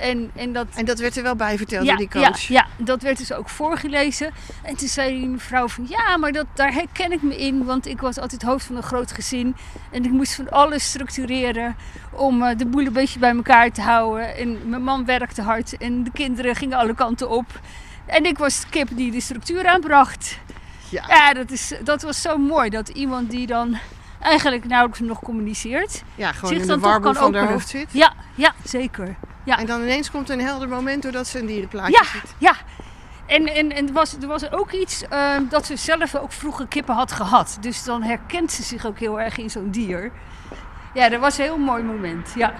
En, 0.00 0.30
en 0.34 0.52
dat, 0.52 0.66
En 0.74 0.84
dat 0.84 0.98
werd 0.98 1.16
er 1.16 1.22
wel 1.22 1.36
bij 1.36 1.56
verteld 1.56 1.84
ja, 1.84 1.88
door 1.88 1.98
die 1.98 2.08
coach. 2.08 2.40
Ja, 2.40 2.66
ja, 2.78 2.84
dat 2.84 3.02
werd 3.02 3.18
dus 3.18 3.32
ook 3.32 3.48
voorgelezen. 3.48 4.30
En 4.62 4.76
toen 4.76 4.88
zei 4.88 5.18
die 5.18 5.28
mevrouw 5.28 5.68
van 5.68 5.86
ja, 5.88 6.16
maar 6.16 6.32
dat, 6.32 6.46
daar 6.54 6.72
herken 6.72 7.12
ik 7.12 7.22
me 7.22 7.36
in. 7.36 7.64
Want 7.64 7.86
ik 7.86 8.00
was 8.00 8.18
altijd 8.18 8.42
hoofd 8.42 8.66
van 8.66 8.76
een 8.76 8.82
groot 8.82 9.12
gezin. 9.12 9.56
En 9.90 10.04
ik 10.04 10.10
moest 10.10 10.34
van 10.34 10.50
alles 10.50 10.88
structureren 10.88 11.76
om 12.12 12.42
eh, 12.42 12.58
de 12.58 12.66
boel 12.66 12.86
een 12.86 12.92
beetje 12.92 13.18
bij 13.18 13.34
elkaar 13.34 13.70
te 13.70 13.82
houden. 13.82 14.36
En 14.36 14.68
mijn 14.68 14.82
man 14.82 15.04
werkte 15.04 15.42
hard 15.42 15.76
en 15.76 16.04
de 16.04 16.10
kinderen 16.12 16.56
gingen 16.56 16.78
alle 16.78 16.94
kanten 16.94 17.30
op. 17.30 17.60
En 18.06 18.24
ik 18.24 18.38
was 18.38 18.60
de 18.60 18.66
kip 18.70 18.88
die 18.92 19.10
de 19.10 19.20
structuur 19.20 19.66
aanbracht. 19.66 20.38
Ja. 20.88 21.04
Ja, 21.08 21.32
dat, 21.32 21.50
is, 21.50 21.72
dat 21.84 22.02
was 22.02 22.22
zo 22.22 22.36
mooi. 22.36 22.70
Dat 22.70 22.88
iemand 22.88 23.30
die 23.30 23.46
dan 23.46 23.78
eigenlijk 24.20 24.64
nauwelijks 24.64 25.00
nog 25.00 25.20
communiceert. 25.20 26.02
Ja, 26.14 26.32
gewoon 26.32 26.50
zich 26.50 26.60
in 26.60 26.66
dan 26.66 26.78
de 26.78 26.86
warboel 26.86 27.14
van 27.14 27.34
haar 27.34 27.52
hoofd 27.52 27.68
zit. 27.68 27.92
Ja, 27.92 28.12
ja, 28.34 28.52
zeker. 28.64 29.16
Ja. 29.44 29.58
En 29.58 29.66
dan 29.66 29.80
ineens 29.82 30.10
komt 30.10 30.28
een 30.30 30.40
helder 30.40 30.68
moment 30.68 31.02
doordat 31.02 31.26
ze 31.26 31.38
een 31.38 31.46
dierenplaatje 31.46 31.92
Ja, 31.92 32.04
ziet. 32.04 32.34
ja. 32.38 32.54
En, 33.26 33.46
en, 33.46 33.72
en 33.72 33.86
er, 33.86 33.92
was, 33.92 34.16
er 34.20 34.26
was 34.26 34.52
ook 34.52 34.72
iets 34.72 35.02
eh, 35.08 35.36
dat 35.48 35.66
ze 35.66 35.76
zelf 35.76 36.14
ook 36.14 36.32
vroeger 36.32 36.66
kippen 36.66 36.94
had 36.94 37.12
gehad. 37.12 37.56
Dus 37.60 37.84
dan 37.84 38.02
herkent 38.02 38.52
ze 38.52 38.62
zich 38.62 38.86
ook 38.86 38.98
heel 38.98 39.20
erg 39.20 39.38
in 39.38 39.50
zo'n 39.50 39.70
dier. 39.70 40.12
Ja, 40.94 41.08
dat 41.08 41.20
was 41.20 41.38
een 41.38 41.44
heel 41.44 41.58
mooi 41.58 41.82
moment. 41.82 42.32
Ja. 42.36 42.54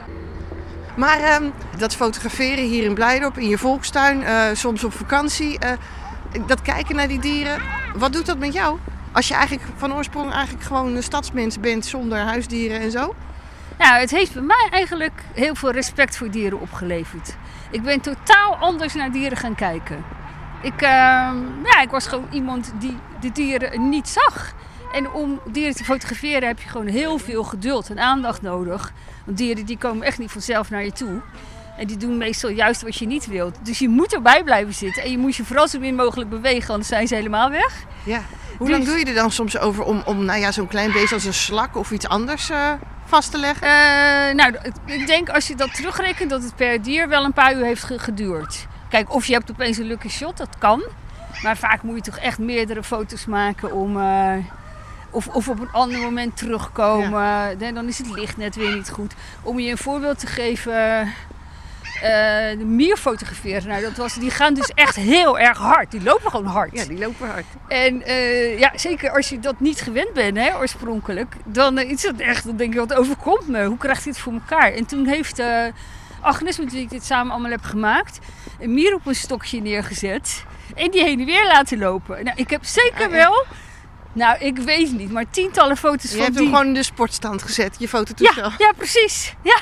Maar 0.97 1.21
ehm, 1.21 1.51
dat 1.79 1.95
fotograferen 1.95 2.64
hier 2.64 2.85
in 2.85 2.95
Blijdorp, 2.95 3.38
in 3.38 3.49
je 3.49 3.59
volkstuin, 3.59 4.23
eh, 4.23 4.43
soms 4.53 4.85
op 4.85 4.93
vakantie, 4.93 5.59
eh, 5.59 5.71
dat 6.47 6.62
kijken 6.62 6.97
naar 6.97 7.09
die 7.09 7.21
dieren, 7.21 7.62
wat 7.97 8.12
doet 8.12 8.27
dat 8.27 8.38
met 8.38 8.53
jou? 8.53 8.79
Als 9.12 9.29
je 9.29 9.35
eigenlijk 9.35 9.69
van 9.77 9.95
oorsprong 9.95 10.33
eigenlijk 10.33 10.64
gewoon 10.64 10.97
een 10.97 11.03
stadsmens 11.03 11.61
bent 11.61 11.87
zonder 11.87 12.19
huisdieren 12.19 12.81
en 12.81 12.90
zo? 12.90 13.14
Nou, 13.81 14.01
het 14.01 14.11
heeft 14.11 14.33
bij 14.33 14.43
mij 14.43 14.69
eigenlijk 14.71 15.23
heel 15.35 15.55
veel 15.55 15.71
respect 15.71 16.16
voor 16.16 16.31
dieren 16.31 16.61
opgeleverd. 16.61 17.37
Ik 17.71 17.83
ben 17.83 18.01
totaal 18.01 18.57
anders 18.57 18.95
naar 18.95 19.12
dieren 19.12 19.38
gaan 19.38 19.55
kijken. 19.55 20.05
Ik, 20.62 20.83
ehm, 20.83 21.37
ja, 21.64 21.81
ik 21.83 21.90
was 21.90 22.07
gewoon 22.07 22.29
iemand 22.31 22.73
die 22.79 22.97
de 23.21 23.33
dieren 23.33 23.88
niet 23.88 24.09
zag. 24.09 24.53
En 24.93 25.11
om 25.11 25.40
dieren 25.47 25.75
te 25.75 25.85
fotograferen 25.85 26.49
heb 26.49 26.61
je 26.61 26.69
gewoon 26.69 26.87
heel 26.87 27.19
veel 27.19 27.45
geduld 27.45 27.90
en 27.90 27.99
aandacht 27.99 28.43
nodig. 28.43 28.93
Want 29.25 29.37
dieren 29.38 29.66
die 29.66 29.79
komen 29.79 30.07
echt 30.07 30.19
niet 30.19 30.31
vanzelf 30.31 30.71
naar 30.71 30.85
je 30.85 30.93
toe. 30.93 31.21
En 31.79 31.87
die 31.87 31.97
doen 31.97 32.16
meestal 32.16 32.51
juist 32.51 32.83
wat 32.83 32.97
je 32.97 33.07
niet 33.07 33.27
wilt. 33.27 33.59
Dus 33.62 33.79
je 33.79 33.88
moet 33.88 34.12
erbij 34.14 34.45
blijven 34.45 34.75
zitten. 34.75 35.03
En 35.03 35.11
je 35.11 35.19
moet 35.19 35.37
je 35.37 35.45
vooral 35.45 35.69
zo 35.69 35.79
min 35.79 35.95
mogelijk 35.95 36.31
bewegen, 36.31 36.71
anders 36.71 36.88
zijn 36.88 37.09
ze 37.09 37.14
helemaal 37.14 37.51
weg. 37.51 37.85
Ja. 38.05 38.23
Hoe 38.59 38.66
Dus- 38.66 38.77
lang 38.77 38.88
doe 38.88 38.99
je 38.99 39.05
er 39.05 39.14
dan 39.14 39.31
soms 39.31 39.59
over 39.59 39.85
om, 39.85 40.03
om 40.05 40.25
nou 40.25 40.40
ja, 40.40 40.53
zo'n 40.53 40.69
klein 40.69 40.93
beest 40.93 41.12
als 41.12 41.25
een 41.25 41.35
slak 41.35 41.77
of 41.77 41.90
iets 41.90 42.09
anders 42.09 42.51
eh, 42.51 42.73
vast 43.11 43.31
te 43.31 43.38
leggen? 43.38 43.66
Eh, 43.66 44.35
nou, 44.35 44.57
ik 44.85 45.07
denk 45.07 45.29
als 45.29 45.46
je 45.49 45.55
dat 45.57 45.75
terugrekent 45.75 46.31
dat 46.31 46.42
het 46.42 46.57
per 46.57 46.83
dier 46.83 47.09
wel 47.09 47.25
een 47.25 47.33
paar 47.33 47.55
uur 47.55 47.64
heeft 47.64 47.85
ge- 47.85 47.99
geduurd. 47.99 48.66
Kijk, 48.88 49.14
of 49.14 49.25
je 49.27 49.33
hebt 49.33 49.51
opeens 49.51 49.77
een 49.79 49.87
lucky 49.87 50.09
shot, 50.09 50.37
dat 50.37 50.59
kan. 50.59 50.83
Maar 51.42 51.57
vaak 51.57 51.83
moet 51.83 51.94
je 52.05 52.11
toch 52.11 52.18
echt 52.20 52.38
meerdere 52.38 52.83
foto's 52.83 53.27
maken 53.27 53.73
om... 53.73 54.01
eh, 54.01 54.33
of, 55.11 55.29
of 55.29 55.49
op 55.49 55.61
een 55.61 55.73
ander 55.73 56.01
moment 56.01 56.37
terugkomen. 56.37 57.59
Dan 57.59 57.88
is 57.88 57.99
het 57.99 58.11
licht 58.11 58.37
net 58.37 58.57
weer 58.57 58.75
niet 58.75 58.90
goed. 58.90 59.14
Om 59.42 59.59
je 59.61 59.70
een 59.70 59.79
voorbeeld 59.79 60.18
te 60.18 60.27
geven... 60.27 61.12
eh, 62.03 62.59
de 62.59 62.65
mier 62.65 62.97
fotograferen. 62.97 63.69
Nou, 63.69 63.83
dat 63.83 63.97
was, 63.97 64.15
die 64.15 64.31
gaan 64.31 64.55
dus 64.55 64.69
echt 64.75 64.97
heel 64.97 65.39
erg 65.39 65.59
hard. 65.59 65.91
Die 65.91 66.03
lopen 66.03 66.31
gewoon 66.31 66.47
hard. 66.47 66.71
Ja, 66.73 66.85
die 66.85 66.99
lopen 66.99 67.29
hard. 67.29 67.45
En 67.69 68.03
eh, 68.03 68.59
ja, 68.59 68.73
zeker 68.75 69.11
als 69.11 69.29
je 69.29 69.39
dat 69.39 69.61
niet 69.61 69.81
gewend 69.81 70.13
bent, 70.13 70.37
hè, 70.37 70.57
oorspronkelijk, 70.57 71.35
dan 71.45 71.79
eh, 71.79 71.91
is 71.91 72.03
het 72.03 72.21
echt, 72.21 72.45
dan 72.45 72.57
denk 72.57 72.73
je, 72.73 72.79
wat 72.79 72.95
overkomt 72.95 73.49
me? 73.49 73.65
Hoe 73.65 73.79
krijgt 73.79 74.05
het 74.05 74.19
voor 74.19 74.33
elkaar? 74.33 74.73
En 74.73 74.87
toen 74.87 75.07
heeft 75.07 75.43
Agnes, 76.21 76.59
met 76.59 76.73
wie 76.73 76.83
ik 76.83 76.91
dit 76.91 77.05
samen 77.05 77.33
allemaal 77.33 77.51
heb 77.51 77.65
gemaakt, 77.65 78.19
een 78.61 78.75
mier 78.75 78.95
op 78.95 79.07
een 79.07 79.15
stokje 79.15 79.61
neergezet 79.61 80.45
en 80.75 80.91
die 80.91 81.03
heen 81.03 81.21
en 81.21 81.27
weer 81.27 81.47
laten 81.47 81.79
lopen. 81.79 82.25
Nou, 82.25 82.37
ik 82.37 82.51
heb 82.51 82.65
zeker 82.65 83.05
Ah, 83.05 83.11
ja. 83.11 83.17
wel, 83.17 83.45
nou, 84.13 84.39
ik 84.39 84.59
weet 84.59 84.93
niet, 84.93 85.13
maar 85.13 85.31
tientallen 85.31 85.77
foto's 85.77 86.03
Je 86.11 86.17
van 86.17 86.25
hebt 86.25 86.33
die... 86.37 86.43
hem 86.43 86.53
gewoon 86.55 86.67
in 86.69 86.75
de 86.75 86.83
sportstand 86.83 87.43
gezet, 87.43 87.75
je 87.79 87.85
ja, 87.85 87.89
fototoestel. 87.89 88.51
ja, 88.59 88.73
precies. 88.77 89.35
Ja. 89.43 89.61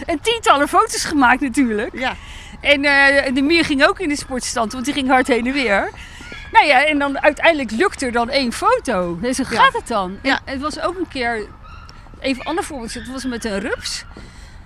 En 0.06 0.20
tientallen 0.20 0.68
foto's 0.68 1.04
gemaakt 1.04 1.40
natuurlijk. 1.40 1.98
Ja. 1.98 2.14
En 2.60 2.84
eh, 2.84 3.34
de 3.34 3.42
mier 3.42 3.64
ging 3.64 3.84
ook 3.86 3.98
in 4.00 4.08
de 4.08 4.16
sportstand, 4.16 4.72
want 4.72 4.84
die 4.84 4.94
ging 4.94 5.08
hard 5.08 5.26
heen 5.26 5.46
en 5.46 5.52
weer. 5.52 5.90
Nou 6.52 6.66
ja, 6.66 6.84
en 6.86 6.98
dan 6.98 7.20
uiteindelijk 7.20 7.70
lukt 7.70 8.02
er 8.02 8.12
dan 8.12 8.28
één 8.30 8.52
foto. 8.52 9.18
Dus 9.20 9.36
zo 9.36 9.44
Ja. 9.50 9.60
gaat 9.62 9.72
het 9.72 9.86
dan. 9.88 10.18
Ja. 10.22 10.40
En 10.44 10.52
het 10.52 10.62
was 10.62 10.80
ook 10.80 10.98
een 10.98 11.08
keer, 11.08 11.46
even 12.20 12.40
een 12.40 12.46
ander 12.46 12.64
voorbeeld, 12.64 12.94
het 12.94 13.08
was 13.10 13.24
met 13.24 13.44
een 13.44 13.60
rups. 13.60 14.04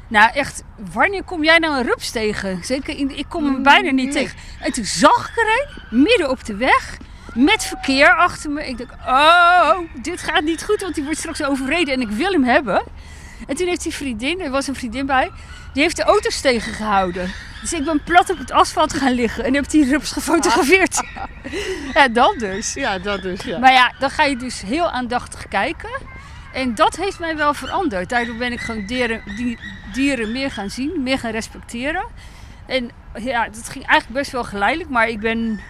Nou 0.08 0.30
echt, 0.34 0.62
wanneer 0.92 1.22
kom 1.22 1.44
jij 1.44 1.58
nou 1.58 1.76
een 1.78 1.84
rups 1.86 2.10
tegen? 2.10 2.64
Zeker, 2.64 2.96
in, 2.96 3.16
ik 3.18 3.26
kom 3.28 3.44
hem 3.44 3.62
bijna 3.62 3.90
niet 3.90 4.06
Mm, 4.06 4.12
nee. 4.12 4.22
tegen. 4.24 4.38
En 4.60 4.72
toen 4.72 4.84
zag 4.84 5.28
ik 5.30 5.36
er 5.38 5.66
een, 5.90 6.02
midden 6.02 6.30
op 6.30 6.44
de 6.44 6.56
weg, 6.56 6.96
met 7.34 7.64
verkeer 7.64 8.14
achter 8.16 8.50
me. 8.50 8.66
Ik 8.68 8.78
dacht, 8.78 8.90
oh, 9.06 9.78
dit 10.02 10.20
gaat 10.22 10.42
niet 10.42 10.64
goed, 10.64 10.80
want 10.80 10.94
die 10.94 11.04
wordt 11.04 11.18
straks 11.18 11.42
overreden 11.42 11.94
en 11.94 12.00
ik 12.00 12.10
wil 12.10 12.32
hem 12.32 12.44
hebben. 12.44 12.82
En 13.46 13.56
toen 13.56 13.66
heeft 13.66 13.82
die 13.82 13.94
vriendin, 13.94 14.40
er 14.40 14.50
was 14.50 14.66
een 14.66 14.74
vriendin 14.74 15.06
bij, 15.06 15.30
die 15.72 15.82
heeft 15.82 15.96
de 15.96 16.02
auto's 16.02 16.40
tegengehouden. 16.40 17.32
Dus 17.60 17.72
ik 17.72 17.84
ben 17.84 18.02
plat 18.02 18.30
op 18.30 18.38
het 18.38 18.50
asfalt 18.50 18.94
gaan 18.94 19.12
liggen 19.12 19.44
en 19.44 19.54
heb 19.54 19.68
die 19.68 19.84
rups 19.84 20.12
gefotografeerd. 20.12 21.02
ja, 21.94 22.08
dat 22.08 22.34
dus. 22.38 22.74
Ja, 22.74 22.98
dat 22.98 23.22
dus, 23.22 23.40
ja. 23.42 23.58
Maar 23.58 23.72
ja, 23.72 23.92
dan 23.98 24.10
ga 24.10 24.24
je 24.24 24.36
dus 24.36 24.62
heel 24.62 24.90
aandachtig 24.90 25.48
kijken. 25.48 25.90
En 26.52 26.74
dat 26.74 26.96
heeft 26.96 27.18
mij 27.18 27.36
wel 27.36 27.54
veranderd. 27.54 28.08
Daardoor 28.08 28.36
ben 28.36 28.52
ik 28.52 28.60
gewoon 28.60 28.86
dieren, 28.86 29.22
die, 29.36 29.58
dieren 29.92 30.32
meer 30.32 30.50
gaan 30.50 30.70
zien, 30.70 31.02
meer 31.02 31.18
gaan 31.18 31.30
respecteren. 31.30 32.04
En 32.66 32.90
ja, 33.18 33.44
dat 33.44 33.68
ging 33.68 33.86
eigenlijk 33.86 34.20
best 34.20 34.32
wel 34.32 34.44
geleidelijk. 34.44 34.90
Maar 34.90 35.08
ik 35.08 35.20
ben, 35.20 35.60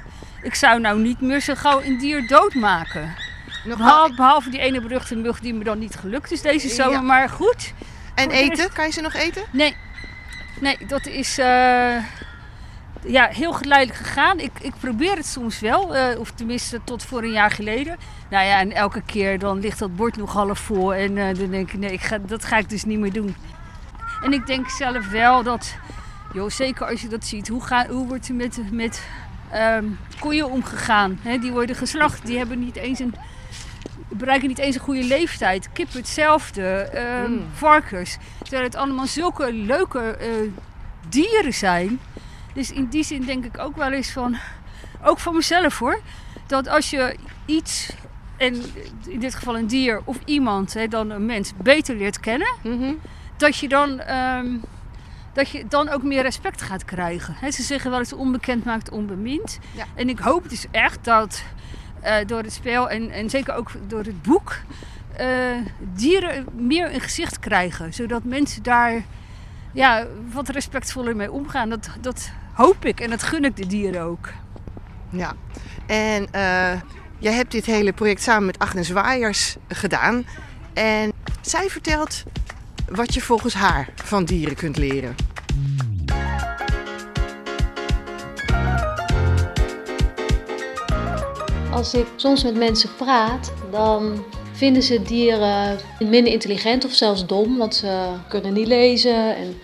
ik 0.43 0.55
zou 0.55 0.81
nou 0.81 1.01
niet 1.01 1.21
meer 1.21 1.41
zo 1.41 1.55
gauw 1.55 1.83
een 1.83 1.99
dier 1.99 2.27
doodmaken. 2.27 3.15
Behalve, 3.65 4.15
behalve 4.15 4.51
die 4.51 4.61
ene 4.61 4.81
beruchte 4.81 5.17
mug 5.17 5.41
die 5.41 5.55
me 5.55 5.65
dan 5.65 5.79
niet 5.79 5.95
gelukt 5.95 6.33
is 6.33 6.43
deze 6.43 6.69
zomer. 6.69 6.93
Ja. 6.93 7.01
Maar 7.01 7.29
goed, 7.29 7.73
En 8.15 8.31
eten? 8.31 8.73
Kan 8.73 8.87
je 8.87 8.93
ze 8.93 9.01
nog 9.01 9.15
eten? 9.15 9.43
Nee, 9.53 9.77
nee 10.61 10.79
dat 10.87 11.07
is 11.07 11.39
eh, 11.39 11.97
ja, 13.05 13.27
heel 13.27 13.53
geleidelijk 13.53 13.99
gegaan. 13.99 14.39
Ik, 14.39 14.53
ik 14.61 14.73
probeer 14.81 15.17
het 15.17 15.27
soms 15.27 15.61
wel, 15.61 15.97
eh, 15.97 16.19
of 16.19 16.31
tenminste 16.31 16.81
tot 16.85 17.05
voor 17.05 17.23
een 17.23 17.33
jaar 17.33 17.51
geleden. 17.51 17.97
Nou 18.31 18.47
ja, 18.47 18.59
en 18.59 18.73
elke 18.73 19.03
keer 19.03 19.39
dan 19.39 19.61
ligt 19.61 19.79
dat 19.79 19.97
bord 19.97 20.17
nog 20.17 20.33
half 20.33 20.59
vol 20.59 20.95
en 20.95 21.19
eh, 21.19 21.39
dan 21.39 21.51
denk 21.51 21.73
ik, 21.73 21.79
nee, 21.79 21.93
ik 21.93 22.03
ga, 22.03 22.19
dat 22.19 22.45
ga 22.45 22.57
ik 22.57 22.69
dus 22.69 22.85
niet 22.85 22.99
meer 22.99 23.13
doen. 23.13 23.37
En 24.23 24.33
ik 24.33 24.47
denk 24.47 24.71
zelf 24.71 25.09
wel 25.09 25.43
dat, 25.43 25.75
joh, 26.33 26.51
zeker 26.51 26.87
als 26.87 27.01
je 27.01 27.09
dat 27.09 27.25
ziet, 27.25 27.49
hoe, 27.49 27.65
ga, 27.65 27.87
hoe 27.87 28.07
wordt 28.07 28.29
er 28.29 28.35
met, 28.35 28.59
met 28.71 29.03
ehm, 29.51 29.85
koeien 30.19 30.51
omgegaan? 30.51 31.21
Die 31.41 31.53
worden 31.53 31.77
geslacht, 31.77 32.27
die 32.27 32.39
hebben 32.39 32.59
niet 32.59 32.77
eens 32.77 32.99
een 32.99 33.15
bereiken 34.09 34.49
niet 34.49 34.59
eens 34.59 34.75
een 34.75 34.81
goede 34.81 35.05
leeftijd. 35.05 35.69
Kippen 35.73 35.97
hetzelfde, 35.99 36.63
ehm, 36.69 37.31
Mm. 37.33 37.45
varkens. 37.53 38.17
Terwijl 38.43 38.63
het 38.63 38.75
allemaal 38.75 39.07
zulke 39.07 39.53
leuke 39.53 40.01
eh, 40.01 40.29
dieren 41.09 41.55
zijn. 41.55 42.01
Dus 42.55 42.73
in 42.73 42.87
die 42.87 43.05
zin 43.05 43.21
denk 43.25 43.45
ik 43.45 43.59
ook 43.59 43.77
wel 43.77 43.93
eens 43.93 44.11
van, 44.11 44.37
ook 45.05 45.19
van 45.19 45.35
mezelf 45.35 45.79
hoor, 45.79 46.01
dat 46.47 46.69
als 46.69 46.91
je 46.91 47.17
iets, 47.47 47.93
en 48.37 48.63
in 49.07 49.21
dit 49.21 49.35
geval 49.35 49.57
een 49.59 49.67
dier 49.67 50.01
of 50.05 50.17
iemand, 50.25 50.75
hè, 50.75 50.89
dan 50.89 51.11
een 51.11 51.27
mens, 51.27 51.53
beter 51.63 51.97
leert 51.97 52.21
kennen, 52.21 52.55
Mhm. 52.63 52.93
dat 53.37 53.57
je 53.57 53.69
dan 53.69 54.01
ehm, 54.01 54.47
dat 55.33 55.49
je 55.49 55.65
dan 55.69 55.89
ook 55.89 56.03
meer 56.03 56.23
respect 56.23 56.63
gaat 56.63 56.85
krijgen. 56.85 57.53
Ze 57.53 57.63
zeggen 57.63 57.91
wel 57.91 57.99
eens 57.99 58.13
onbekend 58.13 58.65
maakt 58.65 58.91
onbemind. 58.91 59.59
Ja. 59.77 59.85
En 59.95 60.09
ik 60.09 60.19
hoop 60.19 60.49
dus 60.49 60.67
echt 60.71 61.05
dat 61.05 61.43
door 62.27 62.43
het 62.43 62.53
spel 62.53 62.91
en, 62.91 63.11
en 63.11 63.31
zeker 63.31 63.55
ook 63.55 63.71
door 63.87 64.03
het 64.05 64.23
boek 64.23 64.57
eh, 65.17 65.27
dieren 65.79 66.47
meer 66.53 66.95
een 66.95 67.01
gezicht 67.01 67.39
krijgen. 67.39 67.95
Zodat 67.95 68.25
mensen 68.25 68.63
daar 68.63 69.03
ja, 69.73 70.07
wat 70.33 70.49
respectvoller 70.49 71.17
mee 71.17 71.33
omgaan. 71.33 71.69
Dat, 71.69 71.89
dat 72.01 72.31
hoop 72.53 72.85
ik 72.85 73.01
en 73.01 73.11
dat 73.11 73.23
gun 73.23 73.45
ik 73.45 73.57
de 73.57 73.67
dieren 73.67 74.03
ook. 74.03 74.29
Ja, 75.11 75.35
en 75.87 76.27
eh, 76.31 76.81
jij 77.19 77.33
hebt 77.33 77.51
dit 77.51 77.67
hele 77.67 77.93
project 77.93 78.23
samen 78.23 78.47
met 78.47 78.59
Agnes 78.59 78.91
Waaiers 78.91 79.57
gedaan. 79.69 80.27
En 80.73 81.13
zij 81.41 81.69
vertelt 81.69 82.23
wat 82.89 83.15
je 83.15 83.21
volgens 83.21 83.55
haar 83.55 83.89
van 83.95 84.25
dieren 84.25 84.57
kunt 84.57 84.77
leren. 84.77 85.15
Als 91.75 91.95
ik 91.95 92.07
soms 92.17 92.43
met 92.43 92.55
mensen 92.55 92.95
praat, 92.97 93.53
dan 93.71 94.25
vinden 94.53 94.83
ze 94.83 95.03
dieren 95.03 95.79
minder 95.99 96.33
intelligent 96.33 96.85
of 96.85 96.93
zelfs 96.93 97.27
dom, 97.27 97.57
want 97.57 97.75
ze 97.75 98.09
kunnen 98.29 98.53
niet 98.53 98.67
lezen 98.67 99.37
en 99.37 99.61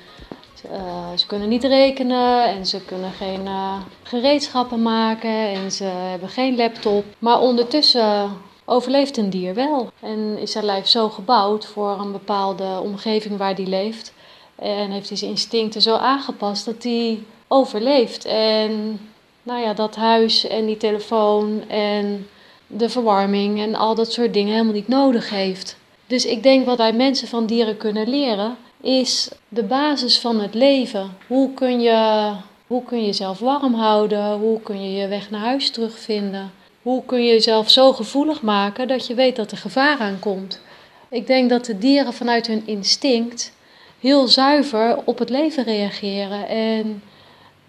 eh, 0.71 1.09
ze 1.17 1.27
kunnen 1.27 1.49
niet 1.49 1.65
rekenen 1.65 2.45
en 2.45 2.67
ze 2.67 2.85
kunnen 2.85 3.13
geen 3.13 3.47
eh, 3.47 3.81
gereedschappen 4.03 4.83
maken 4.83 5.49
en 5.49 5.73
ze 5.73 5.85
hebben 5.85 6.29
geen 6.29 6.57
laptop. 6.57 7.05
Maar 7.19 7.41
ondertussen 7.41 8.31
overleeft 8.65 9.17
een 9.17 9.31
dier 9.31 9.55
wel 9.55 9.91
en 10.01 10.39
is 10.39 10.53
zijn 10.53 10.65
lijf 10.65 10.87
zo 10.87 11.09
gebouwd 11.09 11.67
voor 11.67 12.01
een 12.01 12.13
bepaalde 12.13 12.81
omgeving 12.83 13.37
waar 13.37 13.55
die 13.55 13.67
leeft. 13.67 14.13
En 14.57 14.91
heeft 14.91 15.09
hij 15.09 15.19
zijn 15.19 15.31
instincten 15.31 15.83
zo 15.83 15.97
aangepast 15.97 16.65
dat 16.65 16.83
hij 16.83 17.23
overleeft. 17.49 18.25
En 18.25 19.01
nou 19.43 19.61
ja, 19.61 19.75
dat 19.75 19.97
huis 19.97 20.47
en 20.47 20.67
die 20.67 20.77
telefoon 20.77 21.69
en 21.69 22.27
de 22.67 22.89
verwarming 22.89 23.61
en 23.61 23.75
al 23.75 23.95
dat 23.95 24.13
soort 24.13 24.33
dingen 24.33 24.53
helemaal 24.53 24.75
niet 24.75 24.89
nodig 24.89 25.31
heeft. 25.31 25.77
Dus 26.07 26.27
ik 26.27 26.43
denk 26.43 26.67
wat 26.67 26.79
wij 26.79 26.93
mensen 26.93 27.29
van 27.29 27.47
dieren 27.47 27.77
kunnen 27.77 28.09
leren, 28.09 28.57
is 28.81 29.31
de 29.49 29.63
basis 29.63 30.19
van 30.19 30.41
het 30.41 30.55
leven. 30.55 31.17
Hoe 31.27 31.55
kun 31.55 31.81
je, 31.81 32.33
hoe 32.67 32.85
kun 32.85 32.99
je 32.99 33.07
jezelf 33.07 33.39
warm 33.39 33.75
houden? 33.75 34.33
Hoe 34.33 34.61
kun 34.61 34.83
je 34.83 35.01
je 35.01 35.09
weg 35.09 35.31
naar 35.31 35.41
huis 35.41 35.71
terugvinden? 35.71 36.53
Hoe 36.83 37.05
kun 37.05 37.25
je 37.25 37.33
jezelf 37.33 37.71
zo 37.71 37.93
gevoelig 37.93 38.43
maken 38.43 38.89
dat 38.89 39.07
je 39.07 39.15
weet 39.15 39.37
dat 39.37 39.51
er 39.51 39.57
gevaar 39.57 39.99
aankomt? 39.99 40.61
Ik 41.09 41.27
denk 41.27 41.51
dat 41.51 41.65
de 41.65 41.79
dieren 41.79 42.13
vanuit 42.13 42.47
hun 42.47 42.63
instinct 42.67 43.53
heel 44.01 44.29
zuiver 44.29 44.99
op 45.05 45.19
het 45.19 45.31
leven 45.31 45.65
reageren. 45.65 46.49
En 46.49 47.03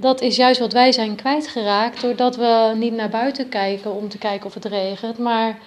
dat 0.02 0.22
is 0.22 0.36
juist 0.36 0.60
wat 0.60 0.74
wij 0.74 0.92
zijn 0.92 1.16
kwijtgeraakt, 1.16 2.02
doordat 2.02 2.36
we 2.36 2.74
niet 2.76 2.94
naar 2.94 3.10
buiten 3.10 3.50
kijken 3.50 3.96
om 3.96 4.10
te 4.10 4.18
kijken 4.18 4.46
of 4.46 4.54
het 4.54 4.66
regent, 4.66 5.18
maar 5.18 5.58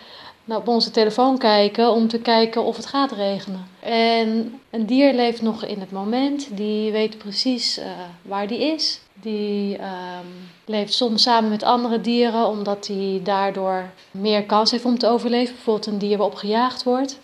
op 0.48 0.68
onze 0.68 0.90
telefoon 0.90 1.38
kijken 1.38 1.90
om 1.90 2.08
te 2.08 2.18
kijken 2.18 2.64
of 2.64 2.76
het 2.76 2.86
gaat 2.86 3.12
regenen. 3.12 3.66
En 3.80 4.60
een 4.70 4.86
dier 4.86 5.14
leeft 5.14 5.42
nog 5.42 5.64
in 5.64 5.80
het 5.80 5.90
moment, 5.90 6.56
die 6.56 6.92
weet 6.92 7.18
precies 7.18 7.78
uh, 7.78 7.84
waar 8.22 8.46
die 8.46 8.72
is. 8.72 9.00
Die 9.12 9.74
um, 9.74 10.50
leeft 10.64 10.92
soms 10.94 11.22
samen 11.22 11.50
met 11.50 11.62
andere 11.62 12.00
dieren, 12.00 12.48
omdat 12.48 12.86
hij 12.86 13.20
daardoor 13.22 13.90
meer 14.10 14.42
kans 14.42 14.70
heeft 14.70 14.84
om 14.84 14.98
te 14.98 15.06
overleven. 15.06 15.54
Bijvoorbeeld 15.54 15.86
een 15.86 15.98
dier 15.98 16.16
waarop 16.16 16.36
gejaagd 16.36 16.82
wordt. 16.82 17.18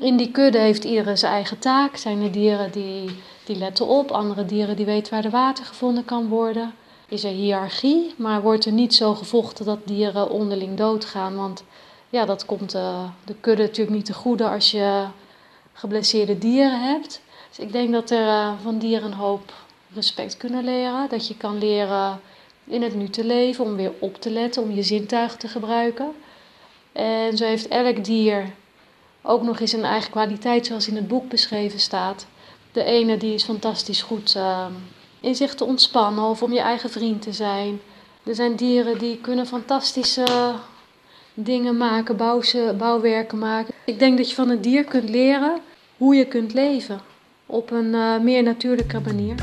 In 0.00 0.16
die 0.16 0.30
kudde 0.30 0.58
heeft 0.58 0.84
iedereen 0.84 1.18
zijn 1.18 1.32
eigen 1.32 1.58
taak. 1.58 1.96
Zijn 1.96 2.22
er 2.22 2.32
dieren 2.32 2.70
die, 2.72 3.10
die 3.46 3.56
letten 3.56 3.86
op, 3.86 4.10
andere 4.10 4.44
dieren 4.44 4.76
die 4.76 4.86
weten 4.86 5.12
waar 5.12 5.22
de 5.22 5.30
water 5.30 5.64
gevonden 5.64 6.04
kan 6.04 6.28
worden. 6.28 6.74
Is 7.08 7.24
er 7.24 7.30
hiërarchie, 7.30 8.14
maar 8.16 8.42
wordt 8.42 8.64
er 8.64 8.72
niet 8.72 8.94
zo 8.94 9.14
gevochten 9.14 9.64
dat 9.64 9.78
dieren 9.84 10.30
onderling 10.30 10.76
doodgaan. 10.76 11.36
Want 11.36 11.64
ja, 12.10 12.24
dat 12.24 12.44
komt 12.44 12.74
uh, 12.74 13.04
de 13.24 13.34
kudde 13.40 13.62
natuurlijk 13.62 13.96
niet 13.96 14.04
te 14.04 14.14
goede 14.14 14.48
als 14.48 14.70
je 14.70 15.04
geblesseerde 15.72 16.38
dieren 16.38 16.80
hebt. 16.80 17.20
Dus 17.48 17.58
ik 17.58 17.72
denk 17.72 17.92
dat 17.92 18.10
er 18.10 18.26
uh, 18.26 18.52
van 18.62 18.78
dieren 18.78 19.06
een 19.06 19.18
hoop 19.18 19.52
respect 19.94 20.36
kunnen 20.36 20.64
leren. 20.64 21.08
Dat 21.08 21.28
je 21.28 21.36
kan 21.36 21.58
leren 21.58 22.20
in 22.64 22.82
het 22.82 22.94
nu 22.94 23.08
te 23.08 23.24
leven, 23.24 23.64
om 23.64 23.76
weer 23.76 23.92
op 23.98 24.20
te 24.20 24.30
letten, 24.30 24.62
om 24.62 24.70
je 24.70 24.82
zintuigen 24.82 25.38
te 25.38 25.48
gebruiken. 25.48 26.12
En 26.92 27.36
zo 27.36 27.44
heeft 27.44 27.68
elk 27.68 28.04
dier 28.04 28.52
ook 29.22 29.42
nog 29.42 29.60
eens 29.60 29.72
een 29.72 29.84
eigen 29.84 30.10
kwaliteit, 30.10 30.66
zoals 30.66 30.88
in 30.88 30.96
het 30.96 31.08
boek 31.08 31.28
beschreven 31.28 31.80
staat. 31.80 32.26
De 32.76 32.84
ene 32.84 33.16
die 33.16 33.34
is 33.34 33.44
fantastisch 33.44 34.02
goed 34.02 34.34
uh, 34.36 34.66
in 35.20 35.34
zich 35.34 35.54
te 35.54 35.64
ontspannen 35.64 36.24
of 36.24 36.42
om 36.42 36.52
je 36.52 36.60
eigen 36.60 36.90
vriend 36.90 37.22
te 37.22 37.32
zijn. 37.32 37.80
Er 38.22 38.34
zijn 38.34 38.56
dieren 38.56 38.98
die 38.98 39.18
kunnen 39.20 39.46
fantastische 39.46 40.54
dingen 41.34 41.76
maken, 41.76 42.16
bouwse, 42.16 42.74
bouwwerken 42.78 43.38
maken. 43.38 43.74
Ik 43.84 43.98
denk 43.98 44.16
dat 44.16 44.28
je 44.28 44.34
van 44.34 44.50
een 44.50 44.60
dier 44.60 44.84
kunt 44.84 45.08
leren 45.08 45.60
hoe 45.96 46.14
je 46.14 46.26
kunt 46.26 46.52
leven 46.52 47.00
op 47.46 47.70
een 47.70 47.92
uh, 47.94 48.20
meer 48.20 48.42
natuurlijke 48.42 49.00
manier. 49.00 49.34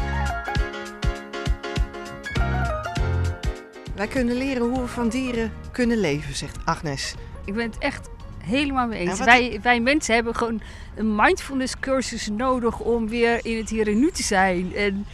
Wij 3.95 4.07
kunnen 4.07 4.35
leren 4.35 4.69
hoe 4.69 4.81
we 4.81 4.87
van 4.87 5.09
dieren 5.09 5.53
kunnen 5.71 5.97
leven, 5.97 6.35
zegt 6.35 6.57
Agnes. 6.65 7.15
Ik 7.45 7.53
ben 7.53 7.65
het 7.65 7.77
echt 7.77 8.09
helemaal 8.45 8.87
mee 8.87 8.99
eens. 8.99 9.19
Wij, 9.19 9.59
wij 9.61 9.79
mensen 9.79 10.15
hebben 10.15 10.35
gewoon 10.35 10.61
een 10.95 11.15
mindfulness 11.15 11.73
cursus 11.79 12.27
nodig 12.27 12.79
om 12.79 13.09
weer 13.09 13.45
in 13.45 13.57
het 13.57 13.69
hier 13.69 13.87
en 13.87 13.99
nu 13.99 14.11
te 14.11 14.23
zijn. 14.23 14.75
En 14.75 15.05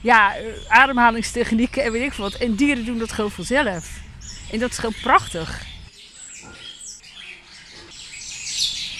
ja, 0.00 0.36
ademhalingstechnieken 0.68 1.84
en 1.84 1.92
weet 1.92 2.02
ik 2.02 2.12
wat. 2.12 2.34
En 2.34 2.54
dieren 2.54 2.84
doen 2.84 2.98
dat 2.98 3.12
gewoon 3.12 3.30
vanzelf. 3.30 4.00
En 4.50 4.58
dat 4.58 4.70
is 4.70 4.78
gewoon 4.78 5.00
prachtig. 5.02 5.66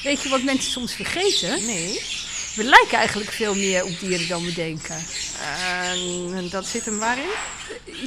Weet 0.02 0.22
je 0.22 0.28
wat 0.28 0.42
mensen 0.42 0.70
soms 0.70 0.92
vergeten? 0.92 1.66
Nee. 1.66 2.00
We 2.54 2.64
lijken 2.64 2.98
eigenlijk 2.98 3.30
veel 3.30 3.54
meer 3.54 3.84
op 3.84 4.00
dieren 4.00 4.28
dan 4.28 4.44
we 4.44 4.52
denken. 4.52 4.96
Uh, 5.40 6.50
dat 6.50 6.66
zit 6.66 6.84
hem 6.84 6.98
waarin? 6.98 7.30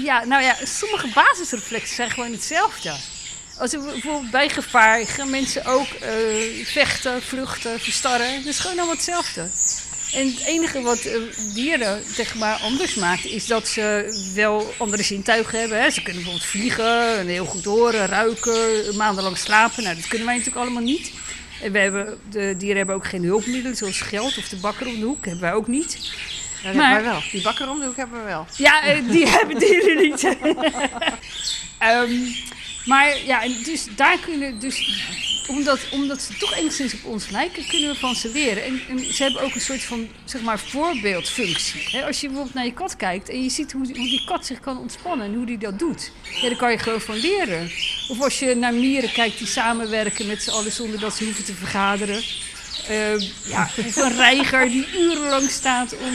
Ja, 0.03 0.24
nou 0.24 0.43
ja, 0.43 0.55
sommige 0.64 1.07
basisreflexen 1.14 1.95
zijn 1.95 2.09
gewoon 2.09 2.32
hetzelfde. 2.32 2.93
Als 3.62 3.72
we 3.72 3.80
bijvoorbeeld 3.80 4.32
bij 4.32 4.49
gevaar 4.49 5.05
gaan 5.05 5.30
mensen 5.30 5.66
ook 5.66 5.88
uh, 5.88 6.66
vechten, 6.66 7.22
vluchten, 7.22 7.80
verstarren. 7.80 8.36
Dat 8.36 8.45
is 8.45 8.59
gewoon 8.59 8.78
allemaal 8.78 8.95
hetzelfde. 8.95 9.41
En 10.14 10.28
het 10.28 10.45
enige 10.45 10.82
wat 10.82 11.05
uh, 11.05 11.14
dieren 11.53 12.03
zeg 12.14 12.36
maar, 12.36 12.55
anders 12.55 12.95
maakt, 12.95 13.26
is 13.26 13.47
dat 13.47 13.68
ze 13.68 14.14
wel 14.36 14.74
andere 14.78 15.03
zintuigen 15.03 15.59
hebben. 15.59 15.82
Hè. 15.82 15.89
Ze 15.89 16.01
kunnen 16.01 16.24
bijvoorbeeld 16.24 16.51
vliegen, 16.51 17.28
heel 17.28 17.45
goed 17.45 17.66
horen, 17.66 18.05
ruiken, 18.07 18.95
maandenlang 18.95 19.38
slapen. 19.38 19.84
Nou, 19.84 19.95
dat 19.95 20.07
kunnen 20.07 20.28
wij 20.28 20.38
natuurlijk 20.38 20.66
allemaal 20.66 20.84
niet. 20.84 21.12
En 21.62 21.72
we 21.72 21.80
hebben, 21.80 22.20
de 22.30 22.55
dieren 22.57 22.78
hebben 22.78 22.95
ook 22.95 23.07
geen 23.07 23.24
hulpmiddelen, 23.24 23.78
zoals 23.78 24.01
geld 24.01 24.38
of 24.38 24.49
de 24.49 24.57
bakker 24.57 24.88
om 24.88 24.99
de 24.99 25.05
hoek. 25.05 25.26
hebben 25.26 25.43
wij 25.43 25.53
ook 25.53 25.68
niet. 25.68 25.97
Dat 26.64 26.74
maar, 26.74 26.91
hebben 26.91 27.03
wij 27.03 27.12
wel. 27.12 27.24
Die 27.32 27.41
bakker 27.41 27.70
om 27.70 27.80
de 27.80 27.86
hoek 27.86 27.97
hebben 27.97 28.20
we 28.20 28.26
wel. 28.26 28.45
Ja, 28.55 28.82
die 29.12 29.28
hebben 29.38 29.59
dieren 29.59 29.97
niet. 29.97 30.24
um, 31.80 32.36
maar 32.86 33.17
ja, 33.25 33.41
dus 33.63 33.88
daar 33.95 34.19
kunnen 34.19 34.59
dus 34.59 34.99
omdat, 35.47 35.79
omdat 35.91 36.21
ze 36.21 36.38
toch 36.38 36.55
enigszins 36.55 36.93
op 36.93 37.05
ons 37.05 37.29
lijken, 37.29 37.67
kunnen 37.67 37.89
we 37.89 37.95
van 37.95 38.15
ze 38.15 38.32
leren. 38.32 38.63
En, 38.63 39.13
ze 39.13 39.23
hebben 39.23 39.41
ook 39.41 39.55
een 39.55 39.61
soort 39.61 39.84
van 39.84 40.07
zeg 40.25 40.41
maar, 40.41 40.59
voorbeeldfunctie. 40.59 42.03
Als 42.05 42.21
je 42.21 42.27
bijvoorbeeld 42.27 42.55
naar 42.55 42.65
je 42.65 42.73
kat 42.73 42.95
kijkt 42.95 43.29
en 43.29 43.43
je 43.43 43.49
ziet 43.49 43.71
hoe, 43.71 43.86
hoe 43.86 43.93
die 43.93 44.23
kat 44.25 44.45
zich 44.45 44.59
kan 44.59 44.77
ontspannen 44.77 45.25
en 45.25 45.34
hoe 45.34 45.45
die 45.45 45.57
dat 45.57 45.79
doet, 45.79 46.11
ja, 46.41 46.49
daar 46.49 46.57
kan 46.57 46.71
je 46.71 46.77
gewoon 46.77 47.01
van 47.01 47.15
leren. 47.15 47.71
Of 48.09 48.21
als 48.21 48.39
je 48.39 48.55
naar 48.55 48.73
mieren 48.73 49.11
kijkt 49.11 49.38
die 49.38 49.47
samenwerken 49.47 50.27
met 50.27 50.43
z'n 50.43 50.49
allen 50.49 50.71
zonder 50.71 50.99
dat 50.99 51.15
ze 51.15 51.23
hoeven 51.23 51.43
te 51.43 51.53
vergaderen. 51.53 52.23
Uh, 52.89 53.19
ja, 53.45 53.69
of 53.77 53.95
een 53.95 54.15
reiger 54.15 54.69
die 54.69 54.88
urenlang 54.99 55.49
staat 55.49 55.97
om, 55.97 56.13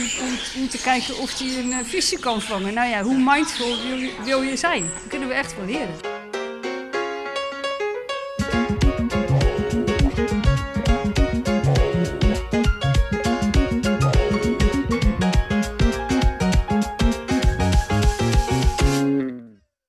om, 0.56 0.68
te 0.68 0.78
kijken 0.78 1.18
of 1.18 1.38
hij 1.38 1.58
een 1.58 1.68
uh, 1.68 1.76
visje 1.84 2.18
kan 2.18 2.42
vangen. 2.42 2.74
Nou 2.74 2.88
ja, 2.88 3.02
hoe 3.02 3.18
mindful 3.18 3.82
wil 3.88 3.96
je, 3.96 4.12
wil 4.24 4.42
je 4.42 4.56
zijn? 4.56 4.82
Daar 4.82 5.08
kunnen 5.08 5.28
we 5.28 5.34
echt 5.34 5.52
van 5.52 5.66
leren. 5.66 6.25